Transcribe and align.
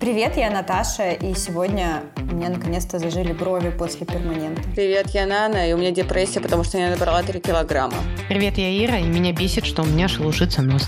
Привет, 0.00 0.38
я 0.38 0.50
Наташа, 0.50 1.10
и 1.10 1.34
сегодня 1.34 2.04
у 2.16 2.34
меня 2.34 2.48
наконец-то 2.48 2.98
зажили 2.98 3.34
брови 3.34 3.68
после 3.68 4.06
перманента. 4.06 4.62
Привет, 4.74 5.10
я 5.10 5.26
Нана, 5.26 5.68
и 5.68 5.74
у 5.74 5.76
меня 5.76 5.90
депрессия, 5.90 6.40
потому 6.40 6.64
что 6.64 6.78
я 6.78 6.88
набрала 6.88 7.22
3 7.22 7.38
килограмма. 7.38 7.98
Привет, 8.26 8.56
я 8.56 8.82
Ира, 8.82 8.96
и 8.96 9.02
меня 9.02 9.34
бесит, 9.34 9.66
что 9.66 9.82
у 9.82 9.84
меня 9.84 10.08
шелушится 10.08 10.62
нос. 10.62 10.86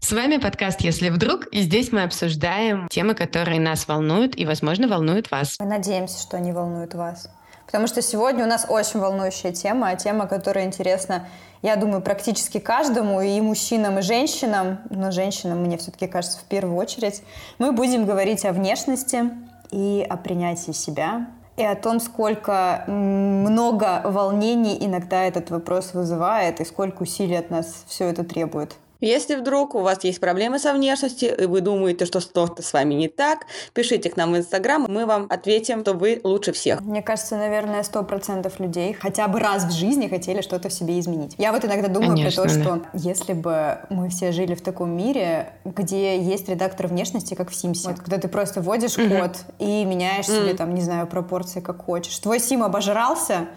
С 0.00 0.12
вами 0.12 0.38
подкаст 0.38 0.80
«Если 0.80 1.10
вдруг», 1.10 1.48
и 1.48 1.60
здесь 1.60 1.92
мы 1.92 2.04
обсуждаем 2.04 2.88
темы, 2.88 3.14
которые 3.14 3.60
нас 3.60 3.86
волнуют 3.86 4.34
и, 4.38 4.46
возможно, 4.46 4.88
волнуют 4.88 5.30
вас. 5.30 5.56
Мы 5.60 5.66
надеемся, 5.66 6.18
что 6.22 6.38
они 6.38 6.52
волнуют 6.52 6.94
вас. 6.94 7.28
Потому 7.66 7.86
что 7.86 8.00
сегодня 8.00 8.44
у 8.44 8.48
нас 8.48 8.64
очень 8.66 8.98
волнующая 8.98 9.52
тема, 9.52 9.90
а 9.90 9.96
тема, 9.96 10.26
которая 10.26 10.64
интересна, 10.64 11.28
я 11.62 11.76
думаю, 11.76 12.02
практически 12.02 12.58
каждому, 12.58 13.20
и 13.20 13.40
мужчинам, 13.40 13.98
и 13.98 14.02
женщинам, 14.02 14.78
но 14.90 15.10
женщинам, 15.10 15.58
мне 15.58 15.78
все-таки 15.78 16.06
кажется, 16.06 16.38
в 16.38 16.44
первую 16.44 16.76
очередь, 16.76 17.22
мы 17.58 17.72
будем 17.72 18.06
говорить 18.06 18.44
о 18.44 18.52
внешности 18.52 19.30
и 19.70 20.06
о 20.08 20.16
принятии 20.16 20.72
себя, 20.72 21.28
и 21.56 21.64
о 21.64 21.74
том, 21.74 21.98
сколько 22.00 22.84
много 22.86 24.02
волнений 24.04 24.78
иногда 24.80 25.24
этот 25.24 25.50
вопрос 25.50 25.92
вызывает, 25.94 26.60
и 26.60 26.64
сколько 26.64 27.02
усилий 27.02 27.36
от 27.36 27.50
нас 27.50 27.84
все 27.86 28.06
это 28.06 28.24
требует. 28.24 28.76
Если 29.00 29.36
вдруг 29.36 29.76
у 29.76 29.80
вас 29.80 30.02
есть 30.02 30.18
проблемы 30.18 30.58
со 30.58 30.74
внешностью, 30.74 31.36
и 31.36 31.46
вы 31.46 31.60
думаете, 31.60 32.04
что 32.04 32.18
что-то 32.18 32.62
с 32.62 32.72
вами 32.72 32.94
не 32.94 33.08
так, 33.08 33.46
пишите 33.72 34.10
к 34.10 34.16
нам 34.16 34.32
в 34.32 34.36
Инстаграм, 34.36 34.86
мы 34.88 35.06
вам 35.06 35.26
ответим, 35.30 35.82
что 35.82 35.92
вы 35.92 36.20
лучше 36.24 36.52
всех. 36.52 36.80
Мне 36.80 37.00
кажется, 37.00 37.36
наверное, 37.36 37.84
сто 37.84 38.02
процентов 38.02 38.58
людей 38.58 38.92
хотя 38.92 39.28
бы 39.28 39.38
раз 39.38 39.64
в 39.64 39.70
жизни 39.70 40.08
хотели 40.08 40.40
что-то 40.40 40.68
в 40.68 40.72
себе 40.72 40.98
изменить. 40.98 41.34
Я 41.38 41.52
вот 41.52 41.64
иногда 41.64 41.88
думаю 41.88 42.16
Конечно, 42.16 42.42
про 42.42 42.50
то, 42.50 42.56
да. 42.56 42.62
что 42.62 42.82
если 42.92 43.32
бы 43.34 43.78
мы 43.88 44.08
все 44.08 44.32
жили 44.32 44.54
в 44.54 44.62
таком 44.62 44.90
мире, 44.90 45.52
где 45.64 46.20
есть 46.20 46.48
редактор 46.48 46.88
внешности, 46.88 47.34
как 47.34 47.50
в 47.50 47.54
Симсе, 47.54 47.90
вот, 47.90 48.00
когда 48.00 48.18
ты 48.18 48.26
просто 48.26 48.60
вводишь 48.60 48.96
mm-hmm. 48.96 49.20
код 49.20 49.36
и 49.60 49.84
меняешь 49.84 50.26
mm-hmm. 50.26 50.42
себе, 50.44 50.54
там, 50.54 50.74
не 50.74 50.82
знаю, 50.82 51.06
пропорции 51.06 51.60
как 51.60 51.84
хочешь. 51.84 52.18
Твой 52.18 52.40
Сим 52.40 52.64
обожрался, 52.64 53.48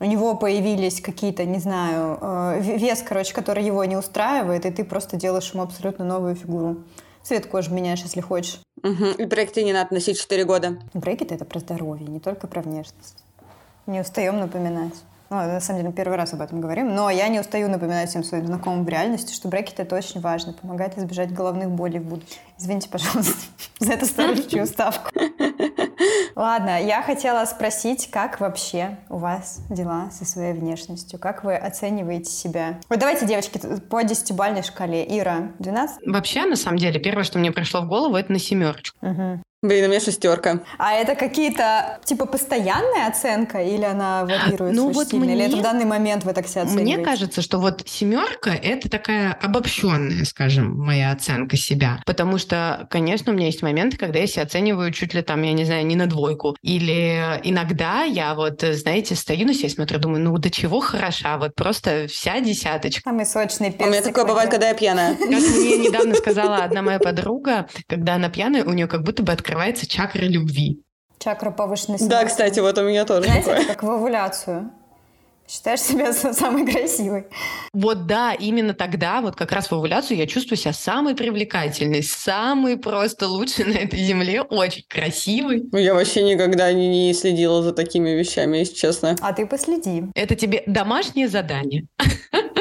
у 0.00 0.04
него 0.04 0.36
появились 0.36 1.00
какие-то, 1.00 1.44
не 1.44 1.58
знаю, 1.58 2.18
э, 2.20 2.60
вес, 2.60 3.02
короче, 3.02 3.34
который 3.34 3.64
его 3.64 3.84
не 3.84 3.96
устраивает, 3.96 4.64
и 4.64 4.70
ты 4.70 4.84
просто 4.84 5.16
делаешь 5.16 5.52
ему 5.52 5.62
абсолютно 5.62 6.04
новую 6.04 6.34
фигуру. 6.36 6.84
Цвет 7.22 7.46
кожи 7.46 7.72
меняешь, 7.72 8.02
если 8.02 8.20
хочешь. 8.20 8.60
Угу. 8.82 9.04
И 9.18 9.24
брекеты 9.24 9.64
не 9.64 9.72
надо 9.72 9.92
носить 9.94 10.20
4 10.20 10.44
года. 10.44 10.78
Брекеты— 10.94 11.34
это 11.36 11.44
про 11.44 11.58
здоровье, 11.58 12.06
не 12.06 12.20
только 12.20 12.46
про 12.46 12.62
внешность. 12.62 13.24
Не 13.86 14.00
устаем 14.00 14.38
напоминать. 14.38 14.94
Ну, 15.30 15.36
на 15.36 15.60
самом 15.60 15.82
деле, 15.82 15.92
первый 15.92 16.16
раз 16.16 16.32
об 16.32 16.40
этом 16.40 16.60
говорим. 16.60 16.94
Но 16.94 17.10
я 17.10 17.28
не 17.28 17.38
устаю 17.38 17.68
напоминать 17.68 18.08
всем 18.08 18.24
своим 18.24 18.46
знакомым 18.46 18.84
в 18.84 18.88
реальности, 18.88 19.34
что 19.34 19.48
брекеты— 19.48 19.82
это 19.84 19.96
очень 19.96 20.20
важно. 20.20 20.54
Помогает 20.54 20.96
избежать 20.96 21.34
головных 21.34 21.70
болей 21.70 21.98
в 21.98 22.04
будущем. 22.04 22.40
Извините, 22.58 22.88
пожалуйста, 22.88 23.34
за 23.78 23.92
эту 23.92 24.06
старушечью 24.06 24.66
ставку. 24.66 25.10
Ладно, 26.38 26.80
я 26.80 27.02
хотела 27.02 27.44
спросить, 27.46 28.12
как 28.12 28.38
вообще 28.38 28.96
у 29.08 29.16
вас 29.16 29.60
дела 29.70 30.08
со 30.12 30.24
своей 30.24 30.52
внешностью? 30.52 31.18
Как 31.18 31.42
вы 31.42 31.56
оцениваете 31.56 32.30
себя? 32.30 32.78
Вот 32.88 33.00
давайте, 33.00 33.26
девочки, 33.26 33.58
по 33.90 34.04
десятибальной 34.04 34.62
шкале. 34.62 35.04
Ира, 35.18 35.50
12? 35.58 36.06
Вообще, 36.06 36.44
на 36.44 36.54
самом 36.54 36.78
деле, 36.78 37.00
первое, 37.00 37.24
что 37.24 37.40
мне 37.40 37.50
пришло 37.50 37.80
в 37.80 37.88
голову, 37.88 38.14
это 38.14 38.30
на 38.30 38.38
семерочку. 38.38 38.96
Угу. 39.04 39.42
Блин, 39.60 39.86
у 39.86 39.88
меня 39.88 39.98
шестерка. 39.98 40.60
А 40.78 40.92
это 40.92 41.16
какие-то, 41.16 41.98
типа, 42.04 42.26
постоянная 42.26 43.08
оценка 43.08 43.58
или 43.58 43.82
она 43.82 44.24
варьируется 44.24 44.80
ну, 44.80 44.92
вот 44.92 45.08
сильно? 45.08 45.24
Мне... 45.24 45.34
Или 45.34 45.46
это 45.46 45.56
в 45.56 45.62
данный 45.62 45.84
момент 45.84 46.22
вы 46.22 46.32
так 46.32 46.46
себя 46.46 46.62
оцениваете? 46.62 46.96
Мне 46.96 47.04
кажется, 47.04 47.42
что 47.42 47.58
вот 47.58 47.82
семерка— 47.84 48.50
это 48.62 48.88
такая 48.88 49.32
обобщенная, 49.32 50.24
скажем, 50.26 50.78
моя 50.78 51.10
оценка 51.10 51.56
себя. 51.56 52.00
Потому 52.06 52.38
что, 52.38 52.86
конечно, 52.88 53.32
у 53.32 53.34
меня 53.34 53.46
есть 53.46 53.60
моменты, 53.62 53.96
когда 53.96 54.20
я 54.20 54.28
себя 54.28 54.44
оцениваю 54.44 54.92
чуть 54.92 55.12
ли 55.12 55.22
там, 55.22 55.42
я 55.42 55.52
не 55.52 55.64
знаю, 55.64 55.84
не 55.86 55.96
на 55.96 56.06
двойку. 56.06 56.56
Или 56.62 57.40
иногда 57.42 58.04
я 58.04 58.36
вот, 58.36 58.60
знаете, 58.62 59.16
стою 59.16 59.44
на 59.44 59.54
себя 59.54 59.66
и 59.66 59.72
смотрю, 59.72 59.98
думаю, 59.98 60.22
ну 60.22 60.38
до 60.38 60.50
чего 60.50 60.78
хороша, 60.78 61.36
вот 61.36 61.56
просто 61.56 62.06
вся 62.06 62.38
десяточка. 62.38 63.02
Самый 63.02 63.26
сочный 63.26 63.72
персик. 63.72 63.88
У 63.88 63.90
меня 63.90 64.02
такое 64.02 64.24
бывает, 64.24 64.52
когда 64.52 64.68
я 64.68 64.74
пьяная. 64.74 65.16
Как 65.16 65.28
мне 65.28 65.78
недавно 65.78 66.14
сказала 66.14 66.58
одна 66.58 66.80
моя 66.80 67.00
подруга, 67.00 67.66
когда 67.88 68.14
она 68.14 68.28
пьяная, 68.28 68.62
у 68.62 68.72
нее 68.72 68.86
как 68.86 69.02
будто 69.02 69.24
бы 69.24 69.32
открывается 69.48 69.88
чакра 69.88 70.24
любви. 70.26 70.82
Чакра 71.18 71.50
повышенной 71.50 71.98
Да, 72.00 72.24
кстати, 72.24 72.60
вот 72.60 72.76
у 72.78 72.82
меня 72.82 73.06
тоже 73.06 73.24
Знаете, 73.24 73.46
такое. 73.46 73.66
как 73.66 73.82
в 73.82 73.90
овуляцию. 73.90 74.70
Считаешь 75.48 75.80
себя 75.80 76.12
самой 76.34 76.70
красивой. 76.70 77.24
Вот 77.72 78.06
да, 78.06 78.34
именно 78.34 78.74
тогда, 78.74 79.22
вот 79.22 79.34
как 79.34 79.50
раз 79.52 79.70
в 79.70 79.72
овуляцию 79.72 80.18
я 80.18 80.26
чувствую 80.26 80.58
себя 80.58 80.74
самой 80.74 81.14
привлекательной, 81.14 82.02
самой 82.02 82.76
просто 82.76 83.26
лучшей 83.26 83.64
на 83.64 83.78
этой 83.78 83.98
земле, 83.98 84.42
очень 84.42 84.84
красивой. 84.86 85.66
Ну, 85.72 85.78
я 85.78 85.94
вообще 85.94 86.22
никогда 86.22 86.70
не, 86.70 87.06
не 87.06 87.14
следила 87.14 87.62
за 87.62 87.72
такими 87.72 88.10
вещами, 88.10 88.58
если 88.58 88.74
честно. 88.74 89.16
А 89.22 89.32
ты 89.32 89.46
последи. 89.46 90.04
Это 90.14 90.34
тебе 90.34 90.62
домашнее 90.66 91.28
задание. 91.28 91.86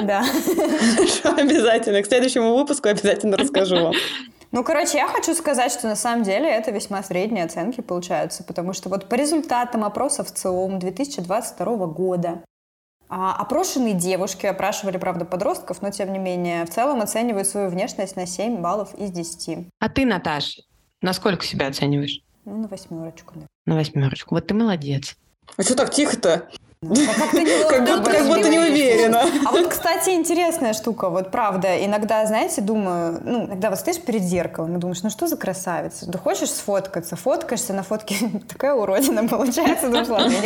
Да. 0.02 0.22
Обязательно. 1.38 2.02
К 2.02 2.06
следующему 2.08 2.56
выпуску 2.56 2.88
обязательно 2.88 3.36
расскажу 3.36 3.76
вам. 3.76 3.94
Ну, 4.58 4.64
короче, 4.64 4.98
я 4.98 5.08
хочу 5.08 5.36
сказать, 5.36 5.72
что 5.72 5.86
на 5.86 5.96
самом 5.96 6.24
деле 6.24 6.50
это 6.50 6.72
весьма 6.72 7.04
средние 7.04 7.46
оценки 7.46 7.82
получаются, 7.82 8.44
потому 8.44 8.74
что 8.74 8.90
вот 8.90 9.08
по 9.08 9.14
результатам 9.14 9.84
опросов 9.84 10.32
ЦИОМ 10.32 10.80
2022 10.80 11.86
года 11.86 12.42
а 13.08 13.36
опрошенные 13.36 13.94
девушки, 13.94 14.48
опрашивали, 14.48 14.98
правда, 14.98 15.26
подростков, 15.26 15.84
но 15.84 15.92
тем 15.92 16.12
не 16.12 16.18
менее, 16.18 16.66
в 16.66 16.72
целом 16.72 17.02
оценивают 17.02 17.48
свою 17.48 17.70
внешность 17.70 18.16
на 18.16 18.26
7 18.26 18.60
баллов 18.60 18.96
из 18.96 19.12
10. 19.12 19.68
А 19.80 19.90
ты, 19.90 20.08
Наташ, 20.08 20.62
насколько 21.04 21.46
себя 21.46 21.68
оцениваешь? 21.68 22.22
Ну, 22.46 22.58
на 22.58 22.68
восьмерочку, 22.68 23.34
да. 23.36 23.46
На 23.68 23.76
восьмерочку. 23.76 24.34
Вот 24.34 24.48
ты 24.48 24.56
молодец. 24.56 25.16
А 25.56 25.62
что 25.62 25.76
так 25.76 25.92
тихо-то? 25.92 26.50
Ну, 26.84 26.96
как, 26.96 27.32
будто, 27.86 28.12
как 28.12 28.28
будто 28.28 28.50
не 28.50 28.60
уверена. 28.60 29.24
А 29.46 29.52
вот, 29.52 29.68
кстати, 29.68 30.12
интересная 30.12 30.74
штука, 30.74 31.10
вот 31.10 31.32
правда, 31.32 31.84
иногда, 31.84 32.24
знаете, 32.28 32.62
думаю, 32.62 33.20
ну, 33.24 33.46
иногда 33.48 33.72
вот 33.72 33.80
стоишь 33.80 34.00
перед 34.00 34.22
зеркалом 34.22 34.76
и 34.76 34.80
думаешь, 34.80 35.02
ну 35.02 35.10
что 35.10 35.26
за 35.26 35.38
красавица? 35.38 36.06
Да 36.08 36.20
хочешь 36.20 36.52
сфоткаться, 36.52 37.16
фоткаешься, 37.16 37.74
на 37.74 37.82
фотке 37.82 38.16
такая 38.48 38.76
уродина 38.76 39.28
получается, 39.28 39.88
думаешь, 39.88 40.08
ладно. 40.08 40.36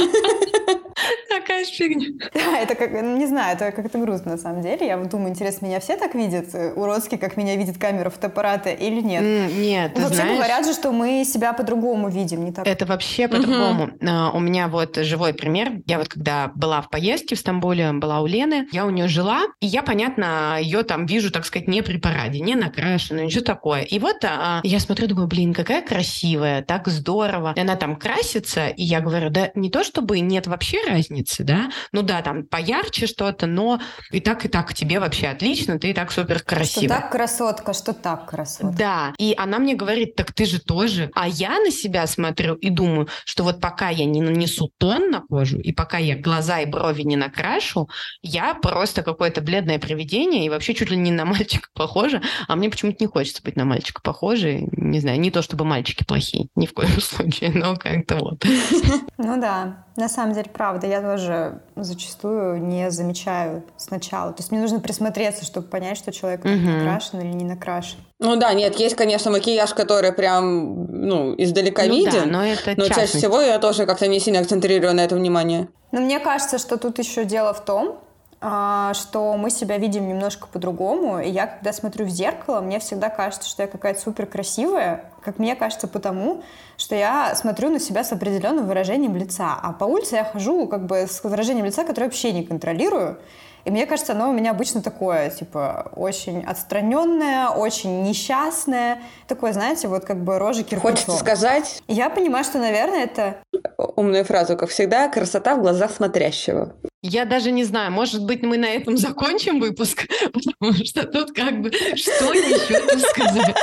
Такая 1.30 1.66
фигня. 1.66 2.30
Да, 2.34 2.60
это 2.60 2.76
как, 2.76 2.92
ну, 2.92 3.18
не 3.18 3.26
знаю, 3.26 3.56
это 3.56 3.72
как-то 3.72 3.98
грустно 3.98 4.32
на 4.32 4.38
самом 4.38 4.62
деле. 4.62 4.86
Я 4.86 4.98
думаю, 4.98 5.30
интересно, 5.30 5.66
меня 5.66 5.80
все 5.80 5.98
так 5.98 6.14
видят, 6.14 6.54
э, 6.54 6.74
уродски, 6.74 7.16
как 7.18 7.38
меня 7.38 7.56
видит 7.56 7.78
камера 7.78 8.10
фотоаппарата 8.10 8.70
или 8.70 9.02
нет? 9.02 9.24
Mm, 9.24 9.54
нет, 9.60 9.92
Вообще 9.96 10.16
знаешь, 10.16 10.38
говорят 10.38 10.66
же, 10.66 10.74
что 10.74 10.92
мы 10.92 11.24
себя 11.26 11.54
по-другому 11.54 12.10
видим, 12.10 12.46
не 12.46 12.52
так? 12.52 12.68
Это 12.68 12.86
вообще 12.86 13.28
по-другому. 13.28 13.88
Uh, 14.00 14.32
у 14.34 14.40
меня 14.40 14.68
вот 14.68 14.98
живой 14.98 15.34
пример. 15.34 15.82
Я 15.86 15.98
вот 15.98 16.10
когда 16.10 16.21
была 16.56 16.82
в 16.82 16.90
поездке 16.90 17.36
в 17.36 17.40
Стамбуле, 17.40 17.92
была 17.94 18.22
у 18.22 18.28
Лены, 18.28 18.68
я 18.72 18.86
у 18.86 18.90
нее 18.90 19.08
жила, 19.08 19.44
и 19.60 19.68
я, 19.68 19.84
понятно, 19.84 20.58
ее 20.62 20.84
там 20.84 21.06
вижу, 21.06 21.32
так 21.32 21.46
сказать, 21.46 21.68
не 21.68 21.82
при 21.82 21.98
параде, 21.98 22.40
не 22.40 22.56
накрашенную, 22.56 23.26
ничего 23.26 23.44
такое. 23.44 23.82
И 23.82 24.00
вот 24.00 24.24
uh, 24.24 24.62
я 24.64 24.80
смотрю, 24.80 25.08
думаю, 25.08 25.28
блин, 25.28 25.54
какая 25.54 25.82
красивая, 25.82 26.62
так 26.62 26.88
здорово. 26.88 27.54
И 27.56 27.60
она 27.60 27.76
там 27.76 27.96
красится, 27.96 28.68
и 28.68 28.84
я 28.84 29.02
говорю, 29.02 29.30
да 29.30 29.52
не 29.56 29.70
то 29.70 29.84
чтобы 29.84 30.20
нет 30.20 30.48
вообще 30.48 30.78
разницы, 30.88 31.44
да, 31.44 31.72
ну 31.92 32.02
да, 32.02 32.22
там 32.22 32.46
поярче 32.46 33.08
что-то, 33.08 33.48
но 33.48 33.80
и 34.12 34.20
так, 34.20 34.46
и 34.46 34.48
так 34.48 34.74
тебе 34.74 35.00
вообще 35.00 35.28
отлично, 35.28 35.80
ты 35.80 35.92
и 35.92 35.94
так 35.94 36.12
супер 36.12 36.42
красиво. 36.42 36.94
Что 36.94 37.02
так 37.02 37.12
красотка, 37.12 37.74
что 37.74 37.94
так 37.94 38.30
красотка. 38.30 38.76
Да, 38.78 39.14
и 39.18 39.34
она 39.38 39.60
мне 39.60 39.76
говорит, 39.76 40.16
так 40.16 40.34
ты 40.34 40.46
же 40.46 40.60
тоже. 40.60 41.10
А 41.16 41.28
я 41.28 41.60
на 41.60 41.72
себя 41.72 42.08
смотрю 42.08 42.56
и 42.56 42.70
думаю, 42.70 43.08
что 43.26 43.44
вот 43.44 43.60
пока 43.62 43.90
я 43.90 44.06
не 44.06 44.22
нанесу 44.22 44.72
тон 44.78 45.10
на 45.10 45.22
кожу, 45.22 45.60
и 45.60 45.72
пока 45.72 45.98
я 45.98 46.11
глаза 46.16 46.60
и 46.60 46.66
брови 46.66 47.04
не 47.04 47.16
накрашу, 47.16 47.90
я 48.22 48.54
просто 48.54 49.04
какое-то 49.04 49.42
бледное 49.42 49.80
привидение 49.80 50.46
и 50.46 50.50
вообще 50.50 50.74
чуть 50.74 50.90
ли 50.90 50.98
не 50.98 51.12
на 51.12 51.26
мальчика 51.26 51.70
похожа, 51.74 52.22
а 52.48 52.56
мне 52.56 52.70
почему-то 52.70 52.98
не 53.00 53.08
хочется 53.08 53.42
быть 53.44 53.56
на 53.56 53.66
мальчика 53.66 54.02
похожей. 54.02 54.68
Не 54.72 55.00
знаю, 55.00 55.20
не 55.20 55.32
то 55.32 55.42
чтобы 55.42 55.66
мальчики 55.66 56.04
плохие, 56.04 56.48
ни 56.56 56.66
в 56.66 56.74
коем 56.74 57.00
случае, 57.02 57.52
но 57.52 57.76
как-то 57.76 58.18
вот. 58.18 58.44
Ну 59.18 59.40
да, 59.40 59.86
на 59.98 60.10
самом 60.10 60.34
деле, 60.34 60.50
правда, 60.52 60.88
я 60.88 61.02
тоже 61.02 61.62
зачастую 61.76 62.62
не 62.62 62.90
замечаю 62.90 63.64
сначала. 63.78 64.32
То 64.32 64.40
есть 64.40 64.52
мне 64.52 64.62
нужно 64.62 64.80
присмотреться, 64.80 65.46
чтобы 65.46 65.68
понять, 65.68 65.98
что 65.98 66.12
человек 66.12 66.46
угу. 66.46 66.54
накрашен 66.54 67.20
или 67.20 67.28
не 67.28 67.44
накрашен. 67.44 67.98
Ну 68.20 68.36
да, 68.36 68.54
нет, 68.54 68.80
есть, 68.80 68.96
конечно, 68.96 69.32
макияж, 69.32 69.74
который 69.74 70.14
прям, 70.14 70.86
ну, 70.86 71.36
издалека 71.38 71.84
ну, 71.86 71.96
виден. 71.96 72.12
Да, 72.12 72.26
но 72.26 72.46
это 72.46 72.74
Но 72.78 72.88
чаще 72.88 73.18
всего 73.18 73.42
я 73.42 73.60
тоже 73.60 73.86
как-то 73.86 74.08
не 74.08 74.20
сильно 74.20 74.40
акцентрирую 74.40 74.94
на 74.94 75.02
это 75.02 75.16
внимание. 75.16 75.68
Но 75.92 76.00
мне 76.00 76.20
кажется, 76.20 76.58
что 76.58 76.78
тут 76.78 77.00
еще 77.00 77.26
дело 77.26 77.54
в 77.54 77.64
том, 77.64 78.00
а, 78.44 78.96
что 78.96 79.38
мы 79.38 79.52
себя 79.52 79.78
видим 79.78 80.08
немножко 80.08 80.48
по-другому. 80.48 81.20
И 81.20 81.30
я, 81.30 81.46
когда 81.46 81.72
смотрю 81.74 82.06
в 82.06 82.10
зеркало, 82.10 82.60
мне 82.62 82.80
всегда 82.80 83.10
кажется, 83.10 83.48
что 83.48 83.62
я 83.62 83.68
какая-то 83.68 84.02
супер 84.02 84.26
красивая, 84.26 85.06
как 85.24 85.38
мне 85.38 85.56
кажется, 85.56 85.88
потому 85.88 86.42
что 86.76 86.96
я 86.96 87.36
смотрю 87.36 87.70
на 87.70 87.80
себя 87.80 88.04
с 88.04 88.12
определенным 88.12 88.66
выражением 88.66 89.16
лица. 89.16 89.60
А 89.62 89.74
по 89.74 89.84
улице 89.84 90.16
я 90.16 90.24
хожу 90.24 90.66
как 90.68 90.88
бы 90.88 91.06
с 91.08 91.24
выражением 91.24 91.66
лица, 91.66 91.84
которое 91.84 92.08
вообще 92.08 92.32
не 92.32 92.44
контролирую. 92.44 93.20
И 93.66 93.72
мне 93.72 93.86
кажется, 93.86 94.14
оно 94.14 94.30
у 94.30 94.34
меня 94.34 94.52
обычно 94.52 94.82
такое, 94.82 95.30
типа, 95.30 95.92
очень 95.96 96.44
отстраненное, 96.44 97.50
очень 97.50 98.04
несчастное. 98.04 99.02
Такое, 99.28 99.54
знаете, 99.54 99.88
вот 99.88 100.06
как 100.06 100.24
бы 100.24 100.40
рожи 100.40 100.64
кирпичом. 100.64 100.82
Хочется 100.82 101.18
сказать... 101.18 101.82
Я 101.88 102.10
понимаю, 102.10 102.44
что, 102.44 102.60
наверное, 102.60 103.04
это... 103.04 103.38
Умную 103.78 104.26
фразу, 104.26 104.58
как 104.58 104.70
всегда, 104.70 105.08
красота 105.10 105.56
в 105.56 105.62
глазах 105.62 105.92
смотрящего. 105.92 106.74
Я 107.04 107.26
даже 107.26 107.52
не 107.52 107.64
знаю, 107.64 107.92
может 107.92 108.24
быть, 108.24 108.44
мы 108.44 108.58
на 108.58 108.68
этом 108.68 108.96
закончим 108.96 109.60
выпуск, 109.60 110.08
потому 110.34 110.74
что 110.86 111.04
тут 111.08 111.32
как 111.32 111.60
бы 111.60 111.72
что 111.72 112.32
еще 112.32 113.00
сказать? 113.00 113.56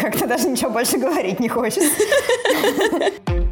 Как-то 0.00 0.26
даже 0.26 0.48
ничего 0.48 0.70
больше 0.70 0.98
говорить 0.98 1.40
не 1.40 1.48
хочется. 1.48 1.88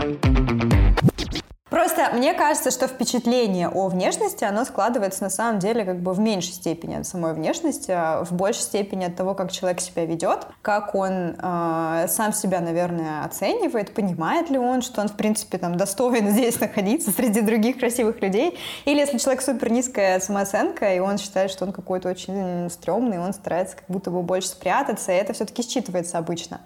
Просто 1.84 2.16
мне 2.16 2.32
кажется, 2.32 2.70
что 2.70 2.88
впечатление 2.88 3.68
о 3.68 3.88
внешности, 3.88 4.42
оно 4.42 4.64
складывается 4.64 5.22
на 5.22 5.28
самом 5.28 5.58
деле 5.58 5.84
как 5.84 6.00
бы 6.00 6.14
в 6.14 6.18
меньшей 6.18 6.54
степени 6.54 6.94
от 6.94 7.06
самой 7.06 7.34
внешности, 7.34 7.90
а 7.90 8.24
в 8.24 8.32
большей 8.32 8.62
степени 8.62 9.04
от 9.04 9.16
того, 9.16 9.34
как 9.34 9.52
человек 9.52 9.82
себя 9.82 10.06
ведет, 10.06 10.46
как 10.62 10.94
он 10.94 11.36
э, 11.38 12.06
сам 12.08 12.32
себя, 12.32 12.60
наверное, 12.60 13.22
оценивает, 13.26 13.92
понимает 13.92 14.48
ли 14.48 14.56
он, 14.56 14.80
что 14.80 15.02
он, 15.02 15.08
в 15.08 15.16
принципе, 15.18 15.58
там 15.58 15.76
достоин 15.76 16.30
здесь 16.32 16.58
находиться 16.58 17.10
среди 17.10 17.42
других 17.42 17.78
красивых 17.78 18.22
людей. 18.22 18.58
Или 18.86 19.00
если 19.00 19.18
человек 19.18 19.42
супер 19.42 19.70
низкая 19.70 20.20
самооценка, 20.20 20.94
и 20.94 21.00
он 21.00 21.18
считает, 21.18 21.50
что 21.50 21.66
он 21.66 21.72
какой-то 21.72 22.08
очень 22.08 22.70
стрёмный, 22.70 23.18
он 23.18 23.34
старается 23.34 23.76
как 23.76 23.84
будто 23.88 24.10
бы 24.10 24.22
больше 24.22 24.48
спрятаться, 24.48 25.12
и 25.12 25.16
это 25.16 25.34
все-таки 25.34 25.60
считывается 25.60 26.16
обычно. 26.16 26.62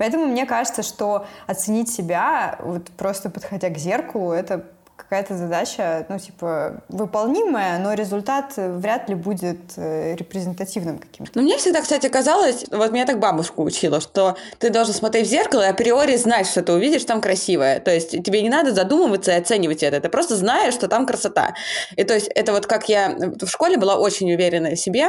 Поэтому 0.00 0.24
мне 0.24 0.46
кажется, 0.46 0.82
что 0.82 1.26
оценить 1.46 1.92
себя, 1.92 2.56
вот 2.60 2.88
просто 2.96 3.28
подходя 3.28 3.68
к 3.68 3.76
зеркалу, 3.76 4.32
это 4.32 4.64
какая-то 4.96 5.36
задача, 5.36 6.06
ну, 6.08 6.18
типа, 6.18 6.82
выполнимая, 6.88 7.78
но 7.78 7.92
результат 7.92 8.54
вряд 8.56 9.10
ли 9.10 9.14
будет 9.14 9.58
э, 9.76 10.16
репрезентативным 10.16 10.98
каким-то. 10.98 11.32
Ну, 11.34 11.42
мне 11.42 11.58
всегда, 11.58 11.82
кстати, 11.82 12.08
казалось, 12.08 12.64
вот 12.70 12.92
меня 12.92 13.04
так 13.04 13.18
бабушка 13.18 13.60
учила, 13.60 14.00
что 14.00 14.36
ты 14.58 14.70
должен 14.70 14.94
смотреть 14.94 15.26
в 15.26 15.30
зеркало 15.30 15.66
и 15.66 15.66
априори 15.66 16.16
знать, 16.16 16.46
что 16.46 16.62
ты 16.62 16.72
увидишь 16.72 17.04
там 17.04 17.20
красивое. 17.20 17.78
То 17.80 17.90
есть 17.90 18.10
тебе 18.22 18.40
не 18.40 18.48
надо 18.48 18.72
задумываться 18.72 19.32
и 19.32 19.34
оценивать 19.34 19.82
это, 19.82 20.00
ты 20.00 20.08
просто 20.08 20.34
знаешь, 20.34 20.72
что 20.72 20.88
там 20.88 21.04
красота. 21.04 21.52
И 21.96 22.04
то 22.04 22.14
есть 22.14 22.28
это 22.28 22.52
вот 22.52 22.66
как 22.66 22.88
я 22.88 23.14
в 23.38 23.48
школе 23.48 23.76
была 23.76 23.96
очень 23.96 24.32
уверена 24.32 24.70
в 24.70 24.76
себе, 24.76 25.08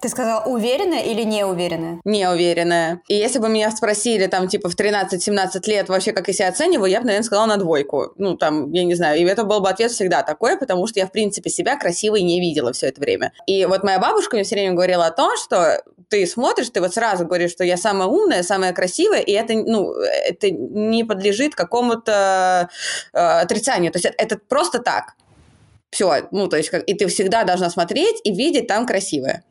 ты 0.00 0.08
сказала 0.08 0.44
уверенная 0.44 1.02
или 1.02 1.22
неуверенная? 1.22 2.00
Неуверенная. 2.04 3.00
И 3.08 3.14
если 3.14 3.38
бы 3.38 3.48
меня 3.48 3.70
спросили 3.70 4.26
там 4.26 4.48
типа 4.48 4.68
в 4.68 4.76
13-17 4.76 5.60
лет 5.66 5.88
вообще, 5.88 6.12
как 6.12 6.28
я 6.28 6.34
себя 6.34 6.48
оцениваю, 6.48 6.90
я 6.90 7.00
бы, 7.00 7.06
наверное, 7.06 7.24
сказала 7.24 7.46
на 7.46 7.56
двойку. 7.56 8.12
Ну, 8.16 8.36
там, 8.36 8.70
я 8.72 8.84
не 8.84 8.94
знаю. 8.94 9.18
И 9.18 9.24
это 9.24 9.44
был 9.44 9.60
бы 9.60 9.70
ответ 9.70 9.90
всегда 9.90 10.22
такой, 10.22 10.58
потому 10.58 10.86
что 10.86 11.00
я, 11.00 11.06
в 11.06 11.12
принципе, 11.12 11.50
себя 11.50 11.76
красивой 11.76 12.22
не 12.22 12.40
видела 12.40 12.72
все 12.72 12.88
это 12.88 13.00
время. 13.00 13.32
И 13.46 13.64
вот 13.64 13.84
моя 13.84 13.98
бабушка 13.98 14.36
мне 14.36 14.44
все 14.44 14.56
время 14.56 14.74
говорила 14.74 15.06
о 15.06 15.10
том, 15.10 15.30
что 15.36 15.82
ты 16.08 16.26
смотришь, 16.26 16.70
ты 16.70 16.80
вот 16.80 16.94
сразу 16.94 17.24
говоришь, 17.24 17.50
что 17.50 17.64
я 17.64 17.76
самая 17.76 18.08
умная, 18.08 18.42
самая 18.42 18.72
красивая, 18.72 19.20
и 19.20 19.32
это, 19.32 19.54
ну, 19.54 19.92
это 19.92 20.50
не 20.50 21.04
подлежит 21.04 21.54
какому-то 21.54 22.68
э, 23.12 23.18
отрицанию. 23.18 23.90
То 23.92 23.96
есть 23.96 24.06
это, 24.06 24.16
это 24.18 24.38
просто 24.38 24.78
так. 24.78 25.14
Все, 25.90 26.28
ну, 26.30 26.48
то 26.48 26.56
есть, 26.56 26.68
как, 26.68 26.82
и 26.86 26.94
ты 26.94 27.06
всегда 27.06 27.44
должна 27.44 27.70
смотреть 27.70 28.20
и 28.24 28.32
видеть 28.32 28.66
там 28.66 28.86
красивое. 28.86 29.42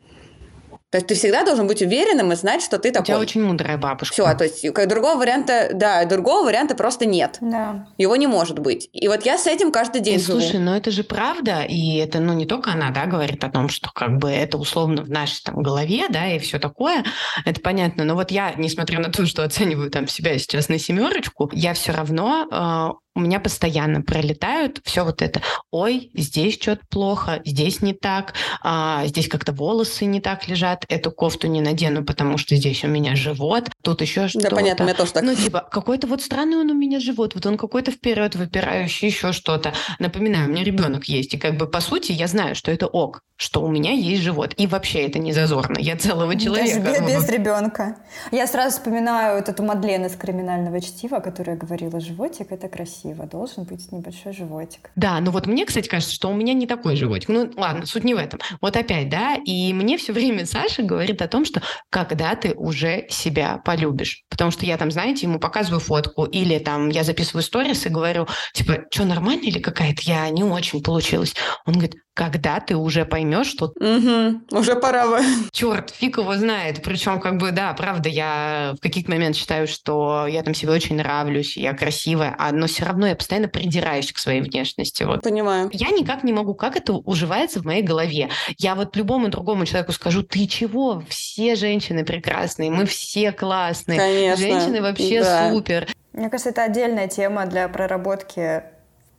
То 0.92 0.98
есть 0.98 1.08
ты 1.08 1.16
всегда 1.16 1.44
должен 1.44 1.68
быть 1.68 1.82
уверенным 1.82 2.32
и 2.32 2.36
знать, 2.36 2.62
что 2.62 2.78
ты 2.78 2.92
такой. 2.92 3.04
У 3.04 3.06
тебя 3.06 3.20
очень 3.20 3.44
мудрая 3.44 3.78
бабушка. 3.78 4.14
Все, 4.14 4.34
то 4.34 4.44
есть 4.44 4.72
как 4.74 4.88
другого 4.88 5.18
варианта, 5.18 5.72
да, 5.74 6.06
другого 6.06 6.46
варианта 6.46 6.76
просто 6.76 7.06
нет. 7.06 7.38
Да. 7.42 7.88
Его 7.98 8.16
не 8.16 8.28
может 8.28 8.60
быть. 8.60 8.90
И 8.94 9.08
вот 9.08 9.26
я 9.26 9.38
с 9.38 9.48
этим 9.48 9.72
каждый 9.72 10.02
день 10.02 10.16
и, 10.16 10.20
живу. 10.24 10.40
Слушай, 10.40 10.60
но 10.60 10.78
это 10.78 10.92
же 10.92 11.04
правда, 11.04 11.64
и 11.64 11.98
это, 11.98 12.20
ну, 12.20 12.34
не 12.34 12.46
только 12.46 12.72
она, 12.72 12.92
да, 12.92 13.08
говорит 13.08 13.44
о 13.44 13.50
том, 13.50 13.68
что 13.68 13.90
как 13.94 14.18
бы 14.18 14.30
это 14.30 14.58
условно 14.58 15.04
в 15.04 15.10
нашей 15.10 15.42
там 15.44 15.62
голове, 15.62 16.06
да, 16.10 16.28
и 16.28 16.40
все 16.40 16.60
такое, 16.60 17.04
это 17.46 17.60
понятно. 17.60 18.04
Но 18.04 18.16
вот 18.16 18.32
я, 18.32 18.54
несмотря 18.56 19.00
на 19.00 19.12
то, 19.12 19.26
что 19.26 19.44
оцениваю 19.44 19.92
там 19.92 20.08
себя 20.08 20.38
сейчас 20.38 20.70
на 20.70 20.80
семерочку, 20.80 21.50
я 21.52 21.74
все 21.74 21.92
равно 21.92 22.48
э, 22.50 23.05
у 23.16 23.22
меня 23.22 23.40
постоянно 23.40 24.02
пролетают 24.02 24.82
все 24.84 25.06
вот 25.06 25.22
это. 25.22 25.42
Ой, 25.72 26.12
здесь 26.14 26.56
что-то 26.56 26.82
плохо, 26.90 27.42
здесь 27.46 27.82
не 27.82 27.94
так, 27.94 28.34
а, 28.62 29.06
здесь 29.08 29.30
как-то 29.30 29.54
волосы 29.54 30.06
не 30.06 30.20
так 30.20 30.48
лежат, 30.50 30.86
эту 30.90 31.12
кофту 31.12 31.48
не 31.48 31.62
надену, 31.62 32.04
потому 32.04 32.38
что 32.38 32.56
здесь 32.56 32.84
у 32.84 32.88
меня 32.88 33.16
живот, 33.16 33.70
тут 33.82 34.02
еще 34.02 34.28
что-то. 34.28 34.50
Да, 34.50 34.56
понятно, 34.56 34.84
меня 34.84 34.94
тоже 34.94 35.14
так. 35.14 35.24
Ну, 35.24 35.34
типа, 35.34 35.66
какой-то 35.72 36.08
вот 36.08 36.22
странный 36.22 36.58
он 36.58 36.70
у 36.70 36.74
меня 36.74 37.00
живот, 37.00 37.36
вот 37.36 37.46
он 37.46 37.58
какой-то 37.58 37.92
вперед 37.92 38.36
выпирающий, 38.36 39.08
еще 39.08 39.32
что-то. 39.32 39.74
Напоминаю, 40.00 40.50
у 40.50 40.52
меня 40.52 40.64
ребенок 40.64 41.06
есть, 41.06 41.34
и 41.34 41.38
как 41.38 41.58
бы 41.58 41.68
по 41.68 41.80
сути 41.80 42.12
я 42.12 42.28
знаю, 42.28 42.54
что 42.54 42.70
это 42.70 42.88
ок, 42.88 43.22
что 43.38 43.62
у 43.62 43.70
меня 43.70 43.92
есть 43.92 44.24
живот. 44.24 44.54
И 44.58 44.68
вообще 44.68 45.06
это 45.08 45.20
не 45.20 45.32
зазорно. 45.32 45.78
Я 45.80 45.96
целого 45.96 46.38
человека. 46.38 46.82
Даже 46.82 47.02
без, 47.02 47.24
без 47.24 47.30
ребенка. 47.30 47.98
Я 48.32 48.46
сразу 48.48 48.78
вспоминаю 48.78 49.38
вот 49.38 49.48
эту 49.48 49.64
Мадлен 49.64 50.06
из 50.06 50.16
криминального 50.16 50.82
чтива, 50.82 51.20
которая 51.20 51.56
говорила, 51.56 52.00
животик 52.02 52.52
это 52.52 52.68
красиво 52.68 53.05
красиво, 53.06 53.26
должен 53.26 53.64
быть 53.64 53.92
небольшой 53.92 54.34
животик. 54.34 54.92
Да, 54.96 55.20
ну 55.20 55.32
вот 55.32 55.48
мне, 55.48 55.66
кстати, 55.66 55.88
кажется, 55.88 56.14
что 56.14 56.30
у 56.30 56.34
меня 56.34 56.54
не 56.54 56.68
такой 56.68 56.96
животик. 56.96 57.30
Ну 57.30 57.52
ладно, 57.56 57.86
суть 57.86 58.04
не 58.04 58.14
в 58.14 58.18
этом. 58.18 58.40
Вот 58.62 58.76
опять, 58.76 59.10
да, 59.10 59.36
и 59.46 59.74
мне 59.74 59.98
все 59.98 60.14
время 60.14 60.46
Саша 60.46 60.84
говорит 60.84 61.22
о 61.22 61.28
том, 61.28 61.46
что 61.46 61.62
когда 61.90 62.36
ты 62.36 62.54
уже 62.54 63.06
себя 63.10 63.62
полюбишь. 63.64 64.24
Потому 64.30 64.52
что 64.52 64.66
я 64.66 64.78
там, 64.78 64.92
знаете, 64.92 65.26
ему 65.26 65.40
показываю 65.40 65.80
фотку, 65.80 66.26
или 66.26 66.60
там 66.60 66.90
я 66.90 67.04
записываю 67.04 67.44
сторис 67.44 67.86
и 67.86 67.90
говорю, 67.90 68.28
типа, 68.54 68.86
что, 68.92 69.06
нормально 69.06 69.44
или 69.44 69.60
какая-то 69.60 70.02
я 70.04 70.30
не 70.30 70.44
очень 70.44 70.82
получилась? 70.82 71.36
Он 71.66 71.74
говорит, 71.74 71.96
когда 72.16 72.62
ты 72.62 72.78
уже 72.78 73.06
поймешь, 73.06 73.48
что... 73.48 73.74
Угу, 73.76 74.58
уже 74.58 74.76
пора 74.78 75.06
бы. 75.06 75.20
Черт, 75.52 75.90
фиг 75.90 76.18
его 76.18 76.36
знает. 76.36 76.82
Причем, 76.82 77.20
как 77.20 77.38
бы, 77.38 77.52
да, 77.52 77.74
правда, 77.74 78.08
я 78.08 78.74
в 78.78 78.82
каких-то 78.82 79.12
моментах 79.12 79.42
считаю, 79.42 79.68
что 79.68 80.26
я 80.26 80.42
там 80.42 80.54
себе 80.54 80.72
очень 80.72 80.96
нравлюсь, 80.96 81.58
я 81.58 81.74
красивая, 81.74 82.34
а, 82.40 82.54
но 82.54 82.68
все 82.68 82.86
равно 82.86 83.06
я 83.06 83.16
постоянно 83.18 83.50
придираюсь 83.50 84.14
к 84.14 84.18
своей 84.18 84.40
внешности. 84.40 85.04
Вот. 85.04 85.24
Понимаю. 85.24 85.70
Я 85.74 85.90
никак 85.90 86.24
не 86.24 86.32
могу, 86.32 86.56
как 86.56 86.78
это 86.78 86.94
уживается 86.94 87.60
в 87.60 87.66
моей 87.66 87.84
голове. 87.84 88.30
Я 88.58 88.76
вот 88.76 88.96
любому 88.96 89.28
другому 89.28 89.66
человеку 89.66 89.92
скажу, 89.92 90.24
ты 90.24 90.48
чего? 90.48 91.04
Все 91.10 91.56
женщины 91.56 92.06
прекрасные, 92.06 92.72
мы 92.72 92.86
все 92.86 93.34
классные. 93.34 94.00
Конечно. 94.00 94.48
Женщины 94.48 94.82
вообще 94.82 95.22
да. 95.22 95.50
супер. 95.52 95.88
Мне 96.14 96.30
кажется, 96.30 96.52
это 96.52 96.64
отдельная 96.64 97.10
тема 97.10 97.46
для 97.46 97.68
проработки 97.68 98.64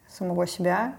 самого 0.08 0.46
себя. 0.46 0.94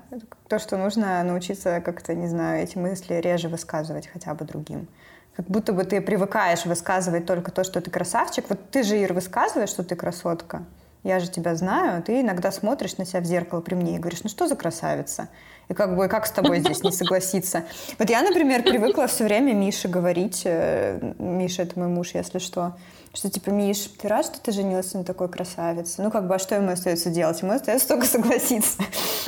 То, 0.47 0.59
что 0.59 0.77
нужно 0.77 1.21
научиться 1.23 1.81
как-то, 1.81 2.13
не 2.13 2.27
знаю, 2.27 2.63
эти 2.63 2.77
мысли 2.77 3.15
реже 3.15 3.49
высказывать 3.49 4.07
хотя 4.07 4.33
бы 4.33 4.45
другим. 4.45 4.88
Как 5.35 5.45
будто 5.47 5.73
бы 5.73 5.83
ты 5.83 5.99
привыкаешь 5.99 6.65
высказывать 6.65 7.25
только 7.25 7.51
то, 7.51 7.63
что 7.63 7.81
ты 7.81 7.91
красавчик. 7.91 8.45
Вот 8.49 8.71
ты 8.71 8.83
же, 8.83 8.97
Ир, 8.97 9.13
высказываешь, 9.13 9.69
что 9.69 9.83
ты 9.83 9.95
красотка. 9.95 10.63
Я 11.03 11.19
же 11.19 11.29
тебя 11.29 11.55
знаю. 11.55 12.01
Ты 12.01 12.22
иногда 12.22 12.51
смотришь 12.51 12.98
на 12.98 13.05
себя 13.05 13.19
в 13.19 13.25
зеркало 13.25 13.62
при 13.62 13.75
мне 13.75 13.95
и 13.95 14.00
говоришь, 14.00 14.24
ну 14.24 14.29
что 14.29 14.48
за 14.48 14.55
красавица? 14.55 15.29
И 15.69 15.74
как 15.74 15.95
бы 15.95 16.07
как 16.07 16.25
с 16.25 16.31
тобой 16.31 16.60
здесь 16.60 16.81
не 16.81 16.91
согласиться? 16.91 17.65
Вот 18.00 18.10
я, 18.10 18.22
например, 18.22 18.63
привыкла 18.63 19.07
все 19.07 19.25
время 19.25 19.53
Мише 19.53 19.89
говорить, 19.89 20.43
э, 20.45 21.13
Миша 21.19 21.63
это 21.63 21.77
мой 21.77 21.89
муж, 21.89 22.12
если 22.13 22.39
что, 22.39 22.77
что 23.13 23.29
типа, 23.29 23.49
Миш, 23.49 23.89
ты 23.99 24.07
рад, 24.07 24.25
что 24.25 24.39
ты 24.39 24.51
женился 24.51 24.97
на 24.97 25.03
такой 25.03 25.29
красавице? 25.29 26.01
Ну, 26.01 26.11
как 26.11 26.27
бы, 26.27 26.35
а 26.35 26.39
что 26.39 26.55
ему 26.55 26.71
остается 26.71 27.09
делать? 27.09 27.41
Ему 27.41 27.53
остается 27.53 27.87
только 27.87 28.05
согласиться. 28.05 28.77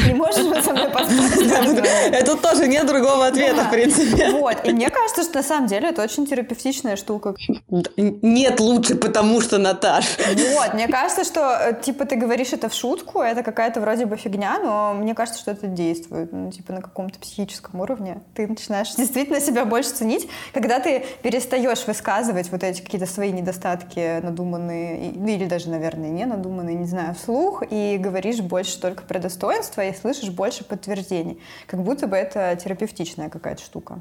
Не 0.05 0.13
можешь 0.13 0.43
же 0.43 0.62
со 0.62 0.74
мной 0.74 0.89
поспорить? 0.89 1.86
Это 2.12 2.38
тоже 2.38 2.67
нет 2.67 2.86
другого 2.86 3.27
ответа, 3.27 3.63
в 3.63 3.71
принципе. 3.71 4.29
Вот, 4.31 4.57
и 4.63 4.71
мне 4.71 4.89
кажется, 4.89 5.24
что 5.24 5.38
на 5.38 5.43
самом 5.43 5.67
деле 5.67 5.89
это 5.89 6.03
очень 6.03 6.27
терапевтичная 6.27 6.98
штука. 6.98 7.33
Нет 7.98 8.59
лучше, 8.59 8.95
потому 8.95 9.41
что, 9.41 9.57
Наташ. 9.57 10.17
Вот, 10.55 10.74
мне 10.74 10.88
кажется, 10.88 11.24
что, 11.24 11.57
э, 11.59 11.81
типа, 11.81 12.05
ты 12.05 12.15
говоришь 12.15 12.53
это 12.53 12.69
в 12.69 12.74
шутку, 12.74 13.21
это 13.21 13.43
какая-то 13.43 13.81
вроде 13.81 14.05
бы 14.05 14.17
фигня, 14.17 14.59
но 14.59 14.93
мне 14.93 15.15
кажется, 15.15 15.39
что 15.39 15.51
это 15.51 15.67
действует, 15.67 16.31
ну, 16.31 16.51
типа, 16.51 16.74
на 16.74 16.81
каком-то 16.81 17.17
психическом 17.19 17.79
уровне. 17.79 18.21
Ты 18.36 18.48
начинаешь 18.48 18.93
действительно 18.95 19.39
себя 19.41 19.65
больше 19.65 19.91
ценить, 19.91 20.29
когда 20.53 20.79
ты 20.79 21.05
перестаешь 21.24 21.88
высказывать 21.88 22.51
вот 22.51 22.63
эти 22.63 22.81
какие-то 22.81 23.07
свои 23.07 23.31
недостатки 23.31 23.69
недостатки 23.70 24.22
надуманные, 24.22 25.14
ну, 25.16 25.28
или 25.28 25.46
даже, 25.46 25.70
наверное, 25.70 26.10
не 26.10 26.26
надуманные, 26.26 26.76
не 26.76 26.86
знаю, 26.86 27.14
вслух, 27.16 27.64
и 27.70 27.98
говоришь 27.98 28.42
больше 28.42 28.80
только 28.80 29.04
про 29.04 29.20
достоинство 29.20 29.82
и 29.82 29.94
слышишь 29.94 30.30
больше 30.30 30.64
подтверждений. 30.64 31.40
Как 31.68 31.84
будто 31.84 32.08
бы 32.08 32.16
это 32.16 32.58
терапевтичная 32.62 33.30
какая-то 33.30 33.62
штука. 33.62 34.00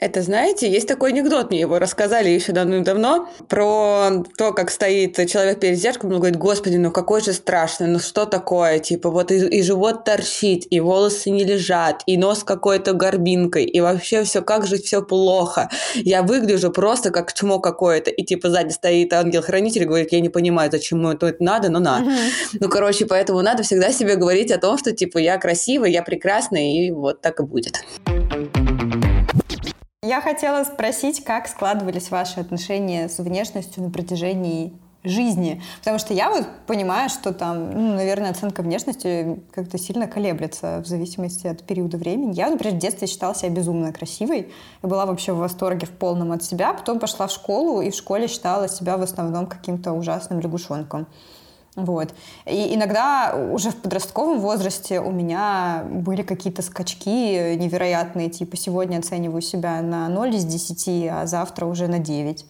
Это, 0.00 0.22
знаете, 0.22 0.70
есть 0.70 0.86
такой 0.86 1.10
анекдот, 1.10 1.50
мне 1.50 1.58
его 1.58 1.80
рассказали 1.80 2.28
еще 2.28 2.52
давно-давно, 2.52 3.28
про 3.48 4.22
то, 4.36 4.52
как 4.52 4.70
стоит 4.70 5.16
человек 5.28 5.58
перед 5.58 5.76
зеркалом 5.76 6.14
и 6.14 6.18
говорит, 6.18 6.36
господи, 6.36 6.76
ну 6.76 6.92
какой 6.92 7.20
же 7.20 7.32
страшный, 7.32 7.88
ну 7.88 7.98
что 7.98 8.24
такое, 8.24 8.78
типа 8.78 9.10
вот 9.10 9.32
и, 9.32 9.44
и 9.48 9.60
живот 9.60 10.04
торчит, 10.04 10.68
и 10.70 10.78
волосы 10.78 11.30
не 11.30 11.42
лежат, 11.42 12.04
и 12.06 12.16
нос 12.16 12.44
какой-то 12.44 12.92
горбинкой, 12.92 13.64
и 13.64 13.80
вообще 13.80 14.22
все, 14.22 14.40
как 14.40 14.68
же 14.68 14.76
все 14.76 15.02
плохо. 15.02 15.68
Я 15.96 16.22
выгляжу 16.22 16.70
просто 16.70 17.10
как 17.10 17.32
чмо 17.32 17.58
какое-то, 17.58 18.12
и 18.12 18.24
типа 18.24 18.50
сзади 18.50 18.70
стоит 18.70 19.12
ангел-хранитель 19.12 19.82
и 19.82 19.86
говорит, 19.86 20.12
я 20.12 20.20
не 20.20 20.28
понимаю, 20.28 20.70
зачем 20.70 21.00
ему 21.00 21.10
это 21.10 21.34
надо, 21.40 21.70
но 21.70 21.80
на. 21.80 22.04
Ну, 22.60 22.68
короче, 22.68 23.04
поэтому 23.04 23.42
надо 23.42 23.64
всегда 23.64 23.90
себе 23.90 24.14
говорить 24.14 24.52
о 24.52 24.58
том, 24.58 24.78
что 24.78 24.92
типа 24.92 25.18
я 25.18 25.38
красивый, 25.38 25.90
я 25.90 26.04
прекрасный, 26.04 26.86
и 26.86 26.92
вот 26.92 27.20
так 27.20 27.40
и 27.40 27.42
будет. 27.42 27.82
Я 30.04 30.20
хотела 30.20 30.62
спросить, 30.62 31.24
как 31.24 31.48
складывались 31.48 32.12
ваши 32.12 32.38
отношения 32.38 33.08
с 33.08 33.18
внешностью 33.18 33.82
на 33.82 33.90
протяжении 33.90 34.72
жизни. 35.02 35.60
Потому 35.80 35.98
что 35.98 36.14
я 36.14 36.30
вот 36.30 36.46
понимаю, 36.68 37.08
что 37.08 37.32
там, 37.32 37.72
ну, 37.72 37.94
наверное, 37.94 38.30
оценка 38.30 38.62
внешности 38.62 39.40
как-то 39.50 39.76
сильно 39.76 40.06
колеблется 40.06 40.82
в 40.84 40.86
зависимости 40.86 41.48
от 41.48 41.64
периода 41.64 41.96
времени. 41.96 42.32
Я, 42.32 42.48
например, 42.48 42.76
в 42.76 42.78
детстве 42.78 43.08
считала 43.08 43.34
себя 43.34 43.48
безумно 43.48 43.92
красивой 43.92 44.52
и 44.82 44.86
была 44.86 45.04
вообще 45.04 45.32
в 45.32 45.38
восторге 45.38 45.88
в 45.88 45.90
полном 45.90 46.30
от 46.30 46.44
себя. 46.44 46.74
Потом 46.74 47.00
пошла 47.00 47.26
в 47.26 47.32
школу 47.32 47.80
и 47.80 47.90
в 47.90 47.94
школе 47.96 48.28
считала 48.28 48.68
себя 48.68 48.98
в 48.98 49.02
основном 49.02 49.48
каким-то 49.48 49.90
ужасным 49.94 50.38
лягушонком. 50.38 51.08
Вот. 51.78 52.12
И 52.44 52.74
иногда 52.74 53.36
уже 53.52 53.70
в 53.70 53.76
подростковом 53.76 54.40
возрасте 54.40 55.00
у 55.00 55.12
меня 55.12 55.84
были 55.88 56.22
какие-то 56.22 56.60
скачки 56.60 57.54
невероятные, 57.54 58.30
типа 58.30 58.56
сегодня 58.56 58.98
оцениваю 58.98 59.42
себя 59.42 59.80
на 59.80 60.08
0 60.08 60.34
из 60.34 60.44
10, 60.44 61.08
а 61.08 61.26
завтра 61.26 61.66
уже 61.66 61.86
на 61.86 62.00
9. 62.00 62.44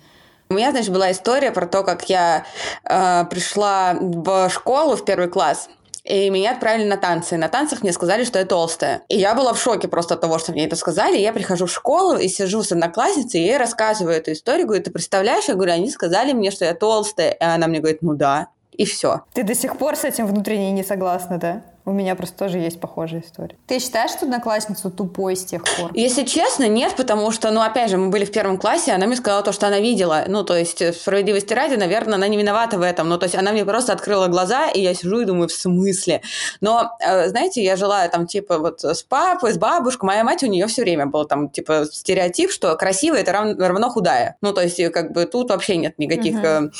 У 0.49 0.55
меня, 0.55 0.71
значит, 0.71 0.91
была 0.91 1.13
история 1.13 1.53
про 1.53 1.67
то, 1.67 1.83
как 1.83 2.09
я 2.09 2.47
э, 2.85 3.25
пришла 3.27 3.95
в 4.01 4.49
школу 4.49 4.97
в 4.97 5.05
первый 5.05 5.29
класс, 5.29 5.69
и 6.05 6.31
меня 6.31 6.53
отправили 6.53 6.87
на 6.87 6.97
танцы. 6.97 7.37
На 7.37 7.49
танцах 7.49 7.83
мне 7.83 7.93
сказали, 7.93 8.25
что 8.25 8.39
я 8.39 8.47
толстая. 8.47 9.03
И 9.11 9.19
я 9.19 9.35
была 9.35 9.53
в 9.53 9.61
шоке 9.61 9.89
просто 9.89 10.15
от 10.15 10.23
того, 10.23 10.39
что 10.39 10.53
мне 10.53 10.65
это 10.65 10.75
сказали. 10.75 11.19
Я 11.19 11.35
прихожу 11.35 11.67
в 11.67 11.71
школу 11.71 12.17
и 12.17 12.29
сижу 12.29 12.63
с 12.63 12.73
одноклассницей, 12.73 13.43
и 13.43 13.45
ей 13.45 13.59
рассказываю 13.59 14.17
эту 14.17 14.33
историю. 14.33 14.67
Говорю, 14.67 14.83
ты 14.83 14.91
представляешь? 14.91 15.49
Я 15.49 15.55
говорю, 15.55 15.73
они 15.73 15.91
сказали 15.91 16.33
мне, 16.33 16.51
что 16.51 16.65
я 16.65 16.73
толстая. 16.73 17.33
И 17.33 17.45
она 17.45 17.67
мне 17.67 17.81
говорит, 17.81 18.01
ну 18.01 18.15
да 18.15 18.49
и 18.79 18.85
все. 18.85 19.23
Ты 19.35 19.43
до 19.43 19.55
сих 19.55 19.77
пор 19.77 19.97
с 19.97 20.05
этим 20.05 20.27
внутренне 20.27 20.71
не 20.71 20.85
согласна, 20.85 21.39
да? 21.39 21.63
У 21.89 21.93
меня 21.93 22.15
просто 22.17 22.37
тоже 22.37 22.59
есть 22.59 22.79
похожая 22.81 23.23
история. 23.23 23.57
Ты 23.67 23.79
считаешь, 23.79 24.11
что 24.11 24.27
одноклассницу 24.27 24.91
тупой 24.91 25.37
с 25.37 25.45
тех 25.47 25.63
пор? 25.65 25.91
Если 25.95 26.23
честно, 26.25 26.69
нет, 26.69 26.95
потому 26.99 27.31
что, 27.31 27.51
ну, 27.51 27.63
опять 27.63 27.91
же, 27.91 27.97
мы 27.97 28.11
были 28.11 28.27
в 28.27 28.31
первом 28.31 28.59
классе, 28.59 28.93
она 28.93 29.07
мне 29.07 29.17
сказала 29.17 29.43
то, 29.43 29.53
что 29.53 29.69
она 29.69 29.81
видела. 29.81 30.25
Ну, 30.29 30.45
то 30.45 30.55
есть, 30.55 30.83
справедливости 30.95 31.55
ради, 31.55 31.77
наверное, 31.77 32.17
она 32.17 32.29
не 32.29 32.37
виновата 32.37 32.77
в 32.77 32.83
этом. 32.83 33.09
Ну, 33.09 33.17
то 33.17 33.25
есть, 33.25 33.35
она 33.37 33.53
мне 33.53 33.65
просто 33.65 33.95
открыла 33.95 34.27
глаза, 34.27 34.69
и 34.69 34.83
я 34.83 34.93
сижу 34.93 35.21
и 35.21 35.25
думаю, 35.25 35.49
в 35.49 35.53
смысле? 35.53 36.21
Но, 36.61 36.91
э, 37.01 37.31
знаете, 37.31 37.65
я 37.65 37.75
жила 37.77 38.07
там, 38.09 38.27
типа, 38.27 38.59
вот 38.59 38.85
с 38.85 39.03
папой, 39.03 39.55
с 39.55 39.57
бабушкой. 39.57 40.09
Моя 40.09 40.25
мать, 40.25 40.43
у 40.43 40.47
нее 40.47 40.67
все 40.67 40.83
время 40.83 41.07
был 41.07 41.25
там, 41.25 41.49
типа, 41.49 41.87
стереотип, 41.91 42.51
что 42.51 42.77
красивая– 42.77 43.21
это 43.23 43.33
равно, 43.33 43.67
равно 43.67 43.89
худая. 43.89 44.37
Ну, 44.43 44.53
то 44.53 44.61
есть, 44.61 44.93
как 44.93 45.13
бы 45.13 45.25
тут 45.25 45.49
вообще 45.49 45.79
нет 45.79 45.99
никаких 45.99 46.37
uh-huh. 46.37 46.71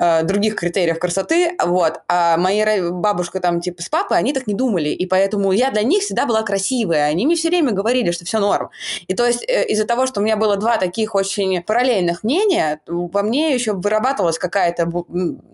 э, 0.00 0.22
других 0.24 0.56
критериев 0.56 0.98
красоты. 0.98 1.54
Вот. 1.64 2.00
А 2.08 2.36
мои 2.38 2.90
бабушка 2.90 3.38
там, 3.38 3.60
типа, 3.60 3.82
с 3.82 3.88
папой, 3.88 4.18
они 4.18 4.32
так 4.32 4.47
не 4.48 4.54
думали, 4.54 4.88
и 4.88 5.06
поэтому 5.06 5.52
я 5.52 5.70
для 5.70 5.82
них 5.82 6.02
всегда 6.02 6.26
была 6.26 6.42
красивая. 6.42 7.04
Они 7.04 7.26
мне 7.26 7.36
все 7.36 7.48
время 7.48 7.72
говорили, 7.72 8.10
что 8.10 8.24
все 8.24 8.38
норм. 8.40 8.70
И 9.06 9.14
то 9.14 9.26
есть 9.26 9.44
э, 9.46 9.66
из-за 9.66 9.84
того, 9.84 10.06
что 10.06 10.20
у 10.20 10.24
меня 10.24 10.36
было 10.36 10.56
два 10.56 10.78
таких 10.78 11.14
очень 11.14 11.62
параллельных 11.62 12.24
мнения, 12.24 12.80
во 12.86 13.22
мне 13.22 13.54
еще 13.54 13.74
вырабатывалась 13.74 14.38
какая-то, 14.38 14.90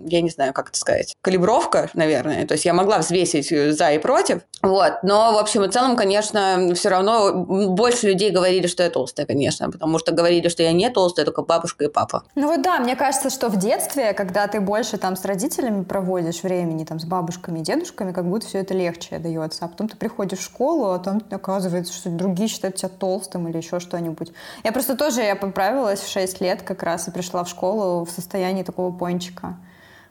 я 0.07 0.21
не 0.21 0.31
знаю, 0.31 0.53
как 0.53 0.71
это 0.71 0.79
сказать, 0.79 1.17
калибровка, 1.21 1.91
наверное. 1.95 2.47
То 2.47 2.53
есть 2.53 2.65
я 2.65 2.73
могла 2.73 2.99
взвесить 2.99 3.53
э, 3.53 3.73
за 3.73 3.93
и 3.93 3.99
против. 3.99 4.43
Вот. 4.63 4.93
Но, 5.03 5.35
в 5.35 5.39
общем 5.39 5.65
и 5.65 5.71
целом, 5.71 5.97
конечно, 5.97 6.73
все 6.75 6.89
равно 6.89 7.35
больше 7.35 8.07
людей 8.07 8.31
говорили, 8.31 8.67
что 8.67 8.83
я 8.83 8.91
толстая, 8.91 9.27
конечно, 9.27 9.71
потому 9.71 9.99
что 9.99 10.13
говорили, 10.13 10.49
что 10.49 10.63
я 10.63 10.73
не 10.73 10.89
толстая, 10.89 11.27
только 11.27 11.43
бабушка 11.43 11.85
и 11.85 11.89
папа. 11.89 12.23
Ну 12.35 12.47
вот 12.49 12.63
да, 12.63 12.79
мне 12.79 12.97
кажется, 12.97 13.29
что 13.29 13.49
в 13.49 13.59
детстве, 13.59 14.15
когда 14.15 14.47
ты 14.47 14.61
больше 14.61 14.97
там 14.97 15.17
с 15.17 15.25
родителями 15.25 15.83
проводишь 15.85 16.43
времени, 16.43 16.85
там 16.85 17.01
с 17.01 17.05
бабушками 17.05 17.61
дедушками, 17.61 18.13
как 18.13 18.29
будто 18.29 18.47
все 18.47 18.59
это 18.59 18.73
легче 18.73 18.84
дается. 19.19 19.65
А 19.65 19.69
потом 19.69 19.89
ты 19.89 19.97
приходишь 19.97 20.41
в 20.41 20.45
школу, 20.45 20.93
а 20.93 20.99
там 20.99 21.23
оказывается, 21.31 21.93
что 21.93 22.11
другие 22.11 22.49
считают 22.49 22.77
тебя 22.77 22.89
толстым 22.89 23.49
или 23.49 23.57
еще 23.57 23.81
что-нибудь. 23.81 24.33
Я 24.65 24.73
просто 24.73 24.97
тоже, 24.97 25.23
я 25.23 25.37
поправилась 25.37 26.01
в 26.01 26.11
6 26.11 26.41
лет 26.41 26.63
как 26.63 26.83
раз 26.83 27.09
и 27.09 27.11
пришла 27.11 27.45
в 27.45 27.49
школу 27.49 28.05
в 28.05 28.11
состоянии 28.11 28.63
такого 28.63 28.97
пончика. 28.97 29.57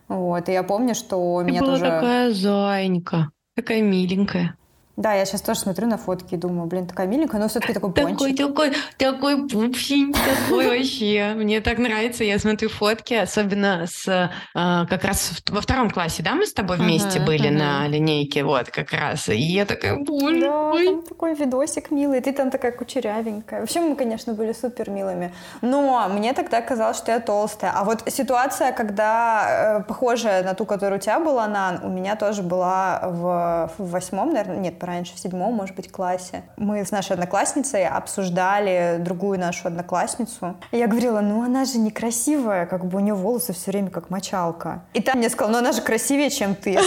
Вот, 0.08 0.50
и 0.50 0.52
я 0.52 0.64
помню, 0.64 0.96
что 0.96 1.40
ты 1.40 1.46
меня 1.46 1.62
была 1.62 1.72
тоже... 1.74 1.86
такая 1.86 2.32
зайенька, 2.32 3.30
такая 3.56 3.82
миленькая. 3.82 4.56
Да, 4.96 5.14
я 5.14 5.26
сейчас 5.26 5.42
тоже 5.42 5.60
смотрю 5.60 5.88
на 5.88 5.98
фотки 5.98 6.36
и 6.36 6.38
думаю, 6.38 6.68
блин, 6.68 6.86
такая 6.86 7.08
миленькая, 7.08 7.42
но 7.42 7.48
все-таки 7.48 7.74
такой 7.74 7.92
пончик. 7.92 8.38
Такой, 8.38 8.70
такой, 8.70 8.74
такой 8.98 9.48
пупсень, 9.48 10.14
такой 10.48 10.78
вообще. 10.78 11.34
Мне 11.36 11.62
так 11.62 11.80
нравится, 11.80 12.24
я 12.24 12.38
смотрю 12.38 12.70
фотки, 12.70 13.16
особенно 13.16 13.88
с 13.88 14.32
а, 14.54 14.86
как 14.86 15.04
раз 15.04 15.42
во 15.50 15.62
втором 15.62 15.90
классе, 15.90 16.22
да, 16.22 16.36
мы 16.36 16.46
с 16.46 16.54
тобой 16.54 16.78
вместе 16.78 17.20
были 17.20 17.50
на 17.50 17.88
линейке, 17.88 18.44
вот, 18.44 18.70
как 18.70 18.94
раз. 18.94 19.30
И 19.30 19.36
я 19.36 19.66
такая, 19.66 19.98
боже 19.98 20.42
Да, 20.42 20.74
там 20.74 21.02
такой 21.02 21.34
видосик 21.34 21.90
милый, 21.90 22.22
ты 22.22 22.32
там 22.32 22.52
такая 22.52 22.72
кучерявенькая. 22.72 23.62
Вообще 23.62 23.80
мы, 23.82 23.96
конечно, 23.96 24.34
были 24.34 24.54
супер 24.54 24.92
милыми. 24.92 25.34
Но 25.62 26.08
мне 26.10 26.34
тогда 26.34 26.62
казалось, 26.62 26.98
что 26.98 27.12
я 27.12 27.20
толстая. 27.20 27.72
А 27.72 27.84
вот 27.84 28.04
ситуация, 28.12 28.72
когда 28.72 29.80
э, 29.80 29.84
похожая 29.88 30.44
на 30.44 30.54
ту, 30.54 30.66
которая 30.66 31.00
у 31.00 31.02
тебя 31.02 31.20
была, 31.20 31.48
на, 31.48 31.80
у 31.84 31.90
меня 31.90 32.16
тоже 32.16 32.44
была 32.44 33.00
в, 33.04 33.72
в 33.80 33.90
восьмом, 33.90 34.34
наверное, 34.34 34.58
нет, 34.58 34.83
раньше, 34.86 35.16
в 35.16 35.20
седьмом, 35.20 35.54
может 35.54 35.76
быть, 35.76 35.92
классе. 35.92 36.44
Мы 36.58 36.86
с 36.86 36.92
нашей 36.92 37.14
одноклассницей 37.14 37.88
обсуждали 37.88 38.98
другую 39.00 39.40
нашу 39.40 39.68
одноклассницу. 39.68 40.56
И 40.72 40.78
я 40.78 40.88
говорила, 40.88 41.22
ну 41.22 41.44
она 41.44 41.66
же 41.66 41.78
некрасивая, 41.78 42.66
как 42.66 42.86
бы 42.86 42.98
у 42.98 43.02
нее 43.02 43.14
волосы 43.14 43.54
все 43.54 43.72
время 43.72 43.90
как 43.90 44.10
мочалка. 44.10 44.82
И 44.94 45.02
там 45.02 45.18
мне 45.18 45.30
сказал, 45.30 45.52
ну 45.52 45.58
она 45.60 45.72
же 45.72 45.82
красивее, 45.82 46.30
чем 46.30 46.56
ты. 46.56 46.80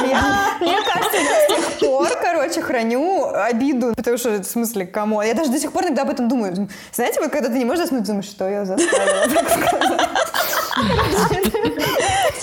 Мне 0.00 0.78
кажется, 0.86 1.16
я 1.16 1.40
с 1.40 1.48
тех 1.48 1.78
пор, 1.80 2.08
короче, 2.22 2.62
храню 2.62 3.26
обиду, 3.34 3.92
потому 3.94 4.16
что, 4.16 4.30
в 4.30 4.44
смысле, 4.44 4.86
кому? 4.86 5.20
Я 5.22 5.34
даже 5.34 5.50
до 5.50 5.58
сих 5.58 5.72
пор 5.72 5.84
иногда 5.84 6.02
об 6.02 6.10
этом 6.10 6.28
думаю. 6.28 6.68
Знаете, 6.92 7.20
вот 7.20 7.30
когда 7.30 7.48
ты 7.48 7.58
не 7.58 7.64
можешь 7.64 7.82
заснуть, 7.82 8.04
думаешь, 8.04 8.26
что 8.26 8.48
я 8.48 8.64
заставила 8.64 9.24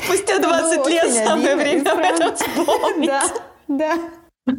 Спустя 0.03 0.39
20 0.39 0.87
лет 0.87 1.13
самое 1.13 1.55
время 1.55 1.91
об 1.91 1.99
этом 1.99 2.35
вспомнить. 2.35 3.11
Да. 3.67 3.97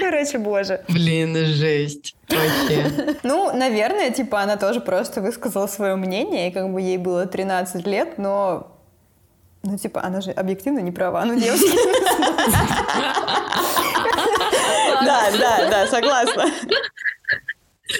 Короче, 0.00 0.38
боже. 0.38 0.84
Блин, 0.88 1.36
жесть. 1.36 2.16
Вообще. 2.28 3.16
Ну, 3.22 3.56
наверное, 3.56 4.10
типа, 4.10 4.42
она 4.42 4.56
тоже 4.56 4.80
просто 4.80 5.20
высказала 5.20 5.66
свое 5.66 5.94
мнение, 5.96 6.48
и 6.48 6.52
как 6.52 6.72
бы 6.72 6.80
ей 6.80 6.98
было 6.98 7.26
13 7.26 7.86
лет, 7.86 8.18
но 8.18 8.72
ну, 9.62 9.78
типа, 9.78 10.02
она 10.02 10.20
же 10.20 10.32
объективно 10.32 10.80
не 10.80 10.90
права, 10.90 11.24
ну, 11.24 11.38
девушки. 11.38 11.70
Да, 15.04 15.30
да, 15.32 15.68
да, 15.68 15.86
согласна. 15.88 16.44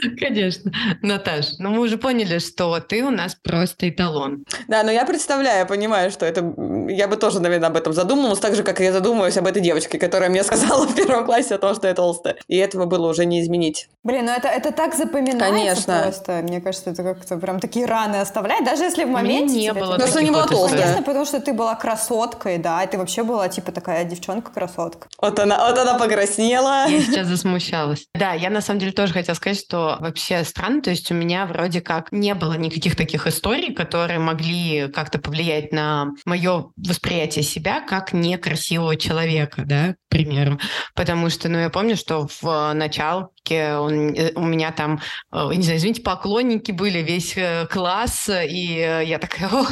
Конечно. 0.19 0.73
Наташ, 1.03 1.59
ну 1.59 1.71
мы 1.71 1.81
уже 1.81 1.99
поняли, 1.99 2.39
что 2.39 2.79
ты 2.81 3.05
у 3.05 3.11
нас 3.11 3.35
просто 3.35 3.89
эталон. 3.89 4.45
Да, 4.69 4.83
но 4.83 4.91
я 4.91 5.05
представляю, 5.05 5.61
я 5.61 5.67
понимаю, 5.67 6.11
что 6.11 6.27
это... 6.27 6.41
Я 6.89 7.09
бы 7.09 7.17
тоже, 7.17 7.41
наверное, 7.41 7.69
об 7.69 7.77
этом 7.77 7.93
задумалась, 7.93 8.39
так 8.39 8.55
же, 8.55 8.63
как 8.63 8.81
я 8.81 8.93
задумываюсь 8.93 9.37
об 9.37 9.47
этой 9.47 9.63
девочке, 9.63 9.99
которая 9.99 10.31
мне 10.31 10.43
сказала 10.45 10.87
в 10.87 10.95
первом 10.95 11.25
классе 11.25 11.55
о 11.55 11.59
том, 11.59 11.75
что 11.75 11.89
я 11.89 11.95
толстая. 11.95 12.37
И 12.49 12.57
этого 12.57 12.87
было 12.87 13.09
уже 13.09 13.25
не 13.25 13.41
изменить. 13.41 13.89
Блин, 14.05 14.27
ну 14.27 14.33
это, 14.33 14.49
это 14.49 14.73
так 14.73 14.95
запоминается 14.95 15.39
Конечно. 15.39 16.01
просто. 16.03 16.33
Мне 16.43 16.61
кажется, 16.61 16.91
это 16.91 17.03
как-то 17.03 17.37
прям 17.37 17.61
такие 17.61 17.87
раны 17.87 18.17
оставляет, 18.17 18.65
даже 18.65 18.85
если 18.85 19.05
в 19.05 19.09
моменте... 19.09 19.55
не 19.55 19.73
было 19.73 19.93
Потому 19.93 20.09
что 20.11 20.23
не 20.23 20.31
была 20.31 20.47
толстая. 20.47 20.81
Конечно, 20.81 21.03
потому 21.03 21.25
что 21.25 21.41
ты 21.41 21.53
была 21.53 21.75
красоткой, 21.75 22.59
да, 22.59 22.83
и 22.83 22.91
ты 22.91 22.99
вообще 22.99 23.23
была 23.23 23.49
типа 23.49 23.73
такая 23.73 24.05
девчонка-красотка. 24.05 25.09
Вот 25.21 25.39
она, 25.39 25.69
вот 25.69 25.79
она 25.79 25.99
покраснела. 25.99 26.87
Я 26.89 27.01
сейчас 27.01 27.27
засмущалась. 27.27 28.07
Да, 28.15 28.33
я 28.33 28.51
на 28.51 28.61
самом 28.61 28.81
деле 28.81 28.93
тоже 28.93 29.13
хотела 29.13 29.35
сказать, 29.35 29.59
что 29.59 29.82
вообще 30.01 30.45
странно. 30.45 30.83
То 30.83 30.91
есть 30.91 31.11
у 31.11 31.15
меня 31.15 31.47
вроде 31.47 31.81
как 31.81 32.13
не 32.13 32.35
было 32.35 32.55
никаких 32.55 32.97
таких 32.97 33.27
историй, 33.27 33.75
которые 33.75 34.19
могли 34.19 34.89
как-то 34.89 35.19
повлиять 35.19 35.73
на 35.73 36.09
мое 36.25 36.71
восприятие 36.77 37.43
себя 37.43 37.81
как 37.81 38.13
некрасивого 38.13 38.97
человека, 38.97 39.63
да. 39.65 39.97
Примеру. 40.13 40.59
Потому 40.95 41.31
что, 41.31 41.49
ну, 41.49 41.59
я 41.59 41.71
помню, 41.71 41.97
что 41.97 42.29
в 42.41 42.73
началке 42.75 43.75
он, 43.75 44.15
э, 44.15 44.33
у 44.35 44.43
меня 44.43 44.71
там, 44.71 45.01
э, 45.33 45.55
не 45.55 45.63
знаю, 45.63 45.79
извините, 45.79 46.03
поклонники 46.03 46.71
были, 46.71 46.99
весь 46.99 47.33
э, 47.37 47.67
класс, 47.71 48.29
и 48.29 49.05
я 49.05 49.19
такая, 49.19 49.49
о, 49.49 49.67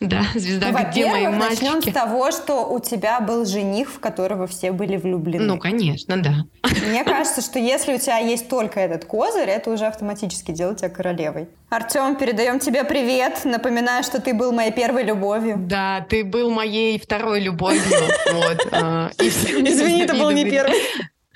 да, 0.00 0.22
звезда, 0.34 0.68
ну, 0.72 0.90
где 0.90 1.06
мои 1.06 1.26
мальчики? 1.28 1.64
начнем 1.64 1.82
с 1.82 1.94
того, 1.94 2.32
что 2.32 2.66
у 2.66 2.80
тебя 2.80 3.20
был 3.20 3.44
жених, 3.44 3.90
в 3.90 4.00
которого 4.00 4.46
все 4.46 4.72
были 4.72 4.96
влюблены. 4.96 5.44
Ну, 5.44 5.58
конечно, 5.58 6.16
да. 6.16 6.46
Мне 6.88 7.04
кажется, 7.12 7.42
что 7.42 7.58
если 7.58 7.94
у 7.94 7.98
тебя 7.98 8.18
есть 8.18 8.48
только 8.48 8.80
этот 8.80 9.04
козырь, 9.04 9.50
это 9.50 9.70
уже 9.70 9.86
автоматически 9.86 10.52
делает 10.52 10.78
тебя 10.78 10.88
королевой. 10.88 11.48
Артем, 11.72 12.16
передаем 12.16 12.58
тебе 12.58 12.84
привет. 12.84 13.44
Напоминаю, 13.44 14.04
что 14.04 14.20
ты 14.20 14.34
был 14.34 14.52
моей 14.52 14.72
первой 14.72 15.04
любовью. 15.04 15.56
Да, 15.58 16.04
ты 16.06 16.22
был 16.22 16.50
моей 16.50 17.00
второй 17.00 17.40
любовью. 17.40 17.80
А, 18.72 19.10
Извини, 19.82 20.02
это 20.02 20.14
был 20.14 20.30
не 20.30 20.48
первый. 20.48 20.78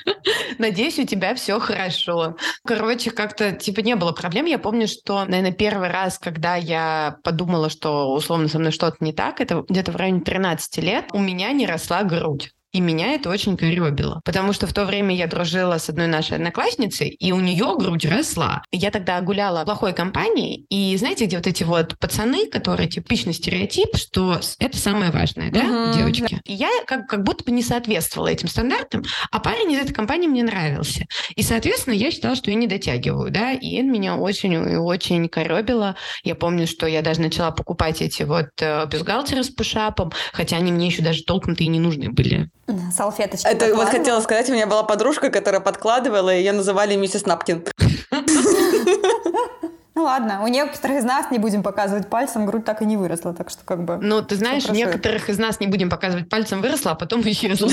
Надеюсь, 0.59 0.99
у 0.99 1.05
тебя 1.05 1.35
все 1.35 1.59
хорошо. 1.59 2.37
Короче, 2.65 3.11
как-то 3.11 3.53
типа 3.53 3.81
не 3.81 3.97
было 3.97 4.13
проблем. 4.13 4.47
Я 4.47 4.59
помню, 4.59 4.87
что, 4.89 5.25
наверное, 5.25 5.53
первый 5.53 5.89
раз, 5.89 6.19
когда 6.19 6.57
я 6.57 7.19
подумала, 7.23 7.71
что 7.71 8.13
условно 8.13 8.49
со 8.49 8.59
мной 8.59 8.73
что-то 8.73 8.97
не 9.01 9.13
так, 9.13 9.41
это 9.41 9.65
где-то 9.69 9.93
в 9.93 9.97
районе 9.97 10.21
13 10.21 10.79
лет, 10.79 11.07
у 11.13 11.19
меня 11.19 11.53
не 11.53 11.67
росла 11.67 12.03
грудь. 12.03 12.53
И 12.77 12.81
меня 12.81 13.15
это 13.15 13.31
очень 13.31 13.57
коребило, 13.57 14.21
потому 14.23 14.53
что 14.53 14.67
в 14.67 14.75
то 14.75 14.85
время 14.85 15.17
я 15.17 15.27
дружила 15.29 15.79
с 15.79 15.89
одной 15.89 16.09
нашей 16.09 16.37
одноклассницей, 16.37 17.09
и 17.09 17.33
у 17.33 17.41
нее 17.41 17.75
грудь 17.79 18.05
росла. 18.05 18.63
Я 18.71 18.91
тогда 18.91 19.19
гуляла 19.23 19.63
в 19.63 19.65
плохой 19.65 19.95
компании, 19.95 20.67
и 20.69 20.95
знаете, 20.99 21.25
где 21.25 21.39
вот 21.39 21.47
эти 21.47 21.63
вот 21.63 21.99
пацаны, 21.99 22.47
которые 22.49 22.87
типичный 22.91 23.33
стереотип, 23.33 23.97
что 23.97 24.39
это 24.59 24.77
самое 24.77 25.11
важное, 25.11 25.51
да, 25.51 25.61
uh-huh. 25.63 25.97
девочки. 25.97 26.39
И 26.45 26.53
я 26.53 26.69
как, 26.87 27.07
как 27.07 27.23
будто 27.23 27.45
бы 27.45 27.51
не 27.53 27.63
соответствовала 27.63 28.29
этим 28.29 28.49
стандартам, 28.49 29.05
а 29.31 29.41
парень 29.41 29.73
из 29.73 29.79
этой 29.79 29.95
компании 29.95 30.29
мне 30.29 30.43
нравился. 30.43 31.07
И, 31.35 31.43
соответственно, 31.43 31.95
я 31.95 32.11
считала, 32.11 32.37
что 32.37 32.51
я 32.51 32.57
не 32.57 32.67
дотягиваю, 32.67 33.31
да, 33.31 33.53
и 33.53 33.77
это 33.77 33.87
меня 33.87 34.17
очень-очень 34.17 35.31
коребило. 35.31 35.97
Я 36.25 36.35
помню, 36.35 36.67
что 36.67 36.87
я 36.87 37.01
даже 37.01 37.23
начала 37.23 37.53
покупать 37.53 38.03
эти 38.03 38.25
вот 38.25 38.49
э, 38.61 38.85
бюстгальтеры 38.85 39.45
с 39.45 39.49
пушапом, 39.49 40.13
хотя 40.35 40.59
они 40.59 40.73
мне 40.73 40.89
еще 40.89 41.01
даже 41.01 41.23
толком-то 41.23 41.65
и 41.65 41.69
не 41.69 41.81
нужны 41.81 42.11
были. 42.11 42.51
Салфеточки. 42.93 43.47
Это 43.47 43.75
вот 43.75 43.89
хотела 43.89 44.21
сказать, 44.21 44.51
у 44.51 44.53
меня 44.53 44.67
была 44.67 44.83
подружка, 44.83 45.31
которая 45.31 45.61
подкладывала, 45.61 46.35
и 46.35 46.39
ее 46.39 46.53
называли 46.53 46.97
миссис 46.97 47.27
Напкин. 47.27 47.65
Ну 49.97 50.03
ладно, 50.03 50.45
у 50.45 50.47
некоторых 50.47 50.99
из 50.99 51.05
нас 51.05 51.31
не 51.31 51.39
будем 51.39 51.63
показывать 51.63 52.11
пальцем, 52.11 52.45
грудь 52.45 52.67
так 52.67 52.83
и 52.83 52.85
не 52.85 52.99
выросла, 52.99 53.33
так 53.33 53.49
что 53.49 53.65
как 53.65 53.83
бы... 53.83 53.97
Ну, 53.97 54.21
ты 54.21 54.37
знаешь, 54.37 54.69
некоторых 54.69 55.31
из 55.31 55.39
нас 55.39 55.59
не 55.59 55.69
будем 55.69 55.89
показывать 55.89 56.29
пальцем 56.29 56.61
выросла, 56.61 56.91
а 56.93 56.95
потом 56.97 57.23
исчезла. 57.25 57.71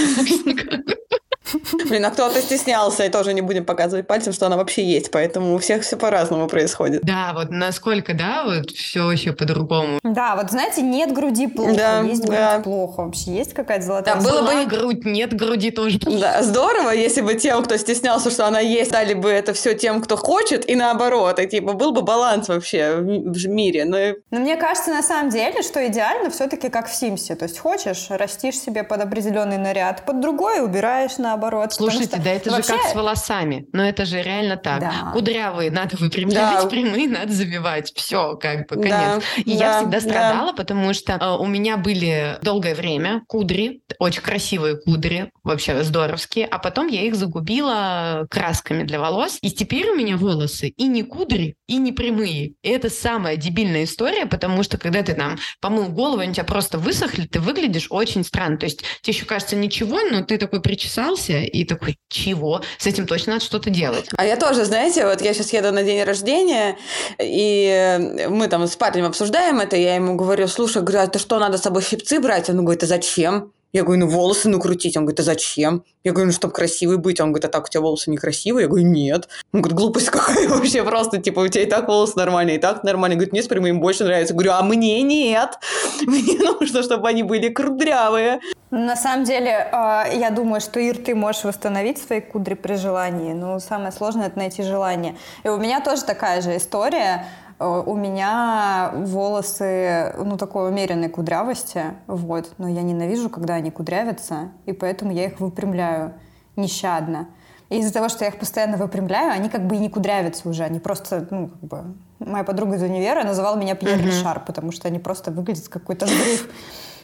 Блин, 1.88 2.06
а 2.06 2.12
кто-то 2.12 2.42
стеснялся, 2.42 3.06
и 3.06 3.10
тоже 3.10 3.34
не 3.34 3.42
будем 3.42 3.66
показывать 3.66 4.08
пальцем, 4.08 4.34
что 4.34 4.46
она 4.46 4.58
вообще 4.58 4.84
есть, 4.84 5.12
поэтому 5.12 5.56
у 5.56 5.58
всех 5.58 5.84
все 5.84 5.98
по-разному 5.98 6.48
происходит. 6.48 7.02
Да, 7.04 7.32
вот 7.34 7.50
насколько, 7.50 8.14
да, 8.14 8.44
вот 8.46 8.72
все 8.72 9.06
вообще 9.06 9.34
по-другому. 9.34 10.00
Да, 10.04 10.36
вот 10.36 10.52
знаете, 10.52 10.82
нет 10.82 11.14
груди 11.14 11.48
плохо, 11.48 11.76
да, 11.76 12.02
есть 12.02 12.26
да. 12.26 12.54
грудь 12.54 12.64
плохо. 12.64 13.02
Вообще 13.02 13.32
есть 13.32 13.54
какая-то 13.54 13.86
золотая? 13.86 14.16
Да, 14.16 14.22
было 14.22 14.42
бы 14.42 14.66
грудь, 14.66 15.06
нет 15.06 15.34
груди 15.34 15.72
тоже. 15.72 16.00
Да, 16.00 16.44
здорово, 16.44 16.90
если 16.90 17.22
бы 17.22 17.36
тем, 17.36 17.64
кто 17.64 17.78
стеснялся, 17.78 18.30
что 18.30 18.48
она 18.48 18.60
есть, 18.60 18.92
дали 18.92 19.14
бы 19.14 19.30
это 19.30 19.54
все 19.54 19.74
тем, 19.74 20.02
кто 20.02 20.18
хочет, 20.18 20.70
и 20.70 20.76
наоборот, 20.76 21.40
и 21.40 21.48
типа 21.48 21.74
был 21.74 21.92
бы 21.92 22.02
баланс 22.02 22.50
вообще 22.50 22.96
в 22.98 23.48
мире. 23.48 23.86
Но... 23.86 23.98
но 24.32 24.40
мне 24.40 24.58
кажется, 24.58 24.92
на 24.92 25.04
самом 25.04 25.30
деле, 25.30 25.62
что 25.62 25.86
идеально 25.88 26.30
все-таки 26.30 26.70
как 26.70 26.88
в 26.90 26.96
Симсе. 26.96 27.36
То 27.36 27.46
есть 27.46 27.60
хочешь, 27.60 28.08
растишь 28.10 28.60
себе 28.60 28.84
под 28.84 29.02
определенный 29.02 29.58
наряд, 29.58 30.06
под 30.06 30.20
другой 30.20 30.64
убираешь 30.64 31.18
наоборот 31.18 31.43
наоборот. 31.44 31.74
Слушайте, 31.74 32.16
что 32.16 32.22
да 32.22 32.32
это 32.32 32.52
вообще... 32.52 32.74
же 32.74 32.80
как 32.80 32.92
с 32.92 32.96
волосами. 32.96 33.66
Но 33.74 33.84
это 33.84 34.06
же 34.06 34.22
реально 34.22 34.58
так. 34.58 34.80
Да. 34.82 35.12
Кудрявые 35.14 35.72
надо 35.72 35.98
выпрямлять, 35.98 36.62
да. 36.62 36.66
прямые 36.68 37.08
надо 37.08 37.32
забивать. 37.32 37.92
Все, 37.96 38.36
как 38.36 38.68
бы, 38.70 38.76
конец. 38.76 38.90
Да. 38.90 39.22
И 39.38 39.58
да. 39.58 39.66
я 39.66 39.80
всегда 39.80 40.00
страдала, 40.00 40.52
да. 40.52 40.54
потому 40.54 40.94
что 40.94 41.14
э, 41.14 41.38
у 41.38 41.46
меня 41.46 41.78
были 41.78 42.38
долгое 42.42 42.76
время 42.76 43.24
кудри, 43.28 43.82
очень 44.00 44.22
красивые 44.22 44.78
кудри, 44.78 45.32
вообще 45.44 45.84
здоровские, 45.84 46.46
а 46.46 46.60
потом 46.60 46.88
я 46.88 47.02
их 47.04 47.16
загубила 47.16 48.26
красками 48.30 48.84
для 48.84 49.00
волос. 49.00 49.38
И 49.42 49.52
теперь 49.52 49.90
у 49.90 49.96
меня 49.96 50.18
волосы 50.18 50.70
и 50.70 50.88
не 50.88 51.04
кудри, 51.04 51.56
и 51.68 51.78
не 51.78 51.92
прямые. 51.92 52.54
И 52.62 52.70
это 52.70 52.90
самая 52.90 53.36
дебильная 53.36 53.84
история, 53.84 54.26
потому 54.26 54.64
что 54.64 54.78
когда 54.78 55.04
ты 55.04 55.14
там 55.14 55.38
помыл 55.60 55.90
голову, 55.90 56.20
они 56.20 56.32
у 56.32 56.34
тебя 56.34 56.44
просто 56.44 56.78
высохли, 56.78 57.26
ты 57.26 57.40
выглядишь 57.40 57.88
очень 57.90 58.24
странно. 58.24 58.58
То 58.58 58.66
есть 58.66 58.84
тебе 59.02 59.16
еще 59.16 59.26
кажется 59.26 59.56
ничего, 59.56 60.00
но 60.02 60.22
ты 60.24 60.38
такой 60.38 60.62
причесался, 60.62 61.33
событие 61.34 61.48
и 61.48 61.66
такой, 61.66 61.98
чего? 62.10 62.62
С 62.78 62.88
этим 62.88 63.08
точно 63.08 63.34
надо 63.34 63.46
что-то 63.46 63.70
делать. 63.70 64.10
А 64.16 64.26
я 64.26 64.38
тоже, 64.38 64.66
знаете, 64.66 65.06
вот 65.06 65.22
я 65.22 65.34
сейчас 65.34 65.54
еду 65.54 65.72
на 65.72 65.84
день 65.84 66.04
рождения, 66.04 66.78
и 67.20 68.26
мы 68.30 68.48
там 68.48 68.68
с 68.68 68.76
парнем 68.76 69.06
обсуждаем 69.06 69.60
это, 69.60 69.76
я 69.76 69.96
ему 69.96 70.16
говорю, 70.16 70.48
слушай, 70.48 70.82
говорю, 70.82 71.00
а 71.00 71.08
ты 71.08 71.20
что, 71.20 71.40
надо 71.40 71.58
с 71.58 71.62
собой 71.62 71.82
щипцы 71.82 72.20
брать? 72.20 72.50
Он 72.50 72.58
говорит, 72.64 72.84
а 72.84 72.88
зачем? 72.88 73.52
Я 73.74 73.84
говорю, 73.84 74.02
ну 74.02 74.08
волосы 74.08 74.50
накрутить. 74.50 74.96
Он 74.96 75.06
говорит, 75.06 75.20
а 75.20 75.24
зачем? 75.24 75.84
Я 76.04 76.12
говорю, 76.12 76.28
ну 76.28 76.32
чтобы 76.32 76.54
красивый 76.54 76.98
быть. 76.98 77.20
Он 77.20 77.32
говорит, 77.32 77.46
а 77.46 77.50
так 77.50 77.66
у 77.66 77.68
тебя 77.68 77.82
волосы 77.82 78.12
некрасивые? 78.12 78.64
Я 78.64 78.68
говорю, 78.70 78.86
нет. 78.86 79.28
Он 79.52 79.62
говорит, 79.62 79.76
глупость 79.76 80.10
какая 80.12 80.48
вообще 80.48 80.84
просто. 80.84 81.18
Типа, 81.18 81.40
у 81.40 81.48
тебя 81.48 81.64
и 81.64 81.66
так 81.66 81.88
волосы 81.88 82.14
нормальные, 82.16 82.58
и 82.58 82.60
так 82.60 82.84
нормальные. 82.84 83.18
Говорит, 83.18 83.34
мне 83.34 83.42
с 83.42 83.48
прямым 83.48 83.80
больше 83.80 84.04
нравится. 84.04 84.34
Я 84.34 84.38
говорю, 84.38 84.52
а 84.52 84.62
мне 84.62 85.02
нет. 85.02 85.58
Мне 86.06 86.38
нужно, 86.38 86.84
чтобы 86.84 87.08
они 87.10 87.24
были 87.24 87.50
крудрявые. 87.50 88.40
На 88.70 88.96
самом 88.96 89.24
деле, 89.24 89.70
а, 89.72 90.08
я 90.08 90.30
думаю, 90.30 90.62
что, 90.62 90.80
Ир, 90.80 90.98
ты 90.98 91.16
можешь 91.16 91.44
восстановить 91.44 91.98
свои 91.98 92.22
кудри 92.22 92.54
при 92.54 92.76
желании. 92.76 93.34
Но 93.34 93.60
самое 93.60 93.92
сложное– 93.92 94.28
это 94.30 94.38
найти 94.38 94.64
желание. 94.64 95.16
И 95.44 95.50
у 95.50 95.58
меня 95.58 95.80
тоже 95.82 96.04
такая 96.04 96.42
же 96.42 96.58
история. 96.58 97.26
Э, 97.64 97.84
у 97.86 97.96
меня 97.96 98.92
волосы, 98.94 100.14
ну, 100.18 100.38
такой 100.38 100.70
умеренной 100.70 101.10
кудрявости, 101.10 101.84
вот, 102.08 102.52
но 102.58 102.68
я 102.68 102.82
ненавижу, 102.82 103.30
когда 103.30 103.56
они 103.56 103.72
кудрявятся, 103.72 104.52
и 104.66 104.74
поэтому 104.74 105.14
я 105.14 105.26
их 105.26 105.40
выпрямляю 105.40 106.14
нещадно. 106.58 107.28
И 107.70 107.80
из-за 107.80 107.94
того, 107.94 108.10
что 108.10 108.26
я 108.26 108.32
их 108.32 108.38
постоянно 108.38 108.78
выпрямляю, 108.78 109.32
они 109.32 109.50
как 109.50 109.66
бы 109.66 109.78
и 109.78 109.80
не 109.80 109.90
кудрявятся 109.90 110.50
уже, 110.50 110.64
они 110.64 110.80
просто, 110.80 111.26
ну, 111.32 111.48
как 111.48 111.62
бы... 111.62 111.84
Моя 112.20 112.44
подруга 112.44 112.76
из 112.76 112.84
универа 112.84 113.24
называла 113.24 113.56
меня 113.56 113.76
Пьер 113.76 113.98
mm-hmm. 113.98 114.06
Ришар, 114.06 114.42
потому 114.46 114.72
что 114.72 114.88
они 114.88 115.00
просто 115.00 115.32
выглядят 115.32 115.68
как 115.68 115.82
какой-то 115.82 116.06
взрыв. 116.06 116.50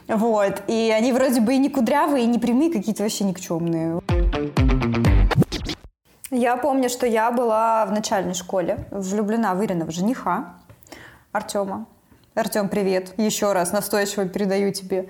Вот. 0.08 0.64
И 0.68 0.94
они 0.96 1.12
вроде 1.14 1.42
бы 1.42 1.54
и 1.54 1.58
не 1.58 1.70
кудрявые, 1.70 2.24
и 2.24 2.28
не 2.28 2.40
прямые, 2.40 2.72
какие-то 2.72 3.04
вообще 3.04 3.26
никчемные. 3.26 4.00
Я 6.32 6.58
помню, 6.58 6.90
что 6.90 7.08
я 7.08 7.32
была 7.32 7.88
в 7.88 7.92
начальной 7.92 8.36
школе 8.36 8.86
влюблена 8.92 9.56
в 9.56 9.66
Ириного 9.66 9.92
жениха 9.92 10.54
Артема. 11.32 11.88
Артем, 12.36 12.70
привет. 12.70 13.18
Еще 13.18 13.52
раз 13.52 13.72
настойчиво 13.72 14.28
передаю 14.28 14.72
тебе. 14.72 15.10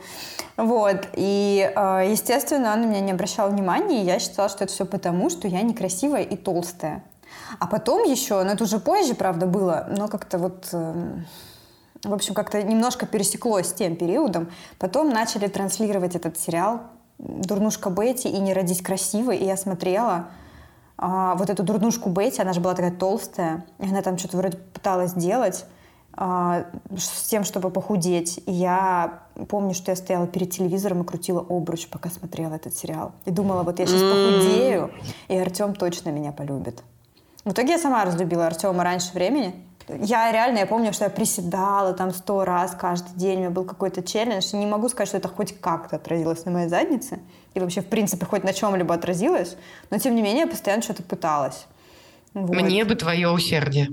Вот. 0.56 1.08
И, 1.14 1.70
э, 1.76 2.08
естественно, 2.10 2.74
он 2.74 2.82
на 2.82 2.86
меня 2.86 3.02
не 3.02 3.12
обращал 3.12 3.50
внимания, 3.50 4.02
и 4.02 4.06
я 4.06 4.18
считала, 4.18 4.48
что 4.48 4.64
это 4.64 4.72
все 4.72 4.86
потому, 4.86 5.30
что 5.30 5.50
я 5.50 5.62
некрасивая 5.62 6.24
и 6.24 6.38
толстая. 6.38 7.04
А 7.60 7.68
потом 7.68 8.04
еще, 8.04 8.42
ну 8.42 8.52
это 8.52 8.64
уже 8.64 8.80
позже, 8.80 9.14
правда, 9.14 9.46
было, 9.46 9.88
но 9.90 10.08
как-то 10.08 10.38
вот, 10.38 10.70
э, 10.72 11.20
в 12.06 12.14
общем, 12.14 12.34
как-то 12.34 12.64
немножко 12.64 13.06
пересеклось 13.06 13.74
тем 13.74 13.98
периодом. 13.98 14.50
Потом 14.78 15.10
начали 15.10 15.48
транслировать 15.48 16.16
этот 16.16 16.40
сериал 16.40 16.80
«Дурнушка 17.18 17.90
Бетти» 17.90 18.30
и 18.30 18.40
«Не 18.40 18.54
родись 18.54 18.82
красивой», 18.82 19.36
и 19.36 19.46
я 19.46 19.58
смотрела, 19.58 20.30
а, 21.02 21.36
вот 21.36 21.50
эту 21.50 21.64
дурнушку 21.64 22.10
Бетти, 22.10 22.42
она 22.42 22.52
же 22.52 22.60
была 22.60 22.76
такая 22.76 22.92
толстая, 22.92 23.66
и 23.80 23.86
она 23.86 24.02
там 24.02 24.18
что-то 24.18 24.36
вроде 24.36 24.58
пыталась 24.58 25.14
делать 25.14 25.66
а, 26.12 26.66
с 26.98 27.30
тем, 27.30 27.46
чтобы 27.46 27.70
похудеть. 27.70 28.42
И 28.46 28.52
я 28.52 29.22
помню, 29.48 29.74
что 29.74 29.92
я 29.92 29.96
стояла 29.96 30.28
перед 30.28 30.52
телевизором 30.52 31.04
и 31.04 31.06
крутила 31.06 31.40
обруч, 31.40 31.88
пока 31.88 32.10
смотрела 32.10 32.56
этот 32.56 32.76
сериал. 32.76 33.14
И 33.24 33.32
думала, 33.32 33.64
вот 33.64 33.80
я 33.80 33.86
сейчас 33.86 34.02
похудею, 34.02 34.92
и 35.30 35.38
Артем 35.38 35.74
точно 35.74 36.10
меня 36.10 36.34
полюбит. 36.34 36.84
В 37.46 37.52
итоге 37.52 37.72
я 37.72 37.80
сама 37.80 38.04
разлюбила 38.04 38.48
Артема 38.48 38.84
раньше 38.84 39.14
времени. 39.14 39.56
Я 39.88 40.34
реально, 40.34 40.60
я 40.60 40.66
помню, 40.68 40.92
что 40.92 41.06
я 41.06 41.10
приседала 41.10 41.94
там 41.94 42.12
сто 42.12 42.44
раз 42.44 42.76
каждый 42.78 43.18
день, 43.18 43.38
у 43.38 43.40
меня 43.40 43.50
был 43.52 43.64
какой-то 43.64 44.04
челлендж. 44.04 44.54
Не 44.54 44.66
могу 44.66 44.90
сказать, 44.90 45.08
что 45.08 45.18
это 45.18 45.30
хоть 45.30 45.60
как-то 45.62 45.96
отразилось 45.96 46.44
на 46.44 46.52
моей 46.52 46.68
заднице. 46.68 47.20
И 47.54 47.60
вообще, 47.60 47.82
в 47.82 47.88
принципе, 47.88 48.26
хоть 48.26 48.44
на 48.44 48.54
чем-либо 48.54 48.94
отразилось. 48.94 49.58
Но, 49.90 49.98
тем 49.98 50.16
не 50.16 50.22
менее, 50.22 50.42
я 50.42 50.48
постоянно 50.48 50.82
что-то 50.82 51.04
пыталась. 51.04 51.66
Вот. 52.34 52.56
Мне 52.56 52.86
бы 52.86 52.96
твое 52.96 53.30
усердие 53.30 53.90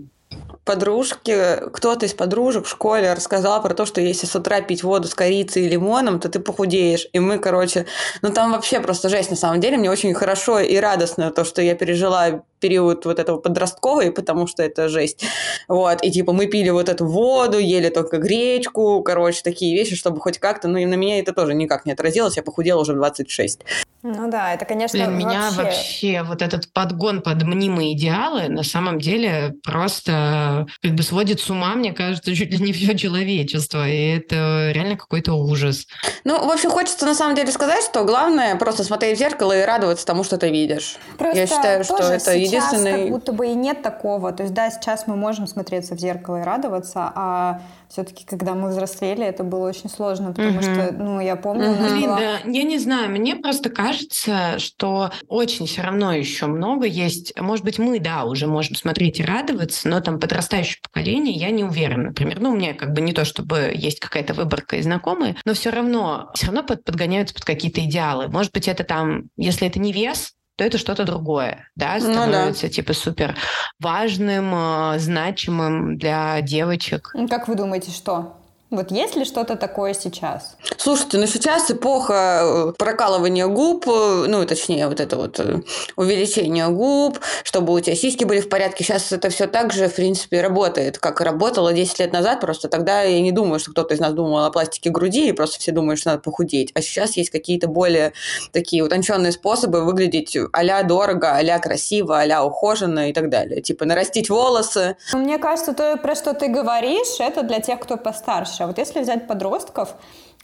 подружки, 0.64 1.70
кто-то 1.72 2.06
из 2.06 2.12
подружек 2.12 2.66
в 2.66 2.68
школе 2.68 3.14
рассказал 3.14 3.62
про 3.62 3.72
то, 3.72 3.86
что 3.86 4.00
если 4.00 4.26
с 4.26 4.34
утра 4.34 4.60
пить 4.60 4.82
воду 4.82 5.06
с 5.06 5.14
корицей 5.14 5.64
и 5.64 5.68
лимоном, 5.68 6.18
то 6.18 6.28
ты 6.28 6.40
похудеешь. 6.40 7.06
И 7.12 7.20
мы, 7.20 7.38
короче, 7.38 7.86
ну 8.20 8.32
там 8.32 8.50
вообще 8.50 8.80
просто 8.80 9.08
жесть 9.08 9.30
на 9.30 9.36
самом 9.36 9.60
деле. 9.60 9.76
Мне 9.76 9.90
очень 9.90 10.12
хорошо 10.12 10.58
и 10.58 10.76
радостно 10.76 11.30
то, 11.30 11.44
что 11.44 11.62
я 11.62 11.76
пережила 11.76 12.42
период 12.58 13.04
вот 13.04 13.18
этого 13.18 13.38
подростковый, 13.38 14.12
потому 14.12 14.46
что 14.46 14.62
это 14.62 14.88
жесть. 14.88 15.24
Вот, 15.68 16.02
и 16.02 16.10
типа 16.10 16.32
мы 16.32 16.46
пили 16.46 16.70
вот 16.70 16.88
эту 16.88 17.06
воду, 17.06 17.58
ели 17.58 17.88
только 17.88 18.18
гречку, 18.18 19.02
короче, 19.02 19.40
такие 19.42 19.76
вещи, 19.76 19.96
чтобы 19.96 20.20
хоть 20.20 20.38
как-то, 20.38 20.68
ну 20.68 20.78
и 20.78 20.86
на 20.86 20.94
меня 20.94 21.18
это 21.18 21.32
тоже 21.32 21.54
никак 21.54 21.86
не 21.86 21.92
отразилось, 21.92 22.36
я 22.36 22.42
похудела 22.42 22.80
уже 22.80 22.92
в 22.92 22.96
26. 22.96 23.60
Ну 24.08 24.30
да, 24.30 24.54
это, 24.54 24.64
конечно, 24.64 24.96
Для 24.96 25.08
меня 25.08 25.50
вообще 25.50 26.22
вот 26.22 26.40
этот 26.40 26.72
подгон 26.72 27.22
под 27.22 27.42
мнимые 27.42 27.94
идеалы 27.94 28.48
на 28.48 28.62
самом 28.62 29.00
деле 29.00 29.54
просто 29.64 30.66
как 30.80 30.92
бы 30.92 31.02
сводит 31.02 31.40
с 31.40 31.50
ума, 31.50 31.74
мне 31.74 31.92
кажется, 31.92 32.34
чуть 32.36 32.52
ли 32.52 32.58
не 32.58 32.72
все 32.72 32.96
человечество, 32.96 33.88
и 33.88 34.16
это 34.16 34.70
реально 34.72 34.96
какой-то 34.96 35.32
ужас. 35.32 35.86
Ну, 36.22 36.46
в 36.46 36.50
общем, 36.50 36.70
хочется 36.70 37.04
на 37.04 37.14
самом 37.14 37.34
деле 37.34 37.50
сказать, 37.50 37.82
что 37.82 38.04
главное 38.04 38.54
просто 38.56 38.84
смотреть 38.84 39.16
в 39.16 39.18
зеркало 39.18 39.58
и 39.58 39.64
радоваться 39.64 40.06
тому, 40.06 40.22
что 40.22 40.38
ты 40.38 40.50
видишь. 40.50 40.98
Просто 41.18 41.38
Я 41.38 41.46
считаю, 41.46 41.82
что 41.82 41.96
это 41.96 42.32
единственный... 42.46 43.02
как 43.02 43.10
будто 43.10 43.32
бы 43.32 43.46
и 43.46 43.54
нет 43.54 43.82
такого. 43.82 44.32
То 44.32 44.42
есть, 44.42 44.54
да, 44.54 44.70
сейчас 44.70 45.06
мы 45.06 45.16
можем 45.16 45.46
смотреться 45.46 45.94
в 45.94 45.98
зеркало 45.98 46.40
и 46.40 46.44
радоваться, 46.44 47.12
а 47.14 47.60
все-таки, 47.88 48.24
когда 48.24 48.54
мы 48.54 48.70
взрослели, 48.70 49.24
это 49.24 49.44
было 49.44 49.68
очень 49.68 49.88
сложно, 49.88 50.32
потому 50.32 50.58
угу. 50.58 50.62
что, 50.62 50.92
ну, 50.92 51.20
я 51.20 51.36
помню, 51.36 51.70
угу. 51.70 51.84
Блин, 51.84 52.06
была... 52.06 52.18
да, 52.18 52.38
я 52.44 52.62
не 52.62 52.78
знаю, 52.78 53.10
мне 53.10 53.36
просто 53.36 53.70
кажется, 53.70 54.58
что 54.58 55.10
очень 55.28 55.66
все 55.66 55.82
равно 55.82 56.12
еще 56.12 56.46
много 56.46 56.86
есть. 56.86 57.38
Может 57.38 57.64
быть, 57.64 57.78
мы, 57.78 58.00
да, 58.00 58.24
уже 58.24 58.46
можем 58.46 58.74
смотреть 58.74 59.20
и 59.20 59.24
радоваться, 59.24 59.88
но 59.88 60.00
там 60.00 60.18
подрастающее 60.18 60.78
поколение, 60.82 61.34
я 61.34 61.50
не 61.50 61.64
уверена, 61.64 62.04
например. 62.08 62.40
Ну, 62.40 62.50
у 62.50 62.56
меня 62.56 62.74
как 62.74 62.92
бы 62.92 63.00
не 63.00 63.12
то, 63.12 63.24
чтобы 63.24 63.72
есть 63.74 64.00
какая-то 64.00 64.34
выборка 64.34 64.76
и 64.76 64.82
знакомые, 64.82 65.36
но 65.44 65.54
все 65.54 65.70
равно, 65.70 66.30
все 66.34 66.46
равно 66.46 66.62
под, 66.62 66.84
подгоняются 66.84 67.34
под 67.34 67.44
какие-то 67.44 67.80
идеалы. 67.84 68.28
Может 68.28 68.52
быть, 68.52 68.68
это 68.68 68.84
там, 68.84 69.24
если 69.36 69.66
это 69.66 69.78
не 69.78 69.92
вес, 69.92 70.35
то 70.56 70.64
это 70.64 70.78
что-то 70.78 71.04
другое, 71.04 71.68
да, 71.76 72.00
становится 72.00 72.64
ну, 72.64 72.68
да. 72.68 72.74
типа 72.74 72.92
супер 72.94 73.36
важным, 73.78 74.52
э, 74.54 74.98
значимым 74.98 75.98
для 75.98 76.40
девочек. 76.40 77.12
Как 77.28 77.46
вы 77.48 77.54
думаете, 77.54 77.90
что? 77.90 78.38
Вот 78.68 78.90
есть 78.90 79.14
ли 79.14 79.24
что-то 79.24 79.54
такое 79.54 79.94
сейчас? 79.94 80.56
Слушайте, 80.76 81.18
ну 81.18 81.26
сейчас 81.28 81.70
эпоха 81.70 82.40
э, 82.42 82.72
прокалывания 82.76 83.46
губ, 83.46 83.86
э, 83.86 84.24
ну, 84.26 84.44
точнее, 84.44 84.88
вот 84.88 84.98
это 84.98 85.16
вот 85.16 85.38
э, 85.38 85.60
увеличение 85.94 86.66
губ, 86.68 87.20
чтобы 87.44 87.72
у 87.72 87.78
тебя 87.78 87.94
сиськи 87.94 88.24
были 88.24 88.40
в 88.40 88.48
порядке. 88.48 88.82
Сейчас 88.82 89.12
это 89.12 89.30
все 89.30 89.46
так 89.46 89.72
же, 89.72 89.88
в 89.88 89.94
принципе, 89.94 90.40
работает, 90.40 90.98
как 90.98 91.20
работало 91.20 91.72
10 91.72 92.00
лет 92.00 92.12
назад. 92.12 92.40
Просто 92.40 92.68
тогда 92.68 93.02
я 93.02 93.20
не 93.20 93.30
думаю, 93.30 93.60
что 93.60 93.70
кто-то 93.70 93.94
из 93.94 94.00
нас 94.00 94.12
думал 94.14 94.44
о 94.44 94.50
пластике 94.50 94.90
груди, 94.90 95.28
и 95.28 95.32
просто 95.32 95.60
все 95.60 95.70
думают, 95.70 96.00
что 96.00 96.10
надо 96.10 96.22
похудеть. 96.22 96.72
А 96.74 96.82
сейчас 96.82 97.16
есть 97.16 97.30
какие-то 97.30 97.68
более 97.68 98.14
такие 98.50 98.82
утонченные 98.82 99.30
способы 99.30 99.84
выглядеть 99.84 100.36
а 100.52 100.82
дорого, 100.82 101.38
а 101.38 101.58
красиво, 101.60 102.20
а 102.20 102.44
ухоженно 102.44 103.10
и 103.10 103.12
так 103.12 103.28
далее. 103.30 103.62
Типа 103.62 103.84
нарастить 103.84 104.28
волосы. 104.28 104.96
Мне 105.12 105.38
кажется, 105.38 105.72
то, 105.72 105.96
про 105.96 106.16
что 106.16 106.34
ты 106.34 106.48
говоришь, 106.48 107.20
это 107.20 107.44
для 107.44 107.60
тех, 107.60 107.78
кто 107.78 107.96
постарше 107.96 108.55
старше. 108.56 108.64
А 108.64 108.66
вот 108.66 108.78
если 108.78 109.00
взять 109.00 109.26
подростков, 109.26 109.94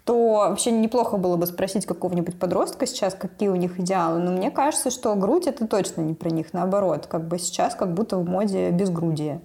то 0.05 0.49
вообще 0.49 0.73
неплохо 0.73 1.17
было 1.17 1.37
бы 1.37 1.47
спросить 1.47 1.87
какого-нибудь 1.87 2.39
подростка 2.39 2.87
сейчас, 2.87 3.15
какие 3.15 3.49
у 3.49 3.57
них 3.57 3.79
идеалы. 3.79 4.19
Но 4.19 4.33
мне 4.33 4.51
кажется, 4.51 4.91
что 4.91 5.15
грудь 5.15 5.47
это 5.47 5.67
точно 5.67 6.03
не 6.03 6.15
про 6.15 6.31
них, 6.31 6.53
наоборот. 6.53 7.07
Как 7.07 7.27
бы 7.29 7.39
сейчас 7.39 7.75
как 7.75 7.95
будто 7.95 8.17
в 8.17 8.29
моде 8.29 8.71
безгрудие. 8.71 9.41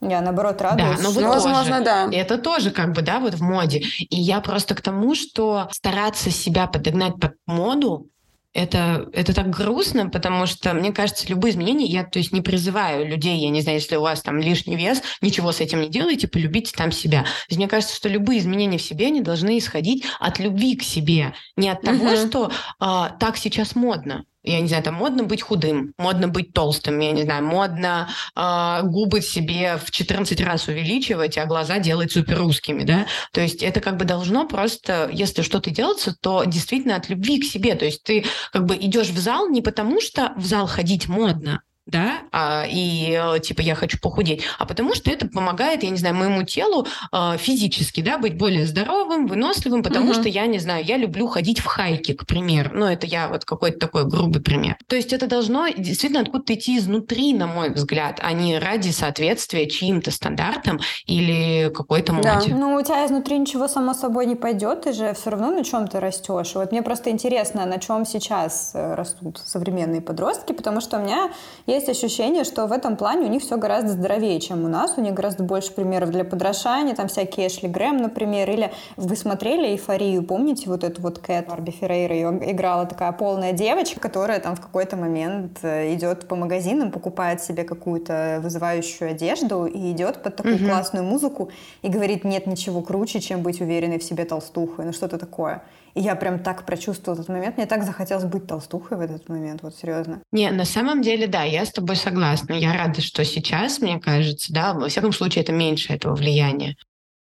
Я, 0.00 0.20
наоборот, 0.20 0.62
радуюсь. 0.62 0.96
Да, 0.96 1.02
но 1.02 1.10
вы 1.10 1.22
ну, 1.22 1.28
возможно, 1.28 1.80
да. 1.80 2.08
Это 2.12 2.38
тоже 2.38 2.70
как 2.70 2.92
бы, 2.92 3.02
да, 3.02 3.18
вот 3.18 3.34
в 3.34 3.42
моде. 3.42 3.78
И 3.78 4.16
я 4.16 4.40
просто 4.40 4.76
к 4.76 4.80
тому, 4.80 5.16
что 5.16 5.68
стараться 5.72 6.30
себя 6.30 6.68
подогнать 6.68 7.18
под 7.20 7.32
моду, 7.46 8.06
это, 8.54 9.08
это 9.12 9.34
так 9.34 9.50
грустно, 9.50 10.08
потому 10.08 10.46
что, 10.46 10.72
мне 10.74 10.92
кажется, 10.92 11.28
любые 11.28 11.52
изменения, 11.52 11.86
я, 11.86 12.04
то 12.04 12.18
есть, 12.18 12.32
не 12.32 12.40
призываю 12.40 13.06
людей, 13.06 13.38
я 13.38 13.50
не 13.50 13.60
знаю, 13.60 13.78
если 13.78 13.96
у 13.96 14.02
вас 14.02 14.22
там 14.22 14.38
лишний 14.38 14.76
вес, 14.76 15.02
ничего 15.20 15.52
с 15.52 15.60
этим 15.60 15.80
не 15.80 15.88
делайте, 15.88 16.28
полюбите 16.28 16.72
там 16.74 16.90
себя. 16.90 17.22
То 17.22 17.28
есть, 17.50 17.58
мне 17.58 17.68
кажется, 17.68 17.94
что 17.94 18.08
любые 18.08 18.40
изменения 18.40 18.78
в 18.78 18.82
себе, 18.82 19.06
они 19.06 19.20
должны 19.20 19.58
исходить 19.58 20.04
от 20.18 20.38
любви 20.38 20.76
к 20.76 20.82
себе, 20.82 21.34
не 21.56 21.68
от 21.68 21.82
того, 21.82 22.06
uh-huh. 22.06 22.28
что 22.28 22.50
а, 22.78 23.10
так 23.10 23.36
сейчас 23.36 23.74
модно 23.74 24.24
я 24.42 24.60
не 24.60 24.68
знаю, 24.68 24.82
там 24.82 24.94
модно 24.94 25.24
быть 25.24 25.42
худым, 25.42 25.92
модно 25.98 26.28
быть 26.28 26.52
толстым, 26.52 26.98
я 27.00 27.12
не 27.12 27.22
знаю, 27.22 27.44
модно 27.44 28.08
э, 28.36 28.80
губы 28.84 29.20
себе 29.20 29.78
в 29.84 29.90
14 29.90 30.40
раз 30.40 30.68
увеличивать, 30.68 31.36
а 31.38 31.46
глаза 31.46 31.78
делать 31.78 32.12
супер 32.12 32.38
русскими, 32.38 32.84
да. 32.84 33.06
То 33.32 33.40
есть 33.40 33.62
это 33.62 33.80
как 33.80 33.96
бы 33.96 34.04
должно 34.04 34.46
просто, 34.46 35.10
если 35.12 35.42
что-то 35.42 35.70
делаться, 35.70 36.14
то 36.20 36.44
действительно 36.44 36.96
от 36.96 37.08
любви 37.08 37.40
к 37.40 37.44
себе. 37.44 37.74
То 37.74 37.84
есть 37.84 38.02
ты 38.04 38.24
как 38.52 38.64
бы 38.64 38.76
идешь 38.76 39.08
в 39.08 39.18
зал 39.18 39.48
не 39.48 39.62
потому, 39.62 40.00
что 40.00 40.32
в 40.36 40.44
зал 40.44 40.66
ходить 40.66 41.08
модно, 41.08 41.62
да, 41.88 42.20
а, 42.32 42.64
и 42.68 43.18
э, 43.18 43.40
типа 43.40 43.62
я 43.62 43.74
хочу 43.74 43.98
похудеть, 43.98 44.42
а 44.58 44.66
потому 44.66 44.94
что 44.94 45.10
это 45.10 45.26
помогает, 45.26 45.82
я 45.82 45.90
не 45.90 45.96
знаю, 45.96 46.14
моему 46.14 46.42
телу 46.42 46.86
а, 47.10 47.36
физически, 47.38 48.02
да, 48.02 48.18
быть 48.18 48.36
более 48.36 48.66
здоровым, 48.66 49.26
выносливым, 49.26 49.82
потому 49.82 50.10
угу. 50.10 50.14
что 50.14 50.28
я 50.28 50.46
не 50.46 50.58
знаю, 50.58 50.84
я 50.84 50.98
люблю 50.98 51.26
ходить 51.26 51.60
в 51.60 51.64
хайки, 51.64 52.12
к 52.12 52.26
примеру, 52.26 52.70
ну 52.74 52.86
это 52.86 53.06
я 53.06 53.28
вот 53.28 53.44
какой-то 53.44 53.78
такой 53.78 54.04
грубый 54.04 54.42
пример. 54.42 54.76
То 54.86 54.96
есть 54.96 55.12
это 55.12 55.26
должно 55.26 55.68
действительно 55.68 56.20
откуда-то 56.20 56.54
идти 56.54 56.76
изнутри, 56.76 57.32
на 57.32 57.46
мой 57.46 57.70
взгляд, 57.70 58.20
а 58.22 58.32
не 58.32 58.58
ради 58.58 58.90
соответствия 58.90 59.68
чьим-то 59.68 60.10
стандартам 60.10 60.80
или 61.06 61.70
какой-то 61.74 62.12
моде. 62.12 62.28
Да. 62.28 62.40
Ну 62.48 62.74
у 62.74 62.82
тебя 62.82 63.06
изнутри 63.06 63.38
ничего 63.38 63.66
само 63.66 63.94
собой 63.94 64.26
не 64.26 64.36
пойдет, 64.36 64.82
ты 64.82 64.92
же 64.92 65.14
все 65.14 65.30
равно 65.30 65.50
на 65.50 65.64
чем 65.64 65.88
ты 65.88 66.00
растешь. 66.00 66.54
Вот 66.54 66.70
мне 66.70 66.82
просто 66.82 67.10
интересно, 67.10 67.64
на 67.64 67.78
чем 67.78 68.04
сейчас 68.04 68.72
э, 68.74 68.94
растут 68.94 69.40
современные 69.44 70.02
подростки, 70.02 70.52
потому 70.52 70.80
что 70.80 70.98
у 70.98 71.02
меня 71.02 71.30
есть 71.66 71.77
есть 71.78 71.88
ощущение, 71.88 72.44
что 72.44 72.66
в 72.66 72.72
этом 72.72 72.96
плане 72.96 73.26
у 73.26 73.30
них 73.30 73.42
все 73.42 73.56
гораздо 73.56 73.90
здоровее, 73.90 74.40
чем 74.40 74.64
у 74.64 74.68
нас. 74.68 74.94
У 74.96 75.00
них 75.00 75.14
гораздо 75.14 75.44
больше 75.44 75.72
примеров 75.72 76.10
для 76.10 76.24
подражания, 76.24 76.94
там 76.94 77.08
всякие 77.08 77.46
Эшли 77.46 77.68
Грэм, 77.68 77.96
например, 77.98 78.50
или 78.50 78.72
вы 78.96 79.16
смотрели 79.16 79.68
«Эйфорию», 79.68 80.22
помните 80.22 80.68
вот 80.68 80.84
эту 80.84 81.00
вот 81.02 81.18
Кэт 81.18 81.48
Барби 81.48 81.70
Феррейра, 81.70 82.14
ее 82.14 82.52
играла 82.52 82.86
такая 82.86 83.12
полная 83.12 83.52
девочка, 83.52 84.00
которая 84.00 84.40
там 84.40 84.56
в 84.56 84.60
какой-то 84.60 84.96
момент 84.96 85.58
э, 85.62 85.94
идет 85.94 86.28
по 86.28 86.36
магазинам, 86.36 86.90
покупает 86.90 87.42
себе 87.42 87.64
какую-то 87.64 88.40
вызывающую 88.42 89.10
одежду 89.10 89.66
и 89.66 89.92
идет 89.92 90.22
под 90.22 90.36
такую 90.36 90.56
угу. 90.56 90.66
классную 90.66 91.04
музыку 91.04 91.50
и 91.82 91.88
говорит, 91.88 92.24
нет 92.24 92.46
ничего 92.46 92.82
круче, 92.82 93.20
чем 93.20 93.42
быть 93.42 93.60
уверенной 93.60 93.98
в 93.98 94.04
себе 94.04 94.24
толстухой, 94.24 94.84
ну 94.84 94.92
что-то 94.92 95.18
такое. 95.18 95.62
И 95.98 96.00
я 96.00 96.14
прям 96.14 96.38
так 96.38 96.64
прочувствовала 96.64 97.18
этот 97.18 97.28
момент. 97.28 97.56
Мне 97.56 97.66
так 97.66 97.82
захотелось 97.82 98.22
быть 98.22 98.46
толстухой 98.46 98.98
в 98.98 99.00
этот 99.00 99.28
момент, 99.28 99.64
вот 99.64 99.74
серьезно. 99.74 100.22
Не, 100.30 100.52
на 100.52 100.64
самом 100.64 101.02
деле, 101.02 101.26
да, 101.26 101.42
я 101.42 101.64
с 101.64 101.72
тобой 101.72 101.96
согласна. 101.96 102.52
Я 102.52 102.72
рада, 102.72 103.00
что 103.00 103.24
сейчас, 103.24 103.80
мне 103.80 103.98
кажется, 103.98 104.52
да, 104.52 104.74
во 104.74 104.88
всяком 104.88 105.12
случае, 105.12 105.42
это 105.42 105.50
меньше 105.50 105.92
этого 105.92 106.14
влияния. 106.14 106.76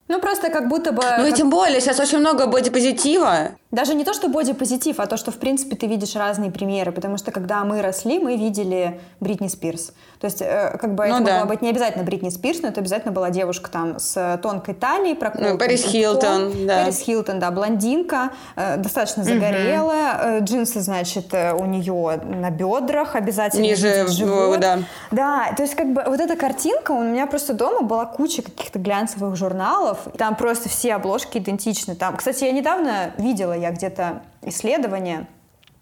Ну, 0.08 0.22
просто 0.22 0.52
как 0.52 0.70
будто 0.70 0.92
бы... 0.92 1.02
Ну 1.18 1.26
и 1.26 1.30
как... 1.30 1.38
тем 1.38 1.50
более, 1.50 1.82
сейчас 1.82 2.00
очень 2.00 2.20
много 2.20 2.46
бодипозитива. 2.46 3.54
Даже 3.72 3.94
не 3.94 4.04
то, 4.04 4.14
что 4.14 4.30
бодипозитив, 4.30 5.00
а 5.00 5.06
то, 5.06 5.16
что, 5.16 5.32
в 5.32 5.38
принципе, 5.38 5.76
ты 5.76 5.86
видишь 5.86 6.16
разные 6.16 6.50
примеры. 6.50 6.92
Потому 6.92 7.18
что, 7.18 7.32
когда 7.32 7.64
мы 7.64 7.84
росли, 7.84 8.18
мы 8.18 8.36
видели 8.36 9.00
Бритни 9.20 9.48
Спирс. 9.48 9.94
То 10.20 10.26
есть, 10.26 10.42
э, 10.42 10.76
как 10.82 10.96
бы 10.96 11.08
ну, 11.08 11.16
это 11.18 11.26
да. 11.26 11.32
могла 11.34 11.46
быть 11.46 11.62
не 11.62 11.70
обязательно 11.70 12.04
Бритни 12.04 12.30
Спирс, 12.30 12.62
но 12.64 12.70
это 12.70 12.82
обязательно 12.82 13.12
была 13.12 13.30
девушка 13.30 13.70
там 13.70 14.00
с 14.00 14.40
тонкой 14.42 14.74
талией, 14.74 15.16
проколкой. 15.16 15.52
Ну, 15.52 15.58
Пэрис 15.60 15.84
Хилтон, 15.84 16.66
да. 16.66 16.84
Пэрис 16.84 17.00
Хилтон, 17.00 17.40
да, 17.40 17.52
блондинка, 17.52 18.32
э, 18.56 18.78
достаточно 18.78 19.24
загорелая. 19.24 20.40
Угу. 20.40 20.46
Джинсы, 20.46 20.82
значит, 20.82 21.32
у 21.34 21.66
нее 21.66 22.20
на 22.24 22.50
бедрах 22.50 23.16
обязательно 23.16 23.62
Ниже 23.62 24.08
живот. 24.08 24.60
да. 24.60 24.80
Да, 25.12 25.54
то 25.56 25.62
есть, 25.62 25.76
как 25.76 25.94
бы, 25.94 26.04
вот 26.08 26.20
эта 26.20 26.36
картинка, 26.36 26.92
у 26.92 27.04
меня 27.04 27.28
просто 27.28 27.54
дома 27.54 27.82
была 27.82 28.08
куча 28.08 28.42
каких-то 28.42 28.80
глянцевых 28.80 29.36
журналов, 29.36 30.00
там 30.18 30.36
просто 30.36 30.70
все 30.70 30.96
обложки 30.96 31.38
идентичны. 31.38 31.94
Там, 31.96 32.18
кстати, 32.18 32.46
я 32.46 32.52
недавно 32.52 33.12
видела 33.18 33.59
я 33.60 33.72
где-то 33.72 34.24
исследование, 34.42 35.28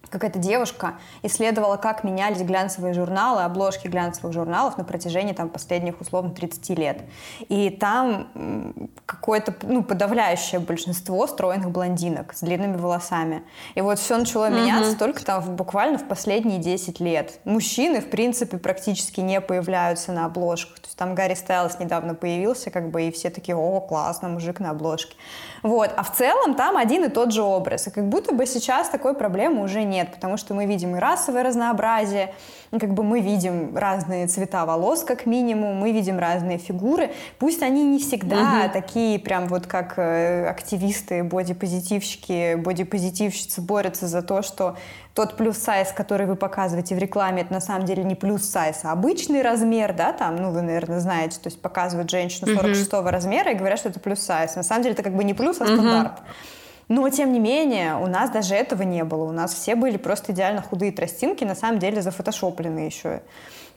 какая-то 0.10 0.40
девушка 0.40 0.96
исследовала, 1.24 1.78
как 1.78 2.04
менялись 2.04 2.42
глянцевые 2.42 2.94
журналы, 2.94 3.44
обложки 3.44 3.88
глянцевых 3.88 4.34
журналов 4.34 4.78
на 4.78 4.84
протяжении 4.84 5.34
там, 5.34 5.50
последних, 5.50 6.02
условно, 6.02 6.32
30 6.32 6.70
лет. 6.78 7.02
И 7.50 7.70
там 7.70 8.90
какое-то 9.06 9.54
ну, 9.64 9.84
подавляющее 9.84 10.60
большинство 10.60 11.28
стройных 11.28 11.72
блондинок 11.72 12.34
с 12.34 12.42
длинными 12.42 12.78
волосами. 12.78 13.44
И 13.76 13.82
вот 13.82 14.00
все 14.00 14.18
начало 14.18 14.50
меняться 14.50 14.92
угу. 14.92 15.00
только 15.00 15.26
там 15.26 15.56
буквально 15.56 15.98
в 15.98 16.08
последние 16.08 16.60
10 16.60 17.00
лет. 17.00 17.40
Мужчины, 17.46 18.02
в 18.02 18.10
принципе, 18.10 18.58
практически 18.58 19.22
не 19.22 19.42
появляются 19.42 20.12
на 20.12 20.26
обложках. 20.26 20.80
То 20.80 20.86
есть 20.86 20.98
там 20.98 21.16
Гарри 21.16 21.34
Стайлс 21.34 21.80
недавно 21.80 22.16
появился, 22.16 22.72
как 22.72 22.90
бы, 22.90 23.04
и 23.04 23.12
все 23.12 23.30
такие, 23.30 23.56
о, 23.56 23.82
классно, 23.82 24.30
мужик 24.30 24.60
на 24.60 24.72
обложке. 24.72 25.16
Вот. 25.64 25.92
А 25.96 26.04
в 26.04 26.14
целом 26.14 26.56
там 26.56 26.78
один 26.78 27.06
и 27.06 27.10
тот 27.10 27.32
же 27.32 27.42
образ. 27.42 27.88
И 27.88 27.92
как 27.92 28.08
будто 28.08 28.34
бы 28.34 28.46
сейчас 28.46 28.90
такой 28.90 29.14
проблемы 29.14 29.64
уже 29.64 29.84
нет, 29.84 29.97
потому 30.06 30.38
что 30.38 30.54
мы 30.54 30.66
видим 30.66 30.96
и 30.96 31.00
расовое 31.00 31.44
разнообразие, 31.44 32.34
как 32.72 32.94
бы 32.94 33.04
мы 33.04 33.22
видим 33.22 33.76
разные 33.78 34.28
цвета 34.28 34.66
волос, 34.66 35.04
как 35.04 35.26
минимум, 35.26 35.78
мы 35.78 35.92
видим 35.92 36.20
разные 36.20 36.58
фигуры. 36.58 37.12
Пусть 37.40 37.62
они 37.62 37.86
не 37.86 38.00
всегда 38.00 38.64
угу. 38.66 38.74
такие 38.74 39.20
прям 39.20 39.48
вот 39.48 39.68
как 39.68 39.94
э, 39.98 40.48
активисты, 40.48 41.24
бодипозитивщики, 41.24 42.56
бодипозитивщицы 42.56 43.62
борются 43.62 44.08
за 44.08 44.22
то, 44.22 44.42
что 44.42 44.76
тот 45.14 45.36
плюс-сайз, 45.36 45.94
который 45.94 46.28
вы 46.28 46.36
показываете 46.36 46.94
в 46.94 47.00
рекламе, 47.00 47.42
это 47.42 47.52
на 47.52 47.62
самом 47.62 47.86
деле 47.86 48.04
не 48.04 48.14
плюс-сайз, 48.14 48.82
а 48.84 48.92
обычный 48.92 49.42
размер, 49.42 49.94
да, 49.94 50.14
там, 50.14 50.36
ну, 50.36 50.52
вы, 50.52 50.62
наверное, 50.62 51.00
знаете, 51.00 51.40
то 51.40 51.48
есть 51.48 51.60
показывают 51.60 52.12
женщину 52.12 52.54
46 52.54 52.92
mm-hmm. 52.92 53.10
размера 53.10 53.52
и 53.52 53.56
говорят, 53.56 53.80
что 53.80 53.90
это 53.90 54.00
плюс-сайз. 54.00 54.56
На 54.56 54.64
самом 54.64 54.84
деле 54.84 54.94
это 54.94 55.02
как 55.02 55.16
бы 55.16 55.24
не 55.24 55.34
плюс, 55.34 55.60
а 55.60 55.66
стандарт. 55.66 56.20
Mm-hmm. 56.20 56.57
Но, 56.88 57.10
тем 57.10 57.34
не 57.34 57.40
менее, 57.40 57.96
у 57.96 58.08
нас 58.08 58.30
даже 58.30 58.56
этого 58.56 58.84
не 58.84 59.04
было. 59.04 59.24
У 59.24 59.32
нас 59.32 59.54
все 59.54 59.76
были 59.76 59.98
просто 59.98 60.32
идеально 60.32 60.62
худые 60.62 60.92
тростинки, 60.92 61.44
на 61.44 61.56
самом 61.56 61.80
деле 61.80 62.02
зафотошоплены 62.02 62.80
еще. 62.80 63.22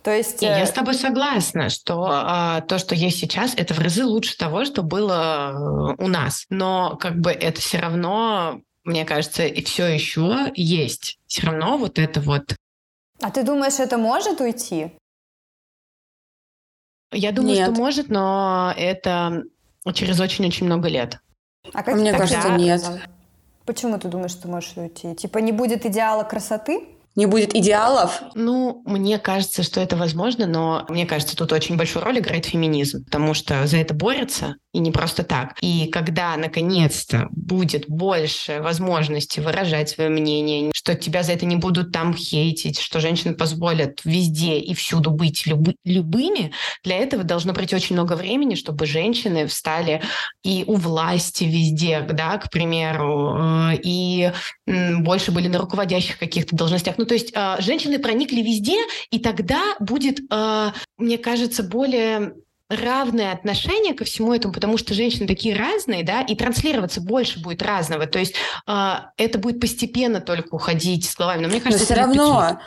То 0.03 0.13
есть... 0.13 0.41
Я 0.43 0.65
с 0.65 0.71
э, 0.71 0.73
тобой 0.73 0.95
согласна, 0.95 1.69
что 1.69 2.07
а, 2.09 2.61
то, 2.63 2.79
что 2.79 2.95
есть 2.95 3.19
сейчас, 3.19 3.53
это 3.57 3.75
в 3.75 3.81
разы 3.81 4.05
лучше 4.05 4.37
того, 4.37 4.65
что 4.65 4.83
было 4.83 5.97
э, 5.99 6.03
у 6.03 6.09
нас. 6.09 6.47
Но 6.49 6.97
как 6.97 7.19
бы 7.21 7.33
это 7.33 7.61
все 7.61 7.79
равно, 7.79 8.61
мне 8.85 9.05
кажется, 9.05 9.45
и 9.45 9.63
все 9.63 9.87
еще 9.87 10.53
есть. 10.55 11.19
Все 11.27 11.47
равно 11.47 11.77
вот 11.79 11.99
это 11.99 12.21
вот... 12.21 12.55
А 13.21 13.31
ты 13.31 13.43
думаешь, 13.43 13.79
это 13.79 13.99
может 13.99 14.41
уйти? 14.41 14.93
Я 17.13 17.33
думаю, 17.33 17.57
нет. 17.57 17.69
что 17.69 17.77
может, 17.77 18.09
но 18.09 18.73
это 18.77 19.43
через 19.93 20.21
очень-очень 20.21 20.67
много 20.67 20.89
лет. 20.89 21.19
А 21.73 21.83
как 21.83 21.95
Мне 21.95 22.13
Тогда... 22.13 22.27
кажется, 22.27 22.57
нет. 22.57 22.83
Почему 23.67 23.99
ты 23.99 24.09
думаешь, 24.09 24.33
что 24.33 24.49
можешь 24.49 24.77
уйти? 24.77 25.15
Типа 25.15 25.39
не 25.39 25.53
будет 25.53 25.87
идеала 25.87 26.25
красоты? 26.25 26.89
Не 27.17 27.27
будет 27.27 27.55
идеалов? 27.55 28.23
Ну, 28.35 28.83
мне 28.87 29.19
кажется, 29.19 29.63
что 29.63 29.81
это 29.81 29.97
возможно, 29.97 30.47
но 30.47 30.87
мне 30.89 31.07
кажется, 31.07 31.37
тут 31.37 31.53
очень 31.53 31.77
большую 31.77 32.05
роль 32.05 32.19
играет 32.19 32.47
феминизм, 32.47 33.05
потому 33.05 33.35
что 33.35 33.67
за 33.67 33.79
это 33.79 33.95
борются, 33.95 34.57
и 34.73 34.79
не 34.79 34.91
просто 34.91 35.25
так. 35.25 35.57
И 35.61 35.89
когда, 35.89 36.37
наконец-то, 36.37 37.27
будет 37.33 37.89
больше 37.89 38.61
возможности 38.61 39.41
выражать 39.41 39.91
свое 39.91 40.11
мнение, 40.11 40.71
что 40.75 40.95
тебя 40.95 41.23
за 41.23 41.33
это 41.33 41.47
не 41.47 41.57
будут 41.57 41.93
там 41.93 42.15
хейтить, 42.15 42.79
что 42.79 43.01
женщины 43.01 43.35
позволят 43.35 44.01
везде 44.05 44.59
и 44.59 44.73
всюду 44.75 45.11
быть 45.11 45.47
любы, 45.47 45.75
любыми, 45.85 46.53
для 46.85 46.99
этого 46.99 47.25
должно 47.25 47.53
пройти 47.53 47.75
очень 47.75 47.97
много 47.97 48.13
времени, 48.13 48.55
чтобы 48.55 48.87
женщины 48.87 49.47
встали 49.47 50.03
и 50.45 50.65
у 50.67 50.77
власти 50.77 51.45
везде, 51.45 52.01
да, 52.01 52.39
к 52.39 52.51
примеру, 52.51 53.37
э, 53.73 53.77
и 53.83 54.33
больше 54.67 55.33
были 55.33 55.49
на 55.49 55.59
руководящих 55.59 56.19
каких-то 56.19 56.55
должностях. 56.55 56.97
Ну, 57.01 57.07
то 57.07 57.15
есть 57.15 57.33
э, 57.35 57.57
женщины 57.61 57.99
проникли 57.99 58.43
везде, 58.43 58.77
и 59.11 59.19
тогда 59.19 59.63
будет, 59.81 60.21
э, 60.31 60.73
мне 60.99 61.17
кажется, 61.17 61.63
более 61.63 62.35
равное 62.69 63.33
отношение 63.33 63.95
ко 63.95 64.05
всему 64.05 64.35
этому, 64.35 64.53
потому 64.53 64.77
что 64.77 64.93
женщины 64.93 65.27
такие 65.27 65.57
разные, 65.57 66.05
да, 66.05 66.21
и 66.21 66.37
транслироваться 66.37 67.01
больше 67.01 67.41
будет 67.41 67.63
разного. 67.63 68.07
То 68.07 68.19
есть 68.19 68.35
э, 68.67 68.93
это 69.17 69.39
будет 69.39 69.61
постепенно 69.61 70.21
только 70.21 70.55
уходить 70.55 71.09
с 71.09 71.17
головами. 71.17 71.43
Но 71.43 71.49
мне 71.49 71.61
кажется, 71.63 71.85
Но 71.85 71.95
все 71.95 71.95
равно. 71.95 72.61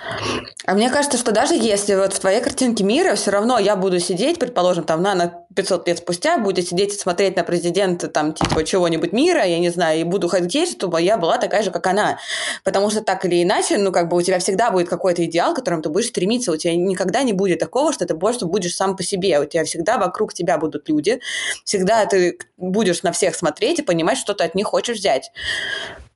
А 0.66 0.74
мне 0.74 0.90
кажется, 0.90 1.20
что 1.20 1.32
даже 1.32 1.54
если 1.54 1.94
вот 1.94 2.14
в 2.14 2.20
твоей 2.20 2.42
картинке 2.42 2.84
мира 2.84 3.14
все 3.14 3.30
равно 3.30 3.60
я 3.60 3.76
буду 3.76 4.00
сидеть, 4.00 4.40
предположим, 4.40 4.84
там 4.84 5.04
на, 5.04 5.14
на 5.14 5.43
500 5.56 5.88
лет 5.88 5.98
спустя, 6.00 6.38
буду 6.38 6.62
сидеть 6.62 6.94
и 6.94 6.98
смотреть 6.98 7.36
на 7.36 7.44
президента 7.44 8.08
там 8.08 8.34
типа 8.34 8.64
чего-нибудь 8.64 9.14
мира, 9.14 9.44
я 9.44 9.60
не 9.60 9.70
знаю, 9.70 10.02
и 10.02 10.04
буду 10.04 10.28
хотеть, 10.28 10.72
чтобы 10.72 11.02
я 11.02 11.18
была 11.18 11.38
такая 11.38 11.64
же, 11.64 11.72
как 11.72 11.86
она. 11.88 12.20
Потому 12.64 12.90
что 12.90 13.02
так 13.02 13.26
или 13.26 13.44
иначе, 13.44 13.78
ну 13.78 13.92
как 13.92 14.10
бы 14.10 14.18
у 14.18 14.22
тебя 14.22 14.40
всегда 14.40 14.72
будет 14.72 14.90
какой-то 14.90 15.26
идеал, 15.26 15.54
к 15.54 15.58
которому 15.58 15.82
ты 15.82 15.90
будешь 15.90 16.08
стремиться. 16.08 16.52
У 16.52 16.58
тебя 16.58 16.76
никогда 16.76 17.24
не 17.24 17.34
будет 17.34 17.60
такого, 17.60 17.94
что 17.94 18.06
ты 18.06 18.16
больше 18.16 18.46
будешь 18.46 18.76
сам 18.76 18.96
по 18.96 19.04
себе. 19.04 19.40
У 19.40 19.46
тебя 19.46 19.64
всегда 19.64 19.98
вокруг 19.98 20.34
тебя 20.34 20.58
будут 20.58 20.90
люди, 20.90 21.20
всегда 21.64 22.06
ты 22.06 22.38
будешь 22.58 23.04
на 23.04 23.12
всех 23.12 23.36
смотреть 23.36 23.80
и 23.80 23.84
понимать, 23.84 24.18
что 24.18 24.34
ты 24.34 24.44
от 24.44 24.56
них 24.56 24.68
хочешь 24.68 24.98
взять. 24.98 25.32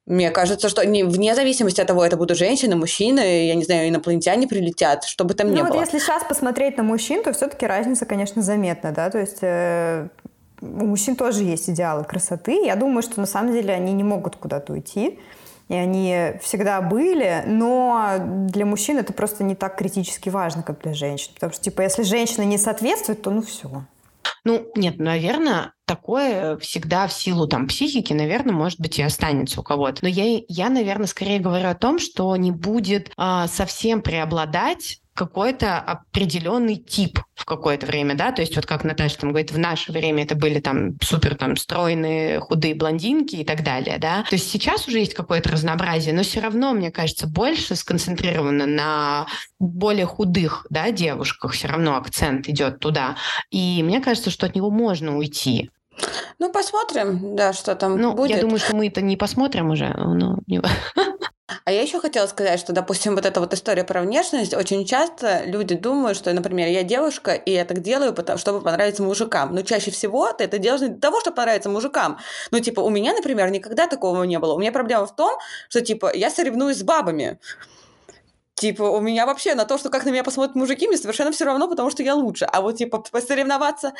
Мне 0.07 0.31
кажется, 0.31 0.69
что 0.69 0.85
не, 0.85 1.03
вне 1.03 1.35
зависимости 1.35 1.81
от 1.81 1.87
того, 1.87 2.03
это 2.03 2.17
будут 2.17 2.37
женщины, 2.37 2.75
мужчины, 2.75 3.47
я 3.47 3.55
не 3.55 3.63
знаю, 3.63 3.89
инопланетяне 3.89 4.47
прилетят, 4.47 5.03
что 5.03 5.25
бы 5.25 5.33
там 5.33 5.49
ну, 5.49 5.57
ни 5.57 5.61
вот 5.61 5.71
было. 5.71 5.81
если 5.81 5.99
сейчас 5.99 6.23
посмотреть 6.23 6.77
на 6.77 6.83
мужчин, 6.83 7.23
то 7.23 7.33
все-таки 7.33 7.67
разница, 7.67 8.05
конечно, 8.05 8.41
заметна, 8.41 8.93
да, 8.93 9.09
то 9.09 9.19
есть 9.19 9.39
э, 9.41 10.07
у 10.61 10.85
мужчин 10.85 11.15
тоже 11.17 11.43
есть 11.43 11.69
идеалы 11.69 12.05
красоты. 12.05 12.65
Я 12.65 12.75
думаю, 12.75 13.03
что 13.03 13.19
на 13.19 13.27
самом 13.27 13.53
деле 13.53 13.73
они 13.73 13.93
не 13.93 14.03
могут 14.03 14.37
куда-то 14.37 14.73
уйти 14.73 15.19
и 15.69 15.75
они 15.75 16.33
всегда 16.41 16.81
были, 16.81 17.43
но 17.45 18.17
для 18.19 18.65
мужчин 18.65 18.97
это 18.97 19.11
просто 19.11 19.43
не 19.43 19.55
так 19.55 19.77
критически 19.77 20.29
важно, 20.29 20.63
как 20.63 20.81
для 20.81 20.93
женщин. 20.93 21.33
Потому 21.33 21.51
что, 21.51 21.61
типа, 21.61 21.81
если 21.81 22.03
женщина 22.03 22.43
не 22.43 22.57
соответствует, 22.57 23.21
то 23.21 23.31
ну 23.31 23.41
все. 23.41 23.83
Ну, 24.45 24.65
нет, 24.75 24.97
наверное, 24.97 25.73
такое 25.87 26.57
всегда 26.57 27.07
в 27.07 27.13
силу 27.13 27.47
там 27.47 27.67
психики, 27.67 28.13
наверное, 28.13 28.53
может 28.53 28.79
быть 28.79 28.99
и 28.99 29.01
останется 29.03 29.61
у 29.61 29.63
кого-то. 29.63 29.99
Но 30.03 30.09
я, 30.09 30.41
я 30.47 30.69
наверное, 30.69 31.07
скорее 31.07 31.39
говорю 31.39 31.69
о 31.69 31.75
том, 31.75 31.97
что 31.97 32.35
не 32.35 32.51
будет 32.51 33.11
а, 33.17 33.47
совсем 33.47 34.01
преобладать 34.01 34.99
какой-то 35.17 35.79
определенный 35.79 36.75
тип 36.75 37.19
в 37.33 37.43
какое-то 37.43 37.87
время, 37.87 38.13
да, 38.13 38.31
то 38.31 38.41
есть 38.41 38.55
вот 38.55 38.67
как 38.67 38.83
Наташа 38.83 39.17
там 39.17 39.31
говорит, 39.31 39.51
в 39.51 39.57
наше 39.57 39.91
время 39.91 40.23
это 40.23 40.35
были 40.35 40.59
там 40.59 40.99
супер 41.01 41.35
там 41.35 41.57
стройные, 41.57 42.39
худые 42.39 42.75
блондинки 42.75 43.37
и 43.37 43.43
так 43.43 43.63
далее, 43.63 43.97
да, 43.97 44.23
то 44.29 44.35
есть 44.35 44.49
сейчас 44.49 44.87
уже 44.87 44.99
есть 44.99 45.15
какое-то 45.15 45.49
разнообразие, 45.49 46.13
но 46.13 46.21
все 46.21 46.39
равно, 46.39 46.71
мне 46.73 46.91
кажется, 46.91 47.25
больше 47.27 47.75
сконцентрировано 47.75 48.67
на 48.67 49.25
более 49.57 50.05
худых, 50.05 50.67
да, 50.69 50.91
девушках, 50.91 51.53
все 51.53 51.67
равно 51.67 51.97
акцент 51.97 52.47
идет 52.47 52.79
туда, 52.79 53.17
и 53.49 53.81
мне 53.81 53.99
кажется, 54.01 54.29
что 54.29 54.45
от 54.45 54.55
него 54.55 54.69
можно 54.69 55.17
уйти, 55.17 55.71
ну, 56.39 56.51
посмотрим, 56.51 57.35
да, 57.35 57.53
что 57.53 57.75
там 57.75 57.97
ну, 57.97 58.13
будет. 58.13 58.35
Я 58.35 58.41
думаю, 58.41 58.59
что 58.59 58.75
мы 58.75 58.87
это 58.87 59.01
не 59.01 59.17
посмотрим 59.17 59.71
уже. 59.71 59.93
Но... 59.95 60.37
А 61.63 61.71
я 61.71 61.81
еще 61.81 62.01
хотела 62.01 62.27
сказать, 62.27 62.59
что, 62.59 62.73
допустим, 62.73 63.15
вот 63.15 63.25
эта 63.25 63.39
вот 63.39 63.53
история 63.53 63.85
про 63.85 64.01
внешность, 64.01 64.53
очень 64.53 64.85
часто 64.85 65.43
люди 65.45 65.75
думают, 65.75 66.17
что, 66.17 66.31
например, 66.33 66.67
я 66.67 66.83
девушка, 66.83 67.33
и 67.33 67.51
я 67.51 67.63
так 67.63 67.81
делаю, 67.81 68.15
чтобы 68.37 68.61
понравиться 68.61 69.01
мужикам. 69.01 69.55
Но 69.55 69.61
чаще 69.61 69.91
всего 69.91 70.31
ты 70.33 70.43
это 70.43 70.59
делаешь 70.59 70.81
не 70.81 70.89
для 70.89 70.99
того, 70.99 71.21
чтобы 71.21 71.35
понравиться 71.35 71.69
мужикам. 71.69 72.19
Ну, 72.51 72.59
типа, 72.59 72.81
у 72.81 72.89
меня, 72.89 73.13
например, 73.13 73.49
никогда 73.49 73.87
такого 73.87 74.23
не 74.23 74.39
было. 74.39 74.53
У 74.53 74.59
меня 74.59 74.73
проблема 74.73 75.05
в 75.05 75.15
том, 75.15 75.37
что, 75.69 75.81
типа, 75.81 76.11
я 76.13 76.29
соревнуюсь 76.29 76.79
с 76.79 76.83
бабами. 76.83 77.39
Типа, 78.59 78.81
у 78.81 78.99
меня 79.01 79.27
вообще 79.27 79.53
на 79.53 79.65
то, 79.65 79.77
что 79.77 79.91
как 79.91 80.03
на 80.03 80.09
меня 80.09 80.23
посмотрят 80.23 80.55
мужики, 80.55 80.87
мне 80.87 80.97
совершенно 80.97 81.31
все 81.31 81.45
равно, 81.45 81.67
потому 81.67 81.91
что 81.91 82.01
я 82.01 82.15
лучше. 82.15 82.45
А 82.45 82.61
вот, 82.61 82.77
типа, 82.77 83.03
посоревноваться, 83.11 83.93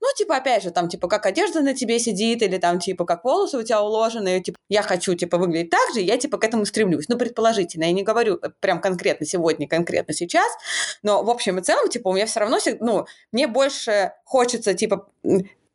ну, 0.00 0.08
типа, 0.16 0.38
опять 0.38 0.64
же, 0.64 0.72
там, 0.72 0.88
типа, 0.88 1.06
как 1.06 1.24
одежда 1.24 1.60
на 1.60 1.72
тебе 1.72 2.00
сидит, 2.00 2.42
или 2.42 2.58
там, 2.58 2.80
типа, 2.80 3.04
как 3.04 3.22
волосы 3.22 3.58
у 3.58 3.62
тебя 3.62 3.80
уложены, 3.80 4.40
типа, 4.40 4.56
я 4.68 4.82
хочу, 4.82 5.14
типа, 5.14 5.38
выглядеть 5.38 5.70
так 5.70 5.94
же, 5.94 6.00
я, 6.00 6.18
типа, 6.18 6.38
к 6.38 6.44
этому 6.44 6.66
стремлюсь. 6.66 7.08
Ну, 7.08 7.16
предположительно, 7.16 7.84
я 7.84 7.92
не 7.92 8.02
говорю 8.02 8.40
э, 8.42 8.50
прям 8.58 8.80
конкретно 8.80 9.24
сегодня, 9.24 9.68
конкретно 9.68 10.14
сейчас, 10.14 10.50
но 11.04 11.22
в 11.22 11.30
общем 11.30 11.60
и 11.60 11.62
целом, 11.62 11.88
типа, 11.88 12.08
у 12.08 12.12
меня 12.12 12.26
все 12.26 12.40
равно, 12.40 12.58
ну, 12.80 13.06
мне 13.30 13.46
больше 13.46 14.14
хочется, 14.24 14.74
типа, 14.74 15.08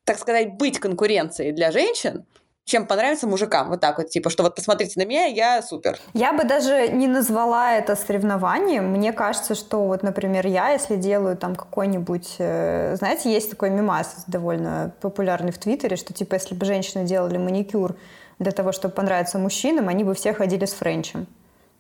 так 0.04 0.20
сказать, 0.20 0.58
быть 0.58 0.80
конкуренцией 0.80 1.54
для 1.54 1.72
женщин, 1.72 2.26
чем 2.68 2.86
понравится 2.86 3.28
мужикам. 3.28 3.70
Вот 3.70 3.80
так 3.80 3.98
вот, 3.98 4.10
типа, 4.10 4.30
что 4.30 4.44
вот 4.44 4.54
посмотрите 4.54 5.00
на 5.00 5.06
меня, 5.06 5.26
я 5.26 5.62
супер. 5.62 5.98
Я 6.14 6.34
бы 6.34 6.44
даже 6.44 6.90
не 6.90 7.08
назвала 7.08 7.72
это 7.72 7.96
соревнованием. 7.96 8.92
Мне 8.92 9.14
кажется, 9.14 9.56
что 9.56 9.86
вот, 9.86 10.04
например, 10.04 10.46
я, 10.46 10.72
если 10.72 10.98
делаю 10.98 11.38
там 11.38 11.56
какой-нибудь... 11.56 12.36
Э, 12.40 12.98
знаете, 12.98 13.32
есть 13.32 13.50
такой 13.50 13.70
мимас 13.70 14.26
довольно 14.28 14.92
популярный 15.00 15.54
в 15.54 15.58
Твиттере, 15.58 15.96
что 15.96 16.12
типа, 16.14 16.34
если 16.34 16.56
бы 16.56 16.66
женщины 16.66 17.06
делали 17.06 17.38
маникюр 17.38 17.96
для 18.38 18.52
того, 18.52 18.74
чтобы 18.74 18.94
понравиться 18.94 19.40
мужчинам, 19.40 19.88
они 19.88 20.04
бы 20.04 20.14
все 20.14 20.34
ходили 20.34 20.66
с 20.66 20.74
френчем. 20.74 21.26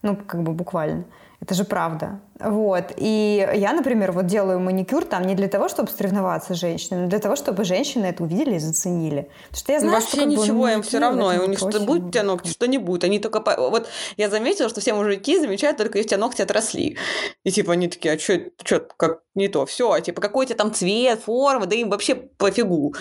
Ну, 0.03 0.15
как 0.15 0.41
бы 0.41 0.53
буквально. 0.53 1.03
Это 1.39 1.53
же 1.53 1.65
правда. 1.65 2.19
Вот. 2.39 2.93
И 2.97 3.47
я, 3.55 3.73
например, 3.73 4.11
вот 4.11 4.25
делаю 4.25 4.59
маникюр 4.59 5.05
там 5.05 5.23
не 5.23 5.35
для 5.35 5.47
того, 5.47 5.69
чтобы 5.69 5.89
соревноваться 5.89 6.55
с 6.55 6.57
женщинами, 6.57 7.03
но 7.03 7.09
для 7.09 7.19
того, 7.19 7.35
чтобы 7.35 7.63
женщины 7.63 8.07
это 8.07 8.23
увидели 8.23 8.55
и 8.55 8.59
заценили. 8.59 9.29
Потому 9.49 9.59
что 9.59 9.71
я 9.71 9.79
знаю, 9.79 9.93
Вообще 9.93 10.17
что, 10.17 10.25
ничего, 10.25 10.63
бы, 10.63 10.71
им 10.71 10.81
все 10.81 10.99
равно. 10.99 11.27
У 11.27 11.47
них 11.47 11.59
что 11.59 11.79
будет 11.79 12.05
у 12.05 12.11
тебя 12.11 12.23
ногти, 12.23 12.49
что 12.49 12.67
не 12.67 12.79
будет. 12.79 13.03
Они 13.03 13.19
только... 13.19 13.43
Вот 13.69 13.87
я 14.17 14.29
заметила, 14.29 14.67
что 14.67 14.81
все 14.81 14.93
мужики 14.93 15.39
замечают 15.39 15.77
только, 15.77 15.99
если 15.99 16.07
у 16.07 16.09
тебя 16.09 16.19
ногти 16.19 16.41
отросли. 16.41 16.97
И 17.43 17.51
типа 17.51 17.73
они 17.73 17.87
такие, 17.87 18.15
а 18.15 18.19
что, 18.19 18.39
что 18.63 18.87
как 18.97 19.21
не 19.35 19.47
то? 19.47 19.67
Все, 19.67 19.91
а 19.91 20.01
типа 20.01 20.21
какой-то 20.21 20.55
там 20.55 20.73
цвет, 20.73 21.21
форма, 21.21 21.67
да 21.67 21.75
им 21.75 21.89
вообще 21.89 22.15
пофигу. 22.15 22.95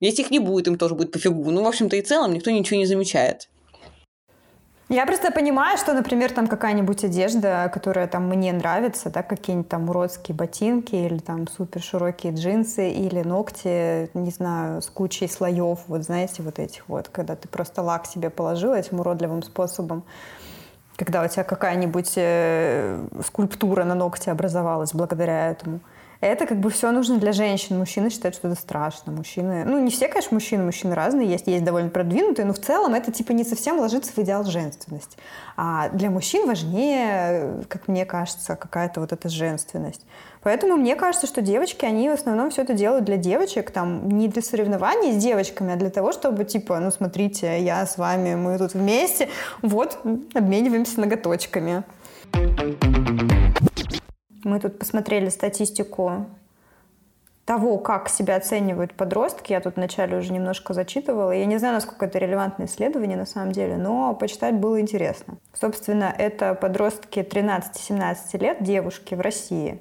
Если 0.00 0.22
их 0.22 0.30
не 0.30 0.38
будет, 0.38 0.68
им 0.68 0.78
тоже 0.78 0.94
будет 0.94 1.12
пофигу. 1.12 1.50
Ну, 1.50 1.62
в 1.62 1.66
общем-то, 1.66 1.96
и 1.96 2.00
целом 2.00 2.32
никто 2.32 2.50
ничего 2.50 2.78
не 2.78 2.86
замечает. 2.86 3.48
Я 4.92 5.06
просто 5.06 5.32
понимаю, 5.32 5.78
что, 5.78 5.94
например, 5.94 6.32
там 6.32 6.46
какая-нибудь 6.46 7.02
одежда, 7.02 7.70
которая 7.72 8.06
там 8.06 8.28
мне 8.28 8.52
нравится, 8.52 9.08
да, 9.08 9.22
какие-нибудь 9.22 9.70
там 9.70 9.88
уродские 9.88 10.36
ботинки 10.36 10.94
или 10.94 11.16
там 11.16 11.48
супер 11.48 11.80
широкие 11.80 12.34
джинсы 12.34 12.90
или 12.90 13.22
ногти, 13.22 14.14
не 14.14 14.30
знаю, 14.30 14.82
с 14.82 14.88
кучей 14.88 15.28
слоев, 15.28 15.78
вот 15.86 16.02
знаете, 16.02 16.42
вот 16.42 16.58
этих 16.58 16.86
вот, 16.88 17.08
когда 17.08 17.36
ты 17.36 17.48
просто 17.48 17.80
лак 17.80 18.04
себе 18.04 18.28
положила 18.28 18.74
этим 18.74 19.00
уродливым 19.00 19.42
способом, 19.42 20.02
когда 20.96 21.22
у 21.22 21.28
тебя 21.28 21.44
какая-нибудь 21.44 22.12
э, 22.16 23.02
скульптура 23.24 23.84
на 23.84 23.94
ногте 23.94 24.30
образовалась 24.30 24.92
благодаря 24.92 25.52
этому. 25.52 25.80
Это 26.22 26.46
как 26.46 26.60
бы 26.60 26.70
все 26.70 26.92
нужно 26.92 27.18
для 27.18 27.32
женщин. 27.32 27.76
Мужчины 27.76 28.08
считают, 28.08 28.36
что 28.36 28.46
это 28.46 28.56
страшно. 28.56 29.12
Мужчины, 29.12 29.64
ну 29.64 29.80
не 29.80 29.90
все, 29.90 30.06
конечно, 30.06 30.36
мужчины, 30.36 30.62
мужчины 30.62 30.94
разные 30.94 31.28
есть, 31.28 31.48
есть 31.48 31.64
довольно 31.64 31.90
продвинутые, 31.90 32.46
но 32.46 32.52
в 32.54 32.60
целом 32.60 32.94
это 32.94 33.10
типа 33.10 33.32
не 33.32 33.42
совсем 33.42 33.80
ложится 33.80 34.12
в 34.12 34.18
идеал 34.18 34.44
женственности. 34.44 35.18
А 35.56 35.88
для 35.88 36.10
мужчин 36.10 36.46
важнее, 36.46 37.64
как 37.68 37.88
мне 37.88 38.06
кажется, 38.06 38.54
какая-то 38.54 39.00
вот 39.00 39.12
эта 39.12 39.28
женственность. 39.28 40.06
Поэтому 40.44 40.76
мне 40.76 40.94
кажется, 40.94 41.26
что 41.26 41.42
девочки, 41.42 41.84
они 41.84 42.08
в 42.08 42.12
основном 42.12 42.50
все 42.50 42.62
это 42.62 42.74
делают 42.74 43.04
для 43.04 43.16
девочек, 43.16 43.72
там, 43.72 44.08
не 44.08 44.28
для 44.28 44.42
соревнований 44.42 45.12
с 45.12 45.16
девочками, 45.16 45.72
а 45.72 45.76
для 45.76 45.90
того, 45.90 46.12
чтобы, 46.12 46.44
типа, 46.44 46.78
ну, 46.78 46.92
смотрите, 46.92 47.60
я 47.60 47.84
с 47.84 47.98
вами, 47.98 48.36
мы 48.36 48.58
тут 48.58 48.74
вместе, 48.74 49.28
вот, 49.60 49.98
обмениваемся 50.34 51.00
ноготочками. 51.00 51.82
Мы 54.44 54.58
тут 54.60 54.78
посмотрели 54.78 55.28
статистику 55.28 56.26
того, 57.44 57.78
как 57.78 58.08
себя 58.08 58.36
оценивают 58.36 58.94
подростки. 58.94 59.52
Я 59.52 59.60
тут 59.60 59.76
вначале 59.76 60.16
уже 60.16 60.32
немножко 60.32 60.74
зачитывала. 60.74 61.32
Я 61.32 61.44
не 61.44 61.58
знаю, 61.58 61.74
насколько 61.74 62.06
это 62.06 62.18
релевантное 62.18 62.66
исследование 62.66 63.16
на 63.16 63.26
самом 63.26 63.52
деле, 63.52 63.76
но 63.76 64.14
почитать 64.14 64.54
было 64.54 64.80
интересно. 64.80 65.36
Собственно, 65.52 66.14
это 66.16 66.54
подростки 66.54 67.20
13-17 67.20 68.38
лет, 68.38 68.62
девушки 68.62 69.14
в 69.14 69.20
России. 69.20 69.80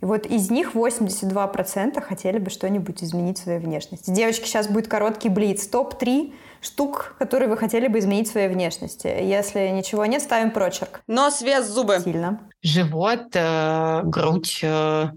И 0.00 0.04
вот 0.04 0.26
из 0.26 0.50
них 0.50 0.74
82% 0.74 2.00
хотели 2.00 2.38
бы 2.38 2.50
что-нибудь 2.50 3.02
изменить 3.04 3.38
в 3.38 3.42
своей 3.42 3.58
внешности. 3.58 4.10
Девочки, 4.10 4.46
сейчас 4.46 4.66
будет 4.66 4.88
короткий 4.88 5.28
блиц. 5.28 5.66
Топ-3 5.66 6.32
штук, 6.62 7.14
которые 7.18 7.48
вы 7.48 7.56
хотели 7.56 7.86
бы 7.86 7.98
изменить 7.98 8.28
в 8.28 8.32
своей 8.32 8.48
внешности. 8.48 9.06
Если 9.06 9.68
ничего 9.68 10.06
нет, 10.06 10.22
ставим 10.22 10.50
прочерк. 10.52 11.02
Нос, 11.06 11.42
вес, 11.42 11.66
зубы. 11.66 12.00
Сильно. 12.02 12.40
Живот, 12.62 13.28
э, 13.34 14.00
грудь 14.04 14.60
э, 14.62 15.10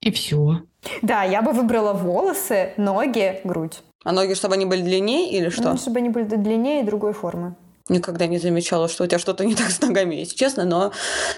и 0.00 0.10
все. 0.12 0.62
Да, 1.02 1.24
я 1.24 1.42
бы 1.42 1.52
выбрала 1.52 1.92
волосы, 1.92 2.74
ноги, 2.76 3.40
грудь. 3.42 3.82
А 4.04 4.12
ноги, 4.12 4.34
чтобы 4.34 4.54
они 4.54 4.66
были 4.66 4.82
длиннее 4.82 5.30
или 5.30 5.48
что? 5.48 5.70
Ну, 5.70 5.76
чтобы 5.76 5.98
они 5.98 6.10
были 6.10 6.24
длиннее 6.24 6.82
и 6.82 6.84
другой 6.84 7.12
формы. 7.12 7.56
Никогда 7.88 8.26
не 8.26 8.38
замечала, 8.38 8.88
что 8.88 9.04
у 9.04 9.06
тебя 9.06 9.18
что-то 9.18 9.44
не 9.44 9.54
так 9.54 9.70
с 9.70 9.80
ногами, 9.80 10.16
если 10.16 10.36
честно, 10.36 10.64
но 10.64 10.92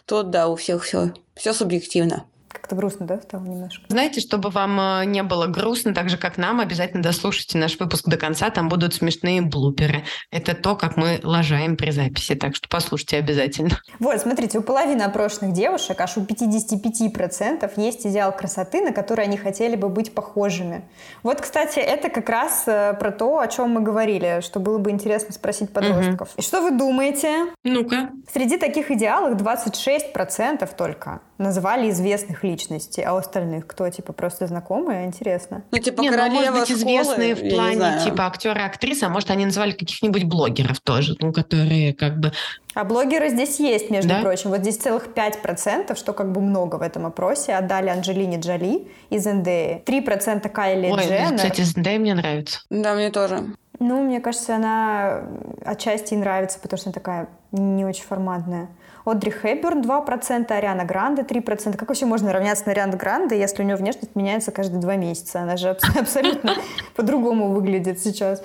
тут, 0.07 0.31
да, 0.31 0.49
у 0.49 0.57
всех 0.57 0.83
все, 0.83 1.13
все 1.35 1.53
субъективно. 1.53 2.25
Как-то 2.61 2.75
грустно, 2.75 3.07
да, 3.07 3.21
стало 3.21 3.45
немножко? 3.45 3.85
Знаете, 3.89 4.21
чтобы 4.21 4.51
вам 4.51 4.81
э, 4.81 5.05
не 5.05 5.23
было 5.23 5.47
грустно, 5.47 5.95
так 5.95 6.11
же, 6.11 6.17
как 6.17 6.39
нам, 6.39 6.61
обязательно 6.61 7.03
дослушайте 7.03 7.57
наш 7.57 7.79
выпуск 7.79 8.07
до 8.09 8.17
конца, 8.17 8.51
там 8.51 8.69
будут 8.69 8.95
смешные 8.95 9.43
блуперы. 9.43 10.05
Это 10.33 10.55
то, 10.55 10.75
как 10.75 10.97
мы 10.97 11.21
лажаем 11.23 11.77
при 11.77 11.91
записи, 11.91 12.35
так 12.35 12.57
что 12.57 12.69
послушайте 12.69 13.19
обязательно. 13.19 13.81
Вот, 14.01 14.21
смотрите, 14.21 14.59
у 14.59 14.63
половины 14.63 15.03
опрошенных 15.03 15.53
девушек, 15.53 16.01
аж 16.01 16.17
у 16.17 16.23
55% 16.23 17.73
есть 17.77 18.07
идеал 18.07 18.33
красоты, 18.33 18.81
на 18.81 18.93
который 18.93 19.25
они 19.25 19.37
хотели 19.37 19.77
бы 19.77 19.89
быть 19.89 20.15
похожими. 20.15 20.89
Вот, 21.23 21.41
кстати, 21.41 21.79
это 21.79 22.09
как 22.09 22.29
раз 22.29 22.65
э, 22.67 22.95
про 22.99 23.13
то, 23.13 23.39
о 23.39 23.47
чем 23.47 23.71
мы 23.71 23.81
говорили, 23.81 24.41
что 24.43 24.59
было 24.59 24.79
бы 24.79 24.91
интересно 24.91 25.33
спросить 25.33 25.73
подростков. 25.73 26.31
Угу. 26.31 26.39
И 26.39 26.43
что 26.43 26.61
вы 26.61 26.73
думаете? 26.73 27.47
Ну-ка. 27.63 28.11
Среди 28.33 28.59
таких 28.59 28.91
идеалов 28.91 29.41
26% 29.41 30.69
только 30.77 31.21
назвали 31.39 31.89
известных 31.91 32.45
личностей, 32.45 33.03
а 33.03 33.17
остальных 33.17 33.67
кто, 33.67 33.89
типа, 33.89 34.13
просто 34.13 34.47
знакомые? 34.47 35.07
Интересно. 35.07 35.63
Ну, 35.71 35.79
типа, 35.79 36.01
не, 36.01 36.11
королева 36.11 36.51
ну, 36.51 36.59
может 36.59 36.69
быть, 36.69 36.81
школы, 36.81 36.93
известные 36.93 37.35
в 37.35 37.49
плане, 37.49 38.05
типа, 38.05 38.27
актеры, 38.27 38.61
актрисы, 38.61 39.05
а 39.05 39.09
может, 39.09 39.31
они 39.31 39.47
называли 39.47 39.73
каких-нибудь 39.73 40.25
блогеров 40.25 40.81
тоже, 40.81 41.17
ну, 41.21 41.33
которые 41.33 41.95
как 41.95 42.19
бы... 42.19 42.33
А 42.75 42.85
блогеры 42.85 43.31
здесь 43.31 43.59
есть, 43.61 43.91
между 43.91 44.11
да? 44.11 44.21
прочим. 44.21 44.51
Вот 44.51 44.61
здесь 44.61 44.77
целых 44.77 45.09
5%, 45.15 45.97
что 45.97 46.13
как 46.13 46.33
бы 46.33 46.41
много 46.41 46.77
в 46.77 46.83
этом 46.83 47.07
опросе, 47.07 47.55
отдали 47.55 47.89
Анджелине 47.89 48.39
Джоли 48.39 48.89
из 49.11 49.25
Зендеи. 49.25 49.83
3% 49.85 50.49
Кайли 50.49 50.91
Ой, 50.91 51.03
Дженнер. 51.03 51.37
кстати, 51.37 51.63
Зендея 51.63 51.99
мне 51.99 52.15
нравится. 52.15 52.61
Да, 52.71 52.95
мне 52.95 53.11
тоже. 53.11 53.45
Ну, 53.81 54.03
мне 54.03 54.21
кажется, 54.21 54.57
она 54.57 55.23
отчасти 55.65 56.15
и 56.15 56.17
нравится, 56.17 56.59
потому 56.59 56.79
что 56.79 56.91
она 56.91 56.95
такая 56.95 57.29
не 57.53 57.85
очень 57.85 58.05
форматная. 58.05 58.69
Одри 59.09 59.31
Хэбберн 59.31 59.81
2%, 59.81 60.53
Ариана 60.53 60.85
Гранде 60.85 61.23
3%. 61.23 61.77
Как 61.77 61.89
вообще 61.89 62.05
можно 62.05 62.33
равняться 62.33 62.65
на 62.67 62.73
Ариану 62.73 62.99
Гранде, 62.99 63.39
если 63.39 63.63
у 63.63 63.65
нее 63.65 63.77
внешность 63.77 64.15
меняется 64.15 64.51
каждые 64.53 64.81
два 64.81 64.97
месяца? 64.97 65.41
Она 65.41 65.57
же 65.57 65.71
абсолютно 65.99 66.55
по-другому 66.95 67.49
выглядит 67.49 68.01
сейчас. 68.01 68.43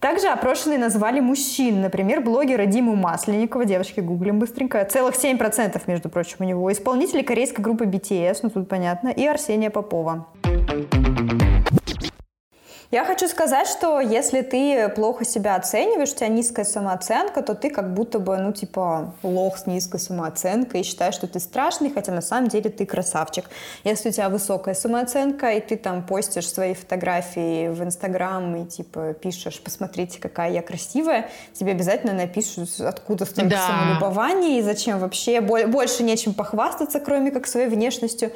Также 0.00 0.28
опрошенные 0.28 0.78
назвали 0.78 1.20
мужчин. 1.20 1.80
Например, 1.80 2.20
блогера 2.22 2.66
Диму 2.66 2.96
Масленникова, 2.96 3.64
девочки, 3.66 4.00
гуглим 4.00 4.38
быстренько. 4.38 4.84
Целых 4.84 5.14
7%, 5.14 5.80
между 5.86 6.08
прочим, 6.08 6.36
у 6.40 6.44
него. 6.44 6.72
Исполнители 6.72 7.22
корейской 7.22 7.60
группы 7.60 7.84
BTS, 7.84 8.38
ну 8.42 8.50
тут 8.50 8.68
понятно, 8.68 9.10
и 9.10 9.26
Арсения 9.26 9.70
Попова. 9.70 10.26
Я 12.92 13.06
хочу 13.06 13.26
сказать, 13.26 13.66
что 13.68 14.00
если 14.00 14.42
ты 14.42 14.90
плохо 14.90 15.24
себя 15.24 15.56
оцениваешь, 15.56 16.10
у 16.10 16.14
тебя 16.14 16.28
низкая 16.28 16.66
самооценка, 16.66 17.42
то 17.42 17.54
ты 17.54 17.70
как 17.70 17.94
будто 17.94 18.18
бы, 18.18 18.36
ну, 18.36 18.52
типа, 18.52 19.14
лох 19.22 19.56
с 19.56 19.64
низкой 19.64 19.98
самооценкой 19.98 20.82
и 20.82 20.84
считаешь, 20.84 21.14
что 21.14 21.26
ты 21.26 21.40
страшный, 21.40 21.90
хотя 21.90 22.12
на 22.12 22.20
самом 22.20 22.48
деле 22.48 22.68
ты 22.68 22.84
красавчик. 22.84 23.46
Если 23.82 24.10
у 24.10 24.12
тебя 24.12 24.28
высокая 24.28 24.74
самооценка, 24.74 25.52
и 25.52 25.60
ты 25.62 25.78
там 25.78 26.06
постишь 26.06 26.46
свои 26.46 26.74
фотографии 26.74 27.70
в 27.70 27.82
Инстаграм 27.82 28.54
и, 28.56 28.66
типа, 28.66 29.14
пишешь, 29.14 29.62
посмотрите, 29.62 30.20
какая 30.20 30.50
я 30.50 30.60
красивая, 30.60 31.30
тебе 31.54 31.72
обязательно 31.72 32.12
напишут, 32.12 32.78
откуда 32.78 33.24
столько 33.24 33.52
да. 33.52 33.68
самолюбования 33.68 34.58
и 34.58 34.62
зачем 34.62 34.98
вообще, 34.98 35.40
больше 35.40 36.02
нечем 36.02 36.34
похвастаться, 36.34 37.00
кроме 37.00 37.30
как 37.30 37.46
своей 37.46 37.68
внешностью. 37.68 38.32